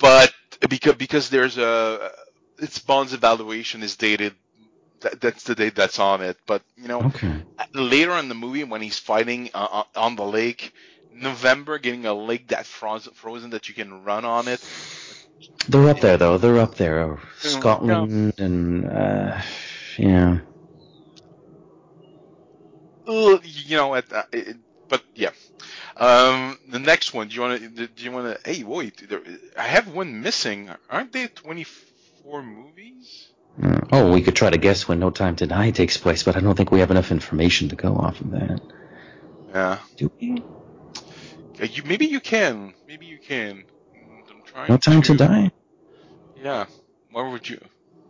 But 0.00 0.32
because 0.68 0.94
because 0.96 1.30
there's 1.30 1.58
a 1.58 2.10
its 2.58 2.80
Bond's 2.80 3.12
evaluation 3.12 3.84
is 3.84 3.94
dated. 3.94 4.34
That, 5.00 5.20
that's 5.20 5.44
the 5.44 5.54
date 5.54 5.74
that's 5.74 5.98
on 5.98 6.22
it. 6.22 6.36
But 6.46 6.62
you 6.76 6.88
know, 6.88 7.04
Okay. 7.04 7.34
later 7.74 8.16
in 8.16 8.28
the 8.28 8.34
movie 8.34 8.64
when 8.64 8.82
he's 8.82 8.98
fighting 8.98 9.50
uh, 9.54 9.84
on 9.94 10.16
the 10.16 10.24
lake, 10.24 10.72
November, 11.12 11.78
getting 11.78 12.06
a 12.06 12.14
lake 12.14 12.48
that 12.48 12.66
frozen, 12.66 13.12
frozen 13.14 13.50
that 13.50 13.68
you 13.68 13.74
can 13.74 14.04
run 14.04 14.24
on 14.24 14.48
it. 14.48 14.64
They're 15.68 15.88
up 15.88 16.00
there 16.00 16.16
though. 16.16 16.38
They're 16.38 16.58
up 16.58 16.76
there. 16.76 17.18
Yeah. 17.42 17.48
Scotland 17.48 18.34
and 18.38 18.86
uh, 18.86 19.40
yeah. 19.98 20.38
uh, 23.06 23.38
you 23.42 23.76
know, 23.76 23.94
at, 23.94 24.12
uh, 24.12 24.22
it, 24.32 24.56
but 24.88 25.02
yeah. 25.14 25.30
Um, 25.96 26.58
the 26.70 26.78
next 26.78 27.12
one. 27.12 27.28
Do 27.28 27.34
you 27.34 27.40
want 27.40 27.60
to? 27.60 27.86
Do 27.86 28.04
you 28.04 28.12
want 28.12 28.42
to? 28.42 28.50
Hey, 28.50 28.64
wait. 28.64 29.08
There, 29.08 29.22
I 29.56 29.62
have 29.62 29.88
one 29.88 30.22
missing. 30.22 30.70
Aren't 30.88 31.12
there 31.12 31.28
24 31.28 32.42
movies? 32.42 33.28
Mm. 33.60 33.88
Oh, 33.90 34.12
we 34.12 34.22
could 34.22 34.36
try 34.36 34.50
to 34.50 34.58
guess 34.58 34.86
when 34.86 35.00
No 35.00 35.10
Time 35.10 35.36
to 35.36 35.46
Die 35.46 35.70
takes 35.72 35.96
place, 35.96 36.22
but 36.22 36.36
I 36.36 36.40
don't 36.40 36.54
think 36.54 36.70
we 36.70 36.80
have 36.80 36.90
enough 36.90 37.10
information 37.10 37.68
to 37.70 37.76
go 37.76 37.94
off 37.96 38.20
of 38.20 38.30
that. 38.30 38.60
Yeah. 39.52 39.78
Do 39.96 40.12
we? 40.20 40.42
Uh, 41.60 41.64
you, 41.64 41.82
maybe 41.84 42.06
you 42.06 42.20
can. 42.20 42.74
Maybe 42.86 43.06
you 43.06 43.18
can. 43.18 43.64
I'm 44.30 44.42
trying 44.44 44.68
No 44.68 44.76
Time 44.76 45.02
to 45.02 45.14
Die? 45.16 45.50
Yeah. 46.40 46.66
Where 47.10 47.28
would 47.28 47.48
you? 47.48 47.60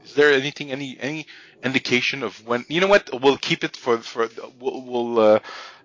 Is 0.05 0.15
there 0.15 0.33
anything, 0.33 0.71
any 0.71 0.97
any 1.01 1.27
indication 1.63 2.23
of 2.23 2.47
when? 2.47 2.65
You 2.69 2.81
know 2.81 2.87
what? 2.87 3.09
We'll 3.23 3.37
keep 3.37 3.65
it 3.65 3.77
for 3.77 3.99
for. 3.99 4.29
We'll, 4.59 4.83
we'll 4.83 5.21
uh, 5.21 5.39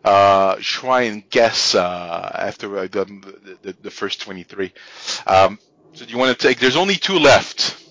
uh, 0.04 0.56
try 0.60 1.04
and 1.04 1.30
guess 1.30 1.76
uh, 1.76 2.32
after 2.34 2.88
done 2.88 3.22
the, 3.22 3.58
the, 3.62 3.78
the 3.84 3.92
first 3.92 4.22
23. 4.22 4.74
Um, 5.26 5.60
so 5.94 6.06
do 6.06 6.12
you 6.12 6.18
want 6.18 6.38
to 6.38 6.48
take? 6.48 6.60
There's 6.60 6.76
only 6.76 6.96
two 6.96 7.20
left. 7.20 7.83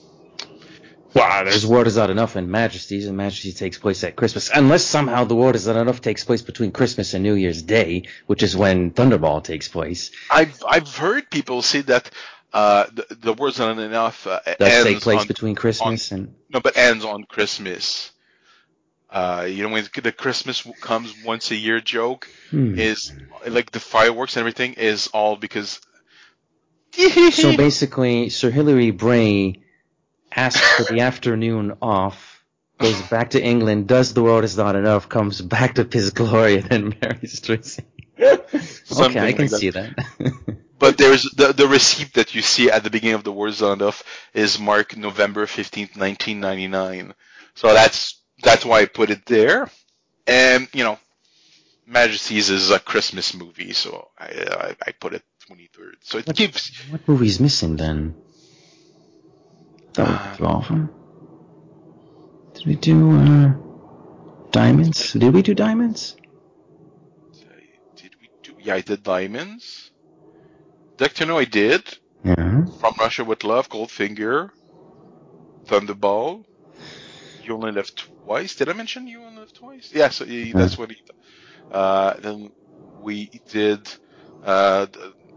Wow, 1.15 1.45
there's 1.45 1.67
World 1.67 1.87
Is 1.87 1.97
Not 1.97 2.11
Enough 2.11 2.37
and 2.37 2.49
Majesty's, 2.49 3.07
and 3.07 3.17
Majesty 3.17 3.53
takes 3.53 3.79
place 3.79 4.03
at 4.05 4.17
Christmas. 4.17 4.51
Unless 4.55 4.85
somehow 4.85 5.25
the 5.25 5.35
World 5.37 5.55
Is 5.57 5.67
Not 5.67 5.77
Enough 5.77 6.01
takes 6.01 6.25
place 6.25 6.41
between 6.43 6.73
Christmas 6.73 7.13
and 7.15 7.23
New 7.23 7.35
Year's 7.35 7.63
Day, 7.63 8.05
which 8.27 8.43
is 8.43 8.57
when 8.57 8.93
Thunderball 8.93 9.45
takes 9.45 9.69
place. 9.69 10.11
I've 10.31 10.63
I've 10.67 10.97
heard 10.97 11.31
people 11.31 11.61
say 11.63 11.83
that 11.83 12.11
uh, 12.53 12.87
the, 12.93 13.15
the 13.21 13.33
World 13.35 13.55
Is 13.55 13.59
Not 13.59 13.79
Enough 13.79 14.27
uh, 14.27 14.41
Does 14.59 14.73
ends 14.73 14.85
take 14.85 15.01
place 15.01 15.21
on, 15.21 15.27
between 15.27 15.55
Christmas 15.55 16.13
and. 16.13 16.35
no, 16.49 16.61
but 16.61 16.77
ends 16.77 17.05
on 17.05 17.25
Christmas. 17.25 18.13
Uh, 19.11 19.47
you 19.47 19.63
know 19.63 19.69
when 19.69 19.87
the 20.03 20.13
Christmas 20.13 20.67
comes 20.81 21.15
once 21.25 21.51
a 21.51 21.57
year 21.57 21.81
joke 21.81 22.29
Hmm. 22.51 22.79
is 22.79 23.13
like 23.47 23.71
the 23.71 23.81
fireworks 23.81 24.37
and 24.37 24.41
everything 24.41 24.75
is 24.75 25.09
all 25.09 25.37
because. 25.37 25.81
So 27.33 27.57
basically, 27.57 28.29
Sir 28.29 28.51
Hilary 28.51 28.91
Bray 28.91 29.62
asks 30.35 30.61
for 30.77 30.93
the 30.93 31.01
afternoon 31.01 31.77
off, 31.83 32.45
goes 32.79 33.01
back 33.03 33.31
to 33.31 33.43
England, 33.43 33.89
does 33.89 34.15
the 34.15 34.23
world 34.23 34.45
is 34.45 34.57
not 34.57 34.77
enough, 34.77 35.09
comes 35.09 35.41
back 35.41 35.75
to 35.77 35.89
his 35.91 36.11
glory, 36.11 36.59
and 36.59 36.69
then 36.69 36.95
marries 37.01 37.41
Tracy. 37.43 37.85
okay, 38.21 39.21
I 39.21 39.33
can 39.33 39.47
like 39.47 39.51
see 39.51 39.71
that. 39.71 39.95
But 40.83 40.99
there's 40.99 41.23
the 41.23 41.53
the 41.53 41.69
receipt 41.69 42.15
that 42.15 42.35
you 42.35 42.43
see 42.43 42.69
at 42.69 42.83
the 42.83 42.91
beginning 42.91 43.15
of 43.15 43.23
the 43.23 43.31
War 43.31 43.53
Zone 43.53 43.83
of 43.83 44.03
is 44.35 44.59
marked 44.59 44.97
November 44.97 45.47
fifteenth, 45.47 45.97
nineteen 45.97 46.41
ninety 46.41 46.67
nine. 46.67 47.15
So 47.55 47.73
that's 47.73 48.21
that's 48.43 48.65
why 48.65 48.81
I 48.81 48.87
put 48.87 49.11
it 49.11 49.25
there. 49.25 49.71
And 50.27 50.67
you 50.73 50.83
know, 50.83 50.99
Majesty's 51.87 52.51
is 52.51 52.73
a 52.73 52.81
Christmas 52.81 53.33
movie, 53.33 53.75
so 53.75 54.09
I 54.19 54.27
I, 54.27 54.77
I 54.89 54.91
put 54.91 55.15
it 55.15 55.23
twenty 55.47 55.69
third. 55.73 55.99
So 56.03 56.19
it 56.19 56.27
gives 56.35 56.77
what 56.91 57.07
movie's 57.07 57.39
missing 57.39 57.77
then? 57.77 58.17
That 59.95 60.09
Uh, 60.09 60.29
would 60.31 60.39
be 60.39 60.45
all. 60.45 60.89
Did 62.55 62.67
we 62.67 62.77
do 62.77 63.17
uh, 63.19 63.53
diamonds? 64.51 65.13
Did 65.13 65.35
we 65.35 65.43
do 65.43 65.55
diamonds? 65.55 66.17
did 67.97 68.15
we 68.21 68.29
do 68.43 68.53
yeah 68.61 68.75
I 68.75 68.81
did 68.81 69.03
Diamonds. 69.03 69.91
Doctor 70.97 71.27
No 71.27 71.39
I 71.39 71.45
did. 71.45 71.83
Yeah. 72.25 72.65
From 72.81 72.95
Russia 72.99 73.25
with 73.25 73.43
Love, 73.45 73.69
Goldfinger, 73.69 74.51
Thunderball. 75.67 76.45
You 77.43 77.55
only 77.55 77.73
live 77.73 77.93
twice. 77.95 78.55
Did 78.55 78.69
I 78.69 78.73
mention 78.75 79.07
you 79.09 79.23
only 79.23 79.41
live 79.41 79.53
twice? 79.53 79.91
Yeah, 79.93 80.11
so 80.11 80.25
yeah, 80.25 80.53
that's 80.55 80.79
what 80.79 80.91
he. 80.91 80.97
Uh, 81.73 82.15
then 82.21 82.53
we 83.01 83.31
did. 83.51 83.89
Uh, 84.45 84.87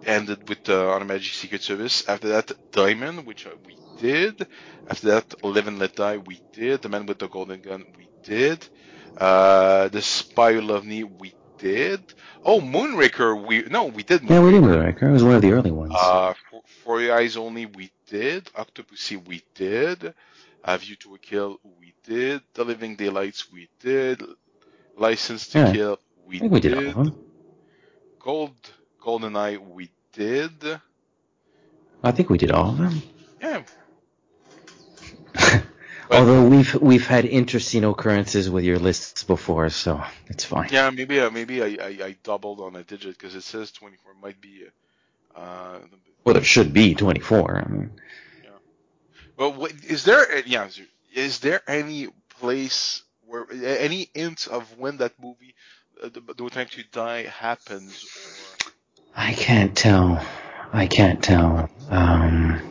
ended 0.05 0.47
with 0.49 0.63
the 0.63 0.87
On 0.89 1.01
Her 1.01 1.05
Majesty's 1.07 1.37
Secret 1.39 1.61
Service. 1.63 2.07
After 2.07 2.29
that, 2.29 2.51
Diamond, 2.71 3.25
which 3.25 3.45
uh, 3.47 3.51
we 3.65 3.77
did. 3.99 4.47
After 4.89 5.07
that, 5.07 5.43
Live 5.43 5.67
and 5.67 5.79
Let 5.79 5.95
Die, 5.95 6.17
we 6.17 6.41
did. 6.53 6.81
The 6.81 6.89
Man 6.89 7.05
with 7.05 7.19
the 7.19 7.27
Golden 7.27 7.61
Gun, 7.61 7.85
we 7.97 8.07
did. 8.23 8.67
Uh, 9.17 9.87
The 9.89 10.01
Spy 10.01 10.53
Who 10.53 10.61
Loved 10.61 10.85
Me, 10.85 11.03
we 11.03 11.33
did. 11.57 12.01
Oh, 12.43 12.59
Moonraker, 12.61 13.45
we 13.47 13.63
no, 13.63 13.85
we 13.85 14.03
did. 14.03 14.23
Yeah, 14.29 14.41
we 14.41 14.51
did 14.51 14.61
Moonraker. 14.61 15.03
It 15.03 15.11
was 15.11 15.23
one 15.23 15.35
of 15.35 15.41
the 15.41 15.51
early 15.51 15.71
ones. 15.71 15.93
Uh, 15.97 16.33
for, 16.51 16.61
for 16.83 17.01
Your 17.01 17.15
Eyes 17.17 17.37
Only, 17.37 17.65
we 17.65 17.91
did. 18.07 18.45
Octopussy, 18.55 19.25
we 19.25 19.41
did. 19.55 20.13
A 20.63 20.77
View 20.77 20.95
to 20.97 21.15
a 21.15 21.19
Kill, 21.19 21.59
we 21.79 21.93
did. 22.03 22.41
The 22.53 22.63
Living 22.63 22.95
Daylights, 22.95 23.51
we 23.51 23.69
did. 23.79 24.21
License 24.97 25.47
to 25.49 25.59
Yeah. 25.59 25.73
Kill, 25.73 25.99
we 26.25 26.37
I 26.37 26.39
think 26.39 26.51
we 26.53 26.59
did. 26.59 26.69
did 26.75 26.93
all 26.95 27.01
of 27.01 27.05
them. 27.05 27.15
Gold, 28.19 28.55
GoldenEye, 29.05 29.59
we 29.59 29.89
did. 30.13 30.51
I 32.03 32.11
think 32.11 32.29
we 32.29 32.37
did 32.37 32.51
all 32.51 32.69
of 32.71 32.77
them. 32.77 33.01
Yeah. 33.41 33.63
Although 36.11 36.47
we've 36.47 36.73
we've 36.75 37.05
had 37.05 37.25
interesting 37.25 37.83
occurrences 37.83 38.49
with 38.49 38.63
your 38.63 38.79
lists 38.79 39.23
before, 39.23 39.69
so 39.69 40.03
it's 40.27 40.45
fine. 40.45 40.69
Yeah, 40.71 40.89
maybe 40.91 41.19
uh, 41.19 41.29
maybe 41.29 41.63
I, 41.63 41.77
I, 41.81 41.87
I 42.05 42.15
doubled 42.23 42.59
on 42.61 42.75
a 42.75 42.83
digit 42.83 43.17
because 43.17 43.35
it 43.35 43.41
says 43.41 43.71
24. 43.71 44.13
Might 44.21 44.39
be. 44.39 44.65
Uh, 45.35 45.79
Well, 46.23 46.37
it 46.37 46.45
should 46.45 46.73
be 46.73 46.95
24. 46.95 47.57
I 47.57 47.69
mean, 47.69 47.91
Well, 49.37 49.53
what, 49.53 49.71
is 49.87 50.05
there? 50.05 50.39
Yeah, 50.45 50.67
is 51.13 51.39
there 51.39 51.61
any 51.67 52.07
place 52.39 53.03
where 53.27 53.45
any 53.51 54.09
hint 54.13 54.47
of 54.47 54.77
when 54.77 54.97
that 54.97 55.13
movie, 55.21 55.55
uh, 56.03 56.09
the, 56.09 56.21
the 56.21 56.49
Time 56.49 56.67
to 56.67 56.83
Die, 56.91 57.23
happens? 57.23 58.05
Or 58.64 58.64
I 59.15 59.33
can't 59.33 59.75
tell. 59.75 60.23
I 60.73 60.87
can't 60.87 61.23
tell. 61.23 61.69
Um, 61.89 62.61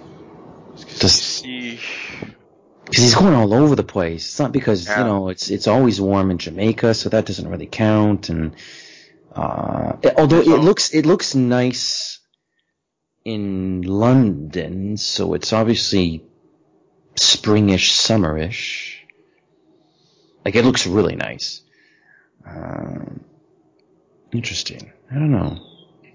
Just- 0.99 1.45
because 1.45 3.03
he's 3.03 3.15
going 3.15 3.35
all 3.35 3.55
over 3.55 3.75
the 3.77 3.83
place. 3.85 4.27
It's 4.27 4.39
not 4.39 4.53
because 4.53 4.87
Yeah. 4.87 4.99
you 4.99 5.05
know 5.05 5.29
it's 5.31 5.49
it's 5.51 5.67
always 5.67 6.01
warm 6.01 6.31
in 6.31 6.39
Jamaica, 6.39 6.93
so 6.95 7.09
that 7.09 7.25
doesn't 7.27 7.49
really 7.49 7.67
count. 7.67 8.29
And 8.29 8.55
uh, 9.35 9.95
it- 10.03 10.15
although 10.19 10.41
it 10.41 10.61
looks 10.61 10.93
it 10.93 11.07
looks 11.07 11.35
nice 11.35 12.19
in 13.25 13.83
London, 13.83 14.97
so 14.99 15.33
it's 15.35 15.53
obviously 15.55 16.25
springish, 17.17 17.91
summerish. 17.97 18.97
Like 20.45 20.55
it 20.57 20.65
looks 20.65 20.87
really 20.87 21.17
nice. 21.17 21.63
Um, 22.47 23.25
interesting. 24.31 24.93
I 25.11 25.15
don't 25.15 25.31
know. 25.31 25.59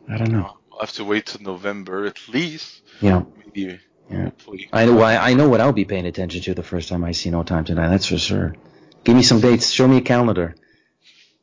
I 0.10 0.18
don't 0.18 0.32
know. 0.32 0.58
I'll 0.72 0.80
have 0.80 0.92
to 0.94 1.04
wait 1.06 1.28
till 1.28 1.42
November 1.42 2.06
at 2.06 2.18
least. 2.30 2.82
Yeah. 3.02 3.24
Maybe, 3.46 3.80
Yeah. 4.10 4.24
hopefully. 4.26 4.70
I 4.74 4.86
know. 4.86 5.00
I, 5.02 5.30
I 5.32 5.34
know 5.34 5.48
what 5.50 5.62
I'll 5.62 5.74
be 5.74 5.86
paying 5.86 6.06
attention 6.06 6.42
to 6.44 6.54
the 6.54 6.64
first 6.64 6.90
time 6.90 7.04
I 7.04 7.12
see 7.12 7.30
No 7.30 7.44
Time 7.44 7.66
to 7.66 7.76
Die. 7.76 7.88
That's 7.90 8.08
for 8.08 8.18
sure. 8.18 8.56
Give 9.04 9.16
me 9.16 9.24
some 9.24 9.40
dates. 9.40 9.70
Show 9.70 9.88
me 9.88 9.98
a 9.98 10.02
calendar. 10.02 10.56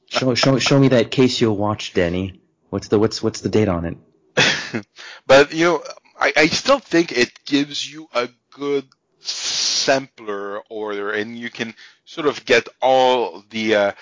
Show 0.09 0.35
show 0.35 0.59
show 0.59 0.79
me 0.79 0.89
that 0.89 1.11
case 1.11 1.41
you'll 1.41 1.57
watch, 1.57 1.93
Denny. 1.93 2.41
What's 2.71 2.89
the 2.89 2.99
what's 2.99 3.23
what's 3.23 3.41
the 3.41 3.49
date 3.49 3.69
on 3.69 3.85
it? 3.85 4.85
but 5.27 5.53
you 5.53 5.65
know, 5.65 5.83
I, 6.19 6.33
I 6.37 6.47
still 6.47 6.79
think 6.79 7.13
it 7.13 7.33
gives 7.45 7.91
you 7.91 8.09
a 8.15 8.29
good 8.51 8.87
sampler 9.21 10.61
order, 10.71 11.11
and 11.11 11.37
you 11.39 11.51
can 11.51 11.75
sort 12.05 12.27
of 12.27 12.45
get 12.45 12.69
all 12.81 13.43
the 13.51 13.75
uh, 13.75 13.93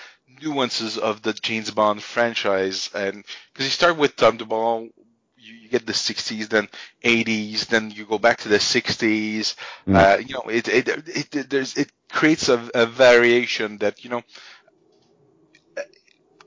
nuances 0.41 0.97
of 0.97 1.21
the 1.21 1.33
James 1.33 1.71
Bond 1.71 2.01
franchise. 2.01 2.89
And 2.93 3.23
because 3.53 3.65
you 3.65 3.71
start 3.71 3.97
with 3.97 4.15
Thunderball, 4.15 4.91
you, 5.37 5.53
you 5.53 5.69
get 5.69 5.85
the 5.85 5.93
60s, 5.93 6.49
then 6.49 6.67
80s, 7.03 7.67
then 7.67 7.91
you 7.91 8.05
go 8.05 8.17
back 8.17 8.39
to 8.39 8.49
the 8.49 8.57
60s. 8.57 9.55
Mm. 9.87 9.95
Uh, 9.95 10.17
you 10.17 10.33
know, 10.33 10.43
it 10.49 10.67
it, 10.67 10.87
it 10.87 11.35
it 11.35 11.49
there's 11.49 11.77
it 11.77 11.91
creates 12.09 12.49
a, 12.49 12.69
a 12.73 12.85
variation 12.85 13.77
that 13.79 14.03
you 14.03 14.09
know. 14.09 14.23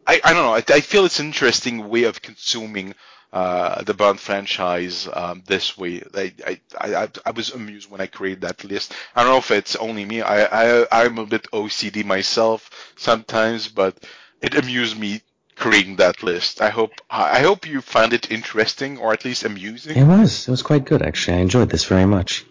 I, 0.07 0.23
I 0.25 0.33
don't 0.33 0.43
know. 0.43 0.55
I, 0.55 0.65
I 0.75 0.81
feel 0.81 1.05
it's 1.05 1.21
an 1.21 1.27
interesting 1.27 1.91
way 1.91 2.05
of 2.05 2.23
consuming 2.23 2.95
uh, 3.33 3.83
the 3.83 3.95
Bond 3.95 4.19
franchise 4.19 5.09
um, 5.13 5.43
this 5.47 5.77
way. 5.77 6.03
I, 6.15 6.33
I, 6.47 6.61
I, 6.81 7.09
I 7.27 7.31
was 7.33 7.51
amused 7.51 7.91
when 7.91 8.01
I 8.01 8.07
created 8.07 8.43
that 8.43 8.65
list. 8.65 8.95
I 9.15 9.23
don't 9.23 9.33
know 9.33 9.39
if 9.39 9.51
it's 9.51 9.77
only 9.77 10.05
me. 10.05 10.23
I, 10.23 10.45
I, 10.83 10.87
I'm 10.91 11.19
a 11.19 11.27
bit 11.27 11.51
OCD 11.53 12.05
myself 12.05 12.71
sometimes, 12.97 13.69
but 13.69 13.97
it 14.41 14.55
amused 14.55 14.99
me 14.99 15.21
creating 15.59 15.97
that 15.97 16.23
list. 16.23 16.63
I 16.63 16.71
hope 16.71 16.93
I 17.11 17.41
hope 17.41 17.67
you 17.67 17.81
found 17.81 18.13
it 18.13 18.31
interesting 18.31 18.99
or 18.99 19.13
at 19.13 19.25
least 19.25 19.45
amusing. 19.45 19.97
It 19.97 20.05
was. 20.05 20.49
It 20.49 20.51
was 20.51 20.63
quite 20.63 20.85
good 20.85 21.03
actually. 21.03 21.39
I 21.39 21.41
enjoyed 21.41 21.69
this 21.69 21.85
very 21.85 22.07
much. 22.07 22.45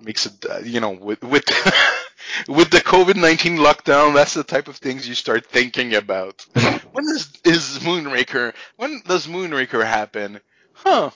Makes 0.00 0.26
it, 0.26 0.44
uh, 0.50 0.58
you 0.64 0.80
know, 0.80 0.90
with 0.90 1.22
with 1.22 1.44
with 2.48 2.70
the 2.70 2.80
COVID 2.80 3.16
nineteen 3.16 3.56
lockdown, 3.56 4.14
that's 4.14 4.34
the 4.34 4.42
type 4.42 4.68
of 4.68 4.76
things 4.76 5.08
you 5.08 5.14
start 5.14 5.46
thinking 5.46 5.94
about. 5.94 6.44
when 6.92 7.04
is 7.06 7.32
is 7.44 7.78
Moonraker? 7.80 8.54
When 8.76 9.02
does 9.06 9.26
Moonraker 9.26 9.84
happen? 9.84 10.40
Huh? 10.72 11.10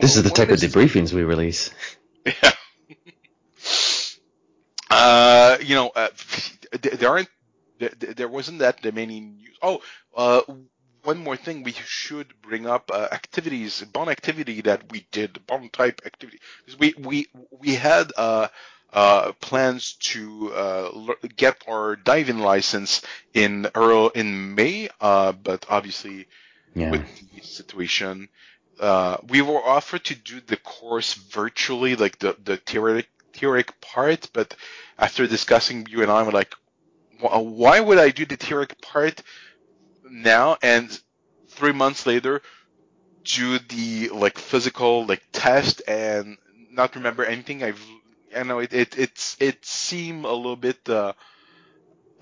This 0.00 0.16
is 0.16 0.22
the 0.22 0.28
When 0.28 0.34
type 0.34 0.50
of 0.50 0.60
debriefings 0.60 1.12
we 1.12 1.22
release. 1.22 1.70
Yeah. 2.24 2.52
Uh, 4.90 5.58
you 5.60 5.74
know, 5.74 5.90
uh, 5.94 6.08
there 6.80 7.10
aren't 7.10 7.28
there, 7.78 7.90
there 7.90 8.28
wasn't 8.28 8.60
that 8.60 8.82
many 8.94 9.20
news. 9.20 9.56
Oh, 9.62 9.82
uh, 10.16 10.40
one 11.04 11.18
more 11.18 11.36
thing 11.36 11.62
we 11.62 11.72
should 11.72 12.32
bring 12.42 12.66
up 12.66 12.90
uh, 12.92 13.08
activities, 13.12 13.82
Bond 13.92 14.10
activity 14.10 14.62
that 14.62 14.90
we 14.90 15.06
did, 15.12 15.46
Bond 15.46 15.72
type 15.72 16.00
activity, 16.04 16.40
we 16.78 16.94
we 16.98 17.26
we 17.50 17.74
had 17.74 18.12
uh, 18.16 18.48
uh, 18.92 19.32
plans 19.40 19.94
to 20.00 20.52
uh, 20.54 21.14
get 21.36 21.62
our 21.68 21.96
diving 21.96 22.38
license 22.38 23.02
in 23.34 23.68
early, 23.74 24.10
in 24.14 24.54
May, 24.54 24.88
uh, 25.00 25.32
but 25.32 25.66
obviously 25.68 26.26
Yeah. 26.74 26.90
with 26.90 27.02
the 27.18 27.40
situation, 27.42 28.28
uh, 28.80 29.18
we 29.28 29.42
were 29.42 29.62
offered 29.62 30.04
to 30.04 30.14
do 30.14 30.40
the 30.40 30.56
course 30.56 31.14
virtually, 31.14 31.96
like 31.96 32.18
the 32.18 32.36
the 32.44 32.56
theoretic 32.58 33.08
theoretic 33.34 33.80
part, 33.80 34.30
but 34.32 34.54
after 34.98 35.26
discussing 35.26 35.86
you 35.88 36.02
and 36.02 36.10
I, 36.10 36.22
were 36.22 36.32
like, 36.32 36.54
why 37.20 37.80
would 37.80 37.98
I 37.98 38.10
do 38.10 38.24
the 38.26 38.36
theoretic 38.36 38.80
part 38.80 39.22
now 40.04 40.56
and 40.62 40.88
three 41.50 41.72
months 41.72 42.06
later 42.06 42.42
do 43.24 43.58
the 43.58 44.10
like 44.10 44.38
physical 44.38 45.06
like 45.06 45.22
test 45.32 45.82
and 45.88 46.38
not 46.70 46.96
remember 46.96 47.24
anything? 47.24 47.62
I've 47.62 47.84
I 48.36 48.42
know 48.42 48.58
it 48.60 48.72
it 48.72 48.98
it's 48.98 49.36
it 49.40 49.64
seemed 49.64 50.24
a 50.24 50.32
little 50.32 50.56
bit 50.56 50.88
uh, 50.88 51.12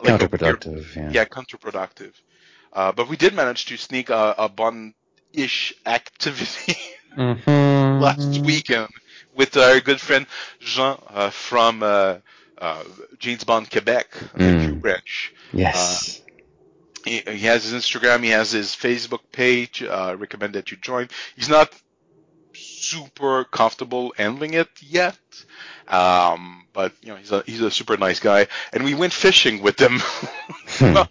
like 0.03 0.21
Counterproductive. 0.21 0.95
Yeah. 0.97 1.11
yeah, 1.13 1.25
counterproductive. 1.25 2.13
Uh, 2.73 2.93
but 2.93 3.09
we 3.09 3.17
did 3.17 3.35
manage 3.35 3.67
to 3.67 3.77
sneak 3.77 4.11
a, 4.11 4.35
a 4.39 4.49
Bond-ish 4.49 5.75
activity 5.87 6.77
Mm-hmm. 7.17 8.03
last 8.03 8.45
weekend 8.45 8.89
with 9.35 9.57
our 9.57 9.81
good 9.81 9.99
friend 10.03 10.27
Jean 10.61 10.99
uh, 11.09 11.31
from 11.31 11.83
uh, 11.83 12.19
uh, 12.59 12.85
James 13.19 13.43
Bond 13.45 13.71
Quebec, 13.71 14.11
Mm. 14.35 14.83
Branch. 14.83 15.33
Yes. 15.55 16.21
He, 17.07 17.21
he 17.21 17.39
has 17.47 17.65
his 17.65 17.73
Instagram, 17.73 18.23
he 18.23 18.29
has 18.31 18.51
his 18.53 18.69
Facebook 18.77 19.21
page. 19.33 19.83
Uh, 19.83 20.09
I 20.09 20.13
recommend 20.13 20.55
that 20.55 20.71
you 20.71 20.77
join. 20.77 21.09
He's 21.37 21.49
not 21.49 21.73
super 22.55 23.45
comfortable 23.45 24.13
handling 24.17 24.53
it 24.55 24.69
yet, 24.83 25.19
um, 25.89 26.65
but 26.73 26.93
you 27.03 27.09
know 27.09 27.17
he's 27.17 27.33
a 27.33 27.43
he's 27.47 27.61
a 27.61 27.71
super 27.71 27.97
nice 27.97 28.21
guy, 28.21 28.49
and 28.73 28.85
we 28.85 28.95
went 28.95 29.13
fishing 29.13 29.63
with 29.63 29.81
him. 29.81 30.01
Well, 30.81 31.09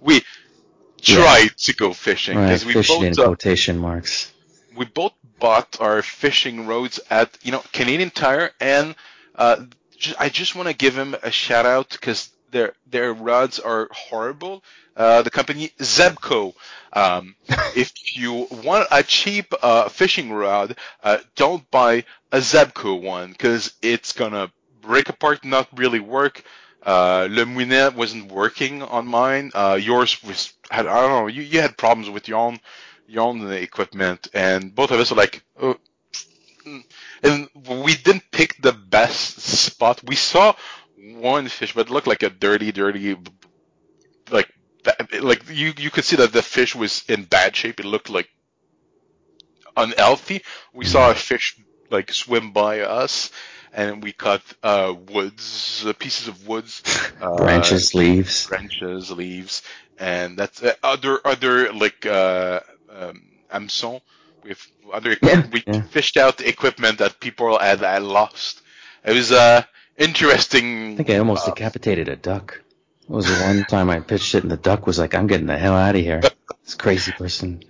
we 0.00 0.22
tried 1.00 1.56
to 1.56 1.74
go 1.74 1.92
fishing 1.92 2.36
right. 2.36 2.46
because 2.46 2.64
we 2.64 2.72
Fishing 2.74 3.02
in 3.02 3.14
both 3.14 3.46
uh, 3.46 3.72
marks. 3.74 4.32
we 4.76 4.84
both 4.84 5.12
bought 5.38 5.80
our 5.80 6.02
fishing 6.02 6.66
rods 6.66 7.00
at 7.10 7.36
you 7.42 7.52
know 7.52 7.62
Canadian 7.72 8.10
Tire, 8.10 8.52
and 8.60 8.94
uh, 9.34 9.64
I 10.18 10.28
just 10.28 10.54
want 10.54 10.68
to 10.68 10.74
give 10.74 10.96
him 10.96 11.16
a 11.22 11.30
shout 11.30 11.66
out 11.66 11.90
because 11.90 12.30
their 12.56 12.72
their 12.86 13.12
rods 13.12 13.58
are 13.58 13.88
horrible. 13.92 14.62
Uh, 14.96 15.22
the 15.22 15.30
company 15.30 15.70
Zebco. 15.78 16.54
Um, 16.92 17.34
if 17.76 17.92
you 18.16 18.46
want 18.50 18.88
a 18.90 19.02
cheap 19.02 19.52
uh, 19.62 19.88
fishing 19.88 20.32
rod, 20.32 20.76
uh, 21.02 21.18
don't 21.34 21.70
buy 21.70 22.04
a 22.32 22.38
Zebco 22.38 23.00
one 23.00 23.32
because 23.32 23.74
it's 23.82 24.12
gonna 24.12 24.50
break 24.80 25.08
apart, 25.08 25.44
not 25.44 25.68
really 25.78 26.00
work. 26.00 26.42
Uh, 26.82 27.26
Le 27.30 27.44
Moulinet 27.44 27.94
wasn't 27.94 28.30
working 28.30 28.82
on 28.82 29.06
mine. 29.06 29.50
Uh, 29.54 29.78
yours 29.80 30.22
was, 30.22 30.52
I 30.70 30.82
don't 30.82 31.10
know, 31.10 31.26
you, 31.26 31.42
you 31.42 31.60
had 31.60 31.76
problems 31.76 32.08
with 32.08 32.28
your 32.28 32.38
own, 32.38 32.60
your 33.08 33.24
own 33.26 33.52
equipment, 33.52 34.28
and 34.32 34.72
both 34.72 34.92
of 34.92 35.00
us 35.00 35.10
are 35.10 35.16
like, 35.16 35.42
oh, 35.60 35.76
and 37.22 37.48
we 37.84 37.94
didn't 37.94 38.24
pick 38.30 38.60
the 38.60 38.72
best 38.72 39.40
spot. 39.40 40.00
We 40.04 40.16
saw 40.16 40.54
one 40.96 41.48
fish, 41.48 41.74
but 41.74 41.86
it 41.88 41.92
looked 41.92 42.06
like 42.06 42.22
a 42.22 42.30
dirty, 42.30 42.72
dirty, 42.72 43.16
like, 44.30 44.48
like 45.20 45.48
you, 45.50 45.72
you 45.76 45.90
could 45.90 46.04
see 46.04 46.16
that 46.16 46.32
the 46.32 46.42
fish 46.42 46.74
was 46.74 47.04
in 47.08 47.24
bad 47.24 47.56
shape. 47.56 47.80
It 47.80 47.86
looked 47.86 48.10
like 48.10 48.28
unhealthy. 49.76 50.42
We 50.72 50.84
saw 50.84 51.10
a 51.10 51.14
fish 51.14 51.58
like 51.90 52.12
swim 52.12 52.52
by 52.52 52.80
us, 52.80 53.30
and 53.72 54.02
we 54.02 54.12
cut 54.12 54.42
uh, 54.62 54.94
woods, 55.10 55.84
uh, 55.86 55.92
pieces 55.94 56.28
of 56.28 56.46
woods, 56.46 56.82
uh, 57.20 57.78
Branches, 57.78 57.94
leaves. 57.94 58.48
branches, 58.48 59.10
leaves, 59.10 59.62
and 59.98 60.38
that's 60.38 60.62
uh, 60.62 60.74
other 60.82 61.20
other 61.24 61.72
like 61.72 62.04
uh, 62.06 62.60
um, 62.90 63.22
hameçon. 63.52 64.00
With 64.44 64.64
other 64.92 65.16
Yeah, 65.20 65.46
we 65.52 65.64
yeah. 65.66 65.84
fished 65.88 66.16
out 66.16 66.40
equipment 66.40 66.98
that 66.98 67.20
people 67.20 67.58
had, 67.58 67.80
had 67.80 68.02
lost. 68.02 68.62
It 69.04 69.14
was 69.14 69.32
uh 69.32 69.62
interesting. 69.98 70.92
I 70.92 70.96
think 70.96 71.10
I 71.10 71.18
almost 71.18 71.46
uh, 71.46 71.52
decapitated 71.52 72.08
a 72.08 72.16
duck. 72.16 72.62
It 73.02 73.10
was 73.10 73.26
the 73.26 73.44
one 73.44 73.64
time 73.64 73.88
I 73.90 74.00
pitched 74.00 74.34
it, 74.34 74.42
and 74.42 74.50
the 74.50 74.56
duck 74.56 74.86
was 74.86 74.98
like, 74.98 75.14
"I'm 75.14 75.26
getting 75.26 75.46
the 75.46 75.58
hell 75.58 75.74
out 75.74 75.94
of 75.94 76.00
here." 76.00 76.20
This 76.64 76.74
crazy 76.74 77.12
person. 77.12 77.62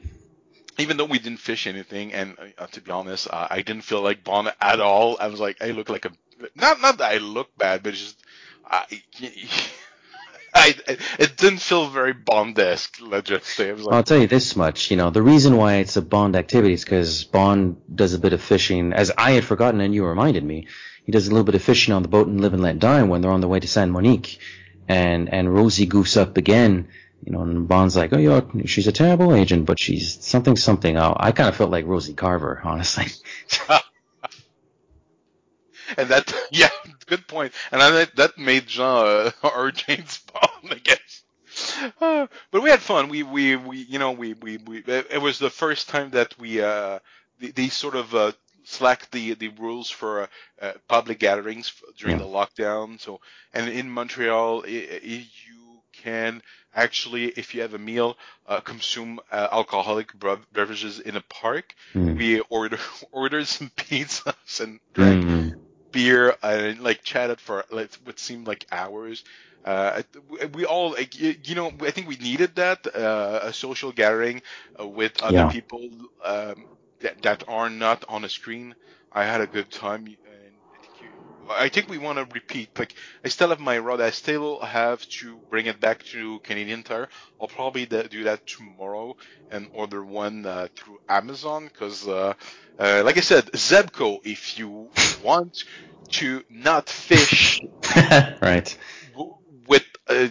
even 0.79 0.97
though 0.97 1.05
we 1.05 1.19
didn't 1.19 1.39
fish 1.39 1.67
anything, 1.67 2.13
and 2.13 2.37
uh, 2.59 2.67
to 2.69 2.81
be 2.81 2.91
honest, 2.91 3.29
uh, 3.31 3.47
I 3.51 3.63
didn't 3.63 3.83
feel 3.83 4.03
like 4.03 4.25
Bond 4.25 4.53
at 4.61 4.81
all. 4.81 5.17
I 5.21 5.29
was 5.29 5.41
like, 5.41 5.59
I 5.61 5.71
look 5.73 5.89
like 5.89 6.05
a 6.07 6.11
not 6.55 6.81
not 6.81 6.99
that 6.99 7.13
I 7.13 7.19
look 7.19 7.57
bad, 7.57 7.83
but 7.83 7.95
just 7.95 8.17
I, 8.65 8.85
I 10.55 10.75
it 11.19 11.37
didn't 11.37 11.61
feel 11.61 11.89
very 11.89 12.13
Bond-esque. 12.13 12.99
Let's 13.01 13.29
just 13.29 13.47
say. 13.47 13.73
Was 13.73 13.87
I'll 13.89 14.03
tell 14.03 14.19
you 14.19 14.27
this 14.27 14.57
much, 14.57 14.91
you 14.91 14.97
know, 14.97 15.11
the 15.11 15.23
reason 15.23 15.57
why 15.57 15.77
it's 15.77 15.97
a 15.97 16.03
Bond 16.03 16.37
activity 16.37 16.75
is 16.75 16.85
because 16.85 17.25
Bond 17.25 17.77
does 17.95 18.15
a 18.15 18.19
bit 18.19 18.33
of 18.33 18.43
fishing, 18.43 18.93
as 18.93 19.13
I 19.17 19.33
had 19.33 19.45
forgotten 19.45 19.81
and 19.81 19.95
you 19.95 20.05
reminded 20.05 20.45
me. 20.45 20.69
He 21.07 21.13
does 21.13 21.29
a 21.29 21.31
little 21.31 21.45
bit 21.45 21.55
of 21.55 21.63
fishing 21.63 21.95
on 21.95 22.03
the 22.03 22.09
boat 22.09 22.27
in 22.27 22.39
Live 22.39 22.53
and 22.53 22.63
Let 22.63 22.81
Die 22.81 23.03
when 23.05 23.21
they're 23.21 23.31
on 23.31 23.41
their 23.41 23.49
way 23.49 23.61
to 23.61 23.69
San 23.69 23.91
Monique, 23.91 24.39
and 24.89 25.33
and 25.33 25.53
Rosie 25.53 25.87
goofs 25.87 26.21
up 26.21 26.37
again, 26.37 26.89
you 27.25 27.33
know, 27.33 27.43
and 27.43 27.69
Bond's 27.69 27.97
like, 27.97 28.13
oh, 28.13 28.19
yeah, 28.19 28.41
she's 28.67 28.89
a 28.89 28.93
terrible 28.93 29.35
agent, 29.35 29.67
but 29.67 29.79
she's 29.79 30.23
something 30.25 30.57
something. 30.57 30.97
Oh, 30.97 31.17
I 31.19 31.33
kind 31.33 31.49
of 31.49 31.57
felt 31.57 31.71
like 31.71 31.87
Rosie 31.87 32.15
Carver, 32.15 32.61
honestly. 32.65 33.07
and 35.97 36.09
that 36.09 36.35
yeah, 36.51 36.71
good 37.07 37.27
point. 37.27 37.53
And 37.71 37.83
I, 37.83 38.07
that 38.17 38.39
made 38.39 38.67
Jean 38.67 38.83
uh, 39.07 39.31
our 39.43 39.71
James 39.71 40.19
Bond, 40.33 40.73
I 40.73 40.81
guess. 40.83 41.23
Uh, 42.01 42.27
but 42.51 42.63
we 42.63 42.71
had 42.71 42.81
fun. 42.81 43.09
We 43.09 43.23
we 43.23 43.57
we 43.57 43.79
you 43.79 43.99
know 43.99 44.13
we 44.13 44.35
we, 44.35 44.59
we 44.59 44.79
it 44.87 45.23
was 45.23 45.39
the 45.39 45.51
first 45.51 45.89
time 45.89 46.11
that 46.11 46.39
we 46.39 46.61
uh 46.61 46.99
they 47.39 47.69
sort 47.69 47.95
of 47.97 48.15
uh 48.15 48.33
slacked 48.67 49.13
the 49.13 49.35
the 49.35 49.49
rules 49.49 49.91
for 49.91 50.23
uh, 50.23 50.27
uh, 50.63 50.73
public 50.89 51.19
gatherings 51.21 51.73
during 51.99 52.17
Yeah. 52.17 52.19
the 52.19 52.25
lockdown. 52.25 53.01
So 53.01 53.21
and 53.55 53.69
in 53.71 53.91
Montreal, 53.91 54.65
i 54.67 55.01
i 55.03 55.27
you 55.47 55.83
can 55.93 56.43
actually, 56.75 57.27
if 57.29 57.55
you 57.55 57.63
have 57.63 57.75
a 57.75 57.79
meal, 57.79 58.17
uh, 58.47 58.61
consume 58.61 59.21
uh, 59.33 59.49
alcoholic 59.53 60.11
beverages 60.53 61.01
in 61.01 61.17
a 61.17 61.23
park. 61.23 61.75
Hmm. 61.95 62.17
We 62.17 62.41
order 62.41 62.79
ordered 63.13 63.47
some 63.49 63.71
pizzas 63.77 64.61
and 64.61 64.81
drank 64.93 65.27
Mm. 65.27 65.55
beer 65.93 66.37
and 66.43 66.81
like 66.81 67.03
chatted 67.03 67.41
for 67.41 67.65
like 67.71 67.93
what 68.05 68.19
seemed 68.19 68.47
like 68.47 68.67
hours. 68.73 69.25
Uh, 69.65 70.03
we- 70.53 70.65
all, 70.67 70.97
you 71.15 71.35
you 71.45 71.55
know, 71.55 71.73
I 71.83 71.91
think 71.91 72.09
we 72.09 72.17
needed 72.17 72.57
that 72.57 72.87
uh, 72.95 73.41
a 73.43 73.53
social 73.53 73.93
gathering 73.93 74.43
uh, 74.81 74.87
with 74.87 75.21
other 75.23 75.45
Yeah. 75.45 75.47
people 75.47 75.89
um, 76.25 76.67
that 77.01 77.23
that 77.23 77.45
are 77.49 77.71
not 77.71 78.05
on 78.09 78.23
the 78.23 78.29
screen. 78.29 78.75
I 79.13 79.25
had 79.25 79.41
a 79.41 79.47
good 79.47 79.71
time, 79.71 80.07
and 80.07 80.55
I 81.51 81.69
think, 81.69 81.89
I 81.89 81.91
we 81.91 81.99
want 81.99 82.19
to 82.19 82.27
repeat. 82.35 82.79
Like, 82.79 82.95
I 83.25 83.29
still 83.29 83.51
have 83.51 83.61
my 83.61 83.79
rod. 83.79 84.01
I 84.01 84.11
still 84.11 84.61
have 84.61 85.07
to 85.21 85.41
bring 85.51 85.67
it 85.67 85.81
back 85.81 86.03
to 86.13 86.41
Canadian 86.41 86.83
Tire. 86.83 87.09
I'll 87.41 87.49
probably 87.49 87.87
do 87.87 88.25
that 88.25 88.47
tomorrow 88.47 89.15
and 89.51 89.69
order 89.73 90.05
one 90.05 90.45
uh, 90.47 90.69
through 90.77 90.99
Amazon 91.09 91.67
because, 91.67 92.07
uh, 92.07 92.35
uh, 92.79 93.03
like 93.05 93.17
I 93.17 93.21
said, 93.21 93.47
Zebco. 93.53 94.19
If 94.25 94.59
you 94.59 94.91
want 95.23 95.57
to 96.13 96.43
not 96.49 96.89
fish 96.89 97.61
right. 98.43 98.77
with 99.67 99.85
uh, 100.09 100.29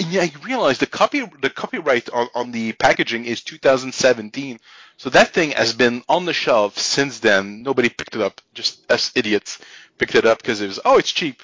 yeah, 0.00 0.22
you 0.24 0.38
realize 0.44 0.78
the 0.78 0.86
copy 0.86 1.24
the 1.40 1.50
copyright 1.50 2.08
on, 2.10 2.28
on 2.34 2.50
the 2.52 2.72
packaging 2.72 3.24
is 3.24 3.42
2017. 3.42 4.58
So 4.98 5.10
that 5.10 5.34
thing 5.34 5.50
has 5.50 5.74
been 5.74 6.02
on 6.08 6.24
the 6.24 6.32
shelf 6.32 6.78
since 6.78 7.20
then. 7.20 7.62
Nobody 7.62 7.88
picked 7.88 8.16
it 8.16 8.22
up. 8.22 8.40
Just 8.54 8.90
us 8.90 9.12
idiots 9.14 9.58
picked 9.98 10.14
it 10.14 10.24
up 10.26 10.38
because 10.38 10.60
it 10.60 10.66
was 10.66 10.80
oh 10.84 10.96
it's 10.98 11.12
cheap. 11.12 11.42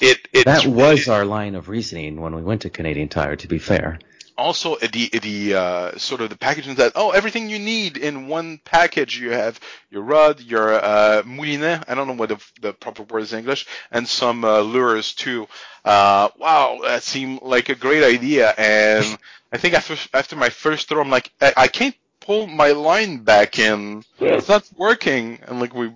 It 0.00 0.18
it 0.32 0.46
That 0.46 0.66
was 0.66 1.08
our 1.08 1.24
line 1.24 1.54
of 1.54 1.68
reasoning 1.68 2.20
when 2.20 2.34
we 2.34 2.42
went 2.42 2.62
to 2.62 2.70
Canadian 2.70 3.08
Tire. 3.08 3.36
To 3.36 3.48
be 3.48 3.58
fair. 3.58 3.98
also 4.38 4.76
the 4.76 5.10
the 5.22 5.54
uh, 5.54 5.98
sort 5.98 6.20
of 6.22 6.30
the 6.30 6.36
packaging 6.36 6.74
that 6.76 6.92
oh 6.94 7.10
everything 7.10 7.48
you 7.50 7.58
need 7.58 7.96
in 7.96 8.28
one 8.28 8.58
package 8.64 9.18
you 9.18 9.30
have 9.30 9.60
your 9.90 10.02
rod 10.02 10.40
your 10.40 10.72
uh, 10.74 11.22
moulinet 11.24 11.84
I 11.86 11.94
don't 11.94 12.06
know 12.08 12.14
what 12.14 12.30
the, 12.30 12.40
the 12.60 12.72
proper 12.72 13.02
word 13.02 13.22
is 13.22 13.32
in 13.32 13.40
English 13.40 13.66
and 13.90 14.08
some 14.08 14.44
uh, 14.44 14.60
lures 14.60 15.12
too 15.14 15.46
uh, 15.84 16.28
wow 16.38 16.78
that 16.82 17.02
seemed 17.02 17.42
like 17.42 17.68
a 17.68 17.74
great 17.74 18.02
idea 18.02 18.50
and 18.56 19.18
I 19.52 19.58
think 19.58 19.74
after 19.74 19.96
after 20.14 20.34
my 20.36 20.48
first 20.48 20.88
throw 20.88 21.02
I'm 21.02 21.10
like 21.10 21.30
I, 21.40 21.52
I 21.56 21.68
can't 21.68 21.94
pull 22.24 22.46
my 22.46 22.70
line 22.72 23.18
back 23.18 23.58
in 23.58 24.04
it's 24.20 24.48
not 24.48 24.64
working 24.76 25.38
and 25.46 25.60
like 25.60 25.74
we 25.74 25.92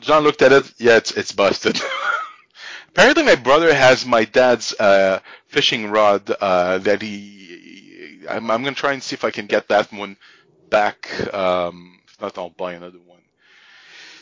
John 0.00 0.22
looked 0.22 0.42
at 0.42 0.52
it 0.52 0.72
yeah 0.78 0.96
it's 0.96 1.12
it's 1.12 1.32
busted 1.32 1.80
apparently 2.94 3.24
my 3.24 3.34
brother 3.34 3.74
has 3.74 4.06
my 4.06 4.24
dad's 4.24 4.72
uh, 4.78 5.18
fishing 5.48 5.90
rod 5.90 6.30
uh, 6.40 6.78
that 6.78 7.02
he. 7.02 8.24
I'm, 8.28 8.50
I'm 8.50 8.62
gonna 8.62 8.74
try 8.74 8.92
and 8.92 9.02
see 9.02 9.14
if 9.14 9.24
I 9.24 9.30
can 9.30 9.46
get 9.46 9.68
that 9.68 9.92
one 9.92 10.16
back. 10.70 11.10
Um, 11.34 11.98
if 12.06 12.20
not, 12.20 12.38
I'll 12.38 12.50
buy 12.50 12.74
another 12.74 12.98
one. 13.04 13.20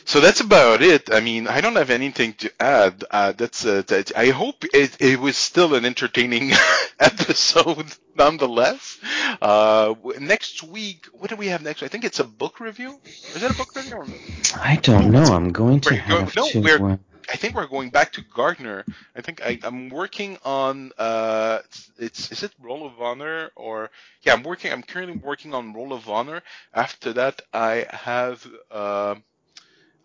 So 0.05 0.19
that's 0.19 0.41
about 0.41 0.81
it. 0.81 1.13
I 1.13 1.19
mean, 1.19 1.47
I 1.47 1.61
don't 1.61 1.75
have 1.75 1.89
anything 1.89 2.33
to 2.35 2.51
add. 2.59 3.03
Uh, 3.09 3.31
that's 3.31 3.65
uh, 3.65 3.83
that, 3.87 4.11
I 4.15 4.27
hope 4.27 4.63
it, 4.73 4.97
it 4.99 5.19
was 5.19 5.37
still 5.37 5.75
an 5.75 5.85
entertaining 5.85 6.51
episode, 6.99 7.85
nonetheless. 8.15 8.99
Uh, 9.41 9.95
next 10.19 10.63
week, 10.63 11.07
what 11.13 11.29
do 11.29 11.35
we 11.35 11.47
have 11.47 11.61
next? 11.61 11.83
I 11.83 11.87
think 11.87 12.03
it's 12.03 12.19
a 12.19 12.25
book 12.25 12.59
review. 12.59 12.99
Is 13.05 13.41
that 13.41 13.51
a 13.51 13.57
book 13.57 13.75
review? 13.75 13.97
Or... 13.97 14.07
I 14.59 14.75
don't 14.77 15.11
know. 15.11 15.23
I'm 15.23 15.51
going 15.51 15.79
to 15.81 15.95
have 15.95 16.35
no, 16.35 16.49
to. 16.49 16.59
we're- 16.59 16.93
uh, 16.93 16.97
I 17.29 17.37
think 17.37 17.55
we're 17.55 17.67
going 17.67 17.89
back 17.89 18.11
to 18.13 18.21
Gardner. 18.21 18.83
I 19.15 19.21
think 19.21 19.41
I, 19.41 19.57
I'm 19.63 19.89
working 19.89 20.37
on 20.43 20.91
uh, 20.97 21.59
it's 21.97 22.31
is 22.31 22.43
it 22.43 22.51
Role 22.59 22.85
of 22.85 23.01
Honor 23.01 23.49
or 23.55 23.89
yeah, 24.23 24.33
I'm 24.33 24.43
working. 24.43 24.71
I'm 24.71 24.83
currently 24.83 25.17
working 25.17 25.53
on 25.53 25.73
Role 25.73 25.93
of 25.93 26.09
Honor. 26.09 26.41
After 26.73 27.13
that, 27.13 27.41
I 27.53 27.85
have 27.89 28.45
uh, 28.69 29.15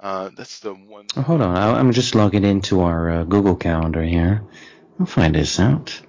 uh, 0.00 0.30
that's 0.36 0.60
the 0.60 0.74
one. 0.74 1.06
oh, 1.16 1.22
hold 1.22 1.42
on. 1.42 1.56
I, 1.56 1.78
I'm 1.78 1.92
just 1.92 2.14
logging 2.14 2.44
into 2.44 2.80
our 2.80 3.10
uh, 3.10 3.24
Google 3.24 3.56
Calendar 3.56 4.02
here. 4.02 4.42
I'll 5.00 5.06
find 5.06 5.34
this 5.34 5.58
out. 5.58 6.00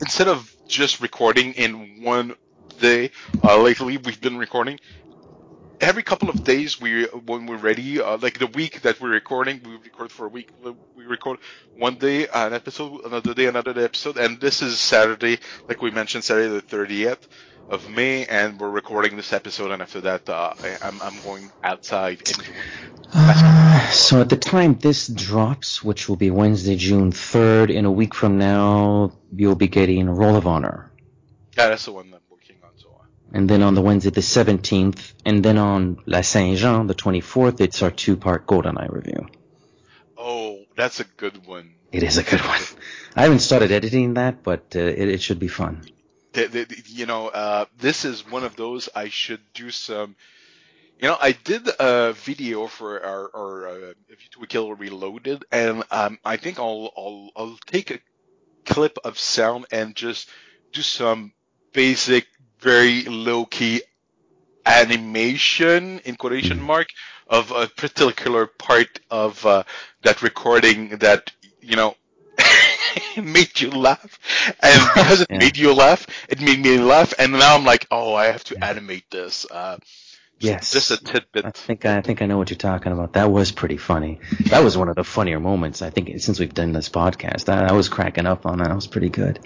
Instead 0.00 0.28
of 0.28 0.56
just 0.68 1.00
recording 1.00 1.52
in 1.54 2.02
one 2.02 2.34
day, 2.80 3.10
uh, 3.42 3.60
lately 3.60 3.98
we've 3.98 4.20
been 4.20 4.36
recording 4.36 4.78
every 5.82 6.02
couple 6.02 6.30
of 6.30 6.44
days. 6.44 6.80
We 6.80 7.04
when 7.04 7.46
we're 7.46 7.56
ready, 7.56 8.00
uh, 8.00 8.16
like 8.18 8.38
the 8.38 8.46
week 8.46 8.82
that 8.82 9.00
we're 9.00 9.10
recording, 9.10 9.60
we 9.64 9.76
record 9.76 10.10
for 10.10 10.26
a 10.26 10.28
week. 10.28 10.48
We 10.96 11.04
record 11.04 11.38
one 11.76 11.96
day 11.96 12.28
an 12.28 12.54
episode, 12.54 13.04
another 13.04 13.34
day 13.34 13.46
another 13.46 13.78
episode, 13.78 14.16
and 14.16 14.40
this 14.40 14.62
is 14.62 14.78
Saturday, 14.80 15.38
like 15.68 15.82
we 15.82 15.90
mentioned, 15.90 16.24
Saturday 16.24 16.48
the 16.48 16.60
thirtieth 16.62 17.26
of 17.68 17.88
May, 17.90 18.24
and 18.26 18.58
we're 18.60 18.70
recording 18.70 19.16
this 19.16 19.32
episode. 19.32 19.72
And 19.72 19.82
after 19.82 20.00
that, 20.02 20.28
uh, 20.28 20.54
I, 20.62 20.76
I'm 20.82 21.02
I'm 21.02 21.20
going 21.22 21.50
outside. 21.62 22.22
Uh, 23.14 23.90
so 23.90 24.22
at 24.22 24.30
the 24.30 24.36
time 24.36 24.74
this 24.78 25.06
drops, 25.08 25.82
which 25.84 26.08
will 26.08 26.16
be 26.16 26.30
Wednesday, 26.30 26.76
June 26.76 27.12
3rd, 27.12 27.70
in 27.70 27.84
a 27.84 27.90
week 27.90 28.14
from 28.14 28.38
now, 28.38 29.12
you'll 29.36 29.54
be 29.54 29.68
getting 29.68 30.08
Role 30.08 30.36
of 30.36 30.46
Honor. 30.46 30.90
Yeah, 31.58 31.68
that's 31.68 31.84
the 31.84 31.92
one 31.92 32.06
I'm 32.14 32.20
working 32.30 32.56
on. 32.64 32.70
So. 32.76 32.88
uh, 32.88 33.04
And 33.32 33.48
then 33.48 33.62
on 33.62 33.74
the 33.74 33.80
Wednesday 33.80 34.10
the 34.10 34.20
17th, 34.20 35.14
and 35.24 35.42
then 35.42 35.56
on 35.56 35.98
La 36.06 36.20
Saint 36.20 36.58
Jean, 36.58 36.86
the 36.86 36.94
24th, 36.94 37.60
it's 37.60 37.82
our 37.82 37.90
two-part 37.90 38.46
GoldenEye 38.46 38.92
review. 38.92 39.26
Oh, 40.18 40.58
that's 40.76 41.00
a 41.00 41.04
good 41.04 41.46
one. 41.46 41.74
It 41.90 42.02
is 42.02 42.18
a 42.18 42.22
good 42.22 42.40
one. 42.40 42.60
I 43.16 43.22
haven't 43.22 43.40
started 43.40 43.72
editing 43.72 44.14
that, 44.14 44.42
but 44.42 44.74
uh, 44.76 44.80
it, 44.80 45.08
it 45.08 45.22
should 45.22 45.38
be 45.38 45.48
fun. 45.48 45.82
the, 46.32 46.46
the, 46.46 46.82
you 46.86 47.06
know, 47.06 47.28
uh, 47.28 47.64
this 47.78 48.04
is 48.04 48.28
one 48.28 48.44
of 48.44 48.56
those 48.56 48.88
I 48.94 49.08
should 49.08 49.40
do 49.54 49.70
some. 49.70 50.16
You 51.00 51.08
know, 51.08 51.16
I 51.20 51.32
did 51.32 51.68
a 51.80 52.12
video 52.12 52.66
for 52.68 53.04
our, 53.04 53.30
our 53.34 53.68
uh, 53.68 53.92
to 54.32 54.42
a 54.42 54.46
Kill 54.46 54.72
Reloaded, 54.74 55.44
and 55.50 55.82
um, 55.90 56.18
I 56.24 56.36
think 56.36 56.58
I'll, 56.58 56.92
I'll 56.96 57.30
I'll 57.34 57.58
take 57.66 57.90
a 57.90 57.98
clip 58.64 58.98
of 59.04 59.18
sound 59.18 59.66
and 59.72 59.96
just 59.96 60.30
do 60.72 60.80
some 60.80 61.32
basic, 61.72 62.26
very 62.62 63.02
low 63.04 63.44
key 63.46 63.82
animation 64.66 65.98
in 66.00 66.16
quotation 66.16 66.58
Mhm. 66.58 66.62
mark 66.62 66.88
of 67.28 67.50
a 67.50 67.66
particular 67.66 68.46
part 68.46 69.00
of 69.10 69.44
uh, 69.46 69.64
that 70.02 70.22
recording 70.22 70.90
that 70.98 71.32
you 71.60 71.76
know 71.76 71.94
made 73.16 73.60
you 73.60 73.70
laugh, 73.70 74.18
and 74.60 74.80
because 74.94 75.20
it 75.22 75.28
Yeah. 75.30 75.38
made 75.38 75.56
you 75.56 75.72
laugh, 75.74 76.06
it 76.28 76.40
made 76.40 76.60
me 76.60 76.78
laugh, 76.78 77.12
and 77.18 77.32
now 77.32 77.54
I'm 77.56 77.64
like, 77.64 77.86
oh, 77.90 78.14
I 78.14 78.26
have 78.26 78.44
to 78.44 78.64
animate 78.64 79.10
this. 79.10 79.46
Uh, 79.50 79.78
Yes. 80.40 80.72
just 80.72 80.90
a 80.90 80.96
tidbit. 80.96 81.44
I 81.44 81.50
think 81.52 81.84
I 81.86 82.00
think 82.00 82.20
I 82.20 82.26
know 82.26 82.36
what 82.36 82.50
you're 82.50 82.56
talking 82.58 82.90
about. 82.92 83.12
That 83.12 83.30
was 83.30 83.52
pretty 83.52 83.76
funny. 83.76 84.18
That 84.50 84.64
was 84.64 84.76
one 84.76 84.88
of 84.88 84.96
the 84.96 85.04
funnier 85.04 85.38
moments 85.38 85.82
I 85.82 85.90
think 85.90 86.10
since 86.20 86.40
we've 86.40 86.52
done 86.52 86.72
this 86.72 86.88
podcast. 86.88 87.48
I, 87.48 87.68
I 87.68 87.72
was 87.72 87.88
cracking 87.88 88.26
up 88.26 88.44
on 88.44 88.58
that. 88.58 88.68
That 88.68 88.74
was 88.74 88.88
pretty 88.88 89.08
good. 89.10 89.38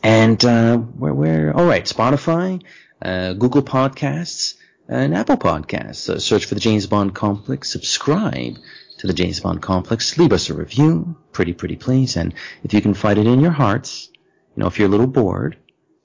and 0.03 0.43
uh, 0.43 0.77
where, 0.77 1.13
where? 1.13 1.55
All 1.55 1.65
right, 1.65 1.85
Spotify, 1.85 2.63
uh, 3.01 3.33
Google 3.33 3.61
Podcasts, 3.61 4.55
and 4.87 5.15
Apple 5.15 5.37
Podcasts. 5.37 6.09
Uh, 6.09 6.19
search 6.19 6.45
for 6.45 6.55
the 6.55 6.61
James 6.61 6.87
Bond 6.87 7.15
Complex. 7.15 7.69
Subscribe 7.69 8.57
to 8.97 9.07
the 9.07 9.13
James 9.13 9.39
Bond 9.39 9.61
Complex. 9.61 10.17
Leave 10.17 10.33
us 10.33 10.49
a 10.49 10.53
review, 10.53 11.15
pretty, 11.31 11.53
pretty 11.53 11.75
please. 11.75 12.17
And 12.17 12.33
if 12.63 12.73
you 12.73 12.81
can 12.81 12.93
find 12.93 13.17
it 13.17 13.27
in 13.27 13.39
your 13.39 13.51
hearts, 13.51 14.09
you 14.55 14.61
know, 14.61 14.67
if 14.67 14.77
you're 14.77 14.87
a 14.87 14.91
little 14.91 15.07
bored 15.07 15.57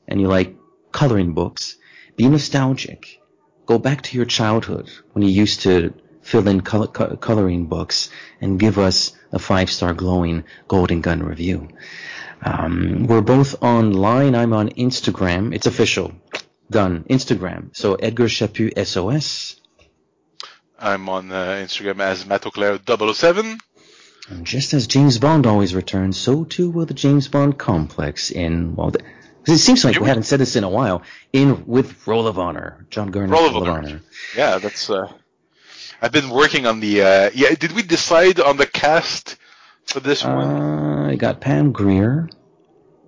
and 0.07 0.21
you 0.21 0.29
like 0.29 0.57
coloring 0.93 1.35
books, 1.35 1.77
be 2.17 2.29
nostalgic. 2.29 3.21
Go 3.67 3.79
back 3.79 4.03
to 4.03 4.17
your 4.17 4.27
childhood 4.27 4.89
when 5.13 5.25
you 5.25 5.31
used 5.31 5.63
to 5.63 5.93
fill 6.23 6.47
in 6.49 6.61
color, 6.61 6.87
co- 6.87 7.17
coloring 7.17 7.67
books 7.67 8.11
and 8.41 8.59
give 8.59 8.79
us 8.79 9.13
a 9.33 9.39
five-star 9.39 9.95
glowing 9.95 10.45
Golden 10.69 11.01
Gun 11.01 11.23
review. 11.23 11.69
Um, 12.43 13.07
we're 13.07 13.23
both 13.23 13.63
online. 13.63 14.35
I'm 14.35 14.53
on 14.53 14.69
Instagram. 14.71 15.55
It's 15.55 15.67
official. 15.67 16.13
Done. 16.71 17.05
Instagram. 17.05 17.77
So 17.77 17.95
Edgar 17.95 18.27
Chaput 18.27 18.87
SOS. 18.87 19.61
I'm 20.79 21.09
on 21.09 21.33
uh, 21.33 21.63
Instagram 21.65 22.01
as 22.01 22.25
Matoclair007. 22.25 23.59
And 24.29 24.45
just 24.45 24.75
as 24.75 24.87
James 24.87 25.19
Bond 25.19 25.47
always 25.47 25.75
returns, 25.75 26.19
so 26.19 26.45
too 26.45 26.71
will 26.71 26.87
the 26.87 26.95
James 26.95 27.29
Bond 27.29 27.57
complex 27.59 28.31
in, 28.31 28.75
well, 28.75 28.91
the, 28.91 29.01
it 29.47 29.59
seems 29.59 29.85
like 29.85 30.01
we 30.01 30.09
haven't 30.09 30.25
said 30.25 30.41
this 30.41 30.57
in 30.57 30.65
a 30.65 30.69
while, 30.69 31.03
in 31.33 31.67
with 31.67 32.07
Role 32.07 32.27
of 32.27 32.39
Honor. 32.39 32.87
John 32.91 33.13
Gardner's 33.13 33.39
Role 33.39 33.47
of 33.47 33.55
Role 33.55 33.63
of 33.63 33.69
Honor. 33.69 33.89
Honor. 33.89 34.01
Yeah, 34.37 34.59
that's. 34.59 34.91
Uh, 34.91 35.13
I've 36.01 36.13
been 36.13 36.31
working 36.31 36.67
on 36.67 36.81
the. 36.81 37.03
Uh, 37.03 37.31
yeah, 37.35 37.55
did 37.55 37.73
we 37.73 37.83
decide 37.83 38.41
on 38.41 38.57
the 38.57 38.67
cast 38.67 39.37
for 39.85 40.01
this 40.01 40.25
one? 40.25 40.47
Uh, 40.47 41.11
you 41.11 41.17
got 41.17 41.41
Pam 41.41 41.73
Grier. 41.73 42.29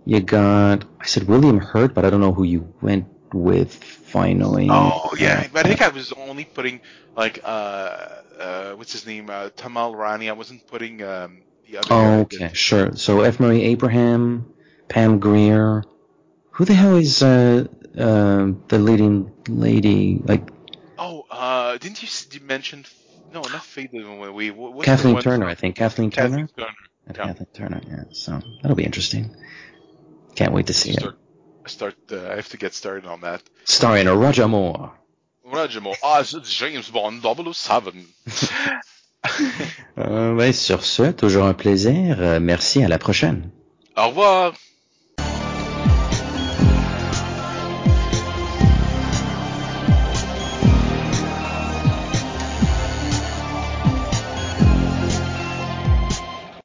You 0.05 0.21
got, 0.21 0.85
I 1.01 1.07
said 1.07 1.25
William 1.29 1.59
Hurt, 1.59 1.93
but 1.93 2.07
I 2.07 2.11
don't 2.11 2.21
know 2.21 2.33
who 2.33 2.45
you 2.45 2.73
went 2.81 3.07
with 3.35 3.75
finally. 3.75 4.69
Oh 4.71 5.15
yeah, 5.19 5.47
but 5.53 5.67
I 5.67 5.69
think 5.69 5.83
I 5.83 5.89
was 5.89 6.13
only 6.13 6.45
putting 6.45 6.81
like 7.15 7.41
uh 7.45 8.09
uh 8.39 8.73
what's 8.73 8.93
his 8.93 9.07
name 9.07 9.29
uh, 9.29 9.51
Tamal 9.51 9.95
Rani. 9.95 10.31
I 10.31 10.33
wasn't 10.33 10.67
putting 10.67 11.03
um 11.03 11.43
the 11.67 11.79
other. 11.79 11.89
Oh, 11.91 12.21
okay, 12.21 12.51
sure. 12.55 12.97
So 12.97 13.21
F. 13.21 13.39
Murray 13.39 13.63
Abraham, 13.65 14.51
Pam 14.89 15.19
Grier. 15.19 15.85
Who 16.53 16.65
the 16.65 16.75
hell 16.75 16.97
is 16.97 17.23
uh, 17.23 17.67
uh, 17.97 18.53
the 18.69 18.79
leading 18.79 19.31
lady? 19.49 20.21
Like 20.25 20.49
uh, 21.31 21.79
didn't 21.79 22.03
you, 22.03 22.41
mention? 22.41 22.85
No, 23.33 23.41
not 23.41 23.63
Dunaway. 23.63 24.33
We 24.33 24.51
what- 24.51 24.85
Kathleen 24.85 25.21
Turner, 25.21 25.47
I 25.47 25.55
think. 25.55 25.77
Kathleen 25.77 26.11
Turner? 26.11 26.47
Kathleen 26.47 26.49
Turner. 26.57 26.77
Yeah. 27.07 27.27
Kathleen 27.27 27.47
Turner. 27.55 27.81
Yeah. 27.87 28.05
So 28.13 28.41
that'll 28.63 28.77
be 28.77 28.85
interesting. 28.85 29.35
Can't 30.35 30.53
wait 30.53 30.67
to 30.67 30.75
see 30.75 30.91
it. 30.91 31.01
Start, 31.01 31.17
start. 31.67 31.97
Uh, 32.11 32.33
I 32.33 32.37
have 32.37 32.49
to 32.51 32.57
get 32.57 32.75
started 32.75 33.07
on 33.07 33.21
that. 33.23 33.43
Starring 33.65 34.07
Roger 34.07 34.49
Moore. 34.49 34.93
Roger 35.45 35.81
Moore. 35.81 35.97
Ah, 36.03 36.21
it's 36.21 36.55
James 36.55 36.91
Bond 36.91 37.23
007. 37.23 38.07
Euh, 39.99 40.33
ouais, 40.35 40.53
sur 40.53 40.85
ce, 40.85 41.11
toujours 41.11 41.45
un 41.47 41.53
plaisir. 41.55 42.21
Euh, 42.21 42.39
merci. 42.39 42.85
À 42.85 42.89
la 42.89 42.99
prochaine. 42.99 43.51
Au 43.97 44.09
revoir. 44.09 44.55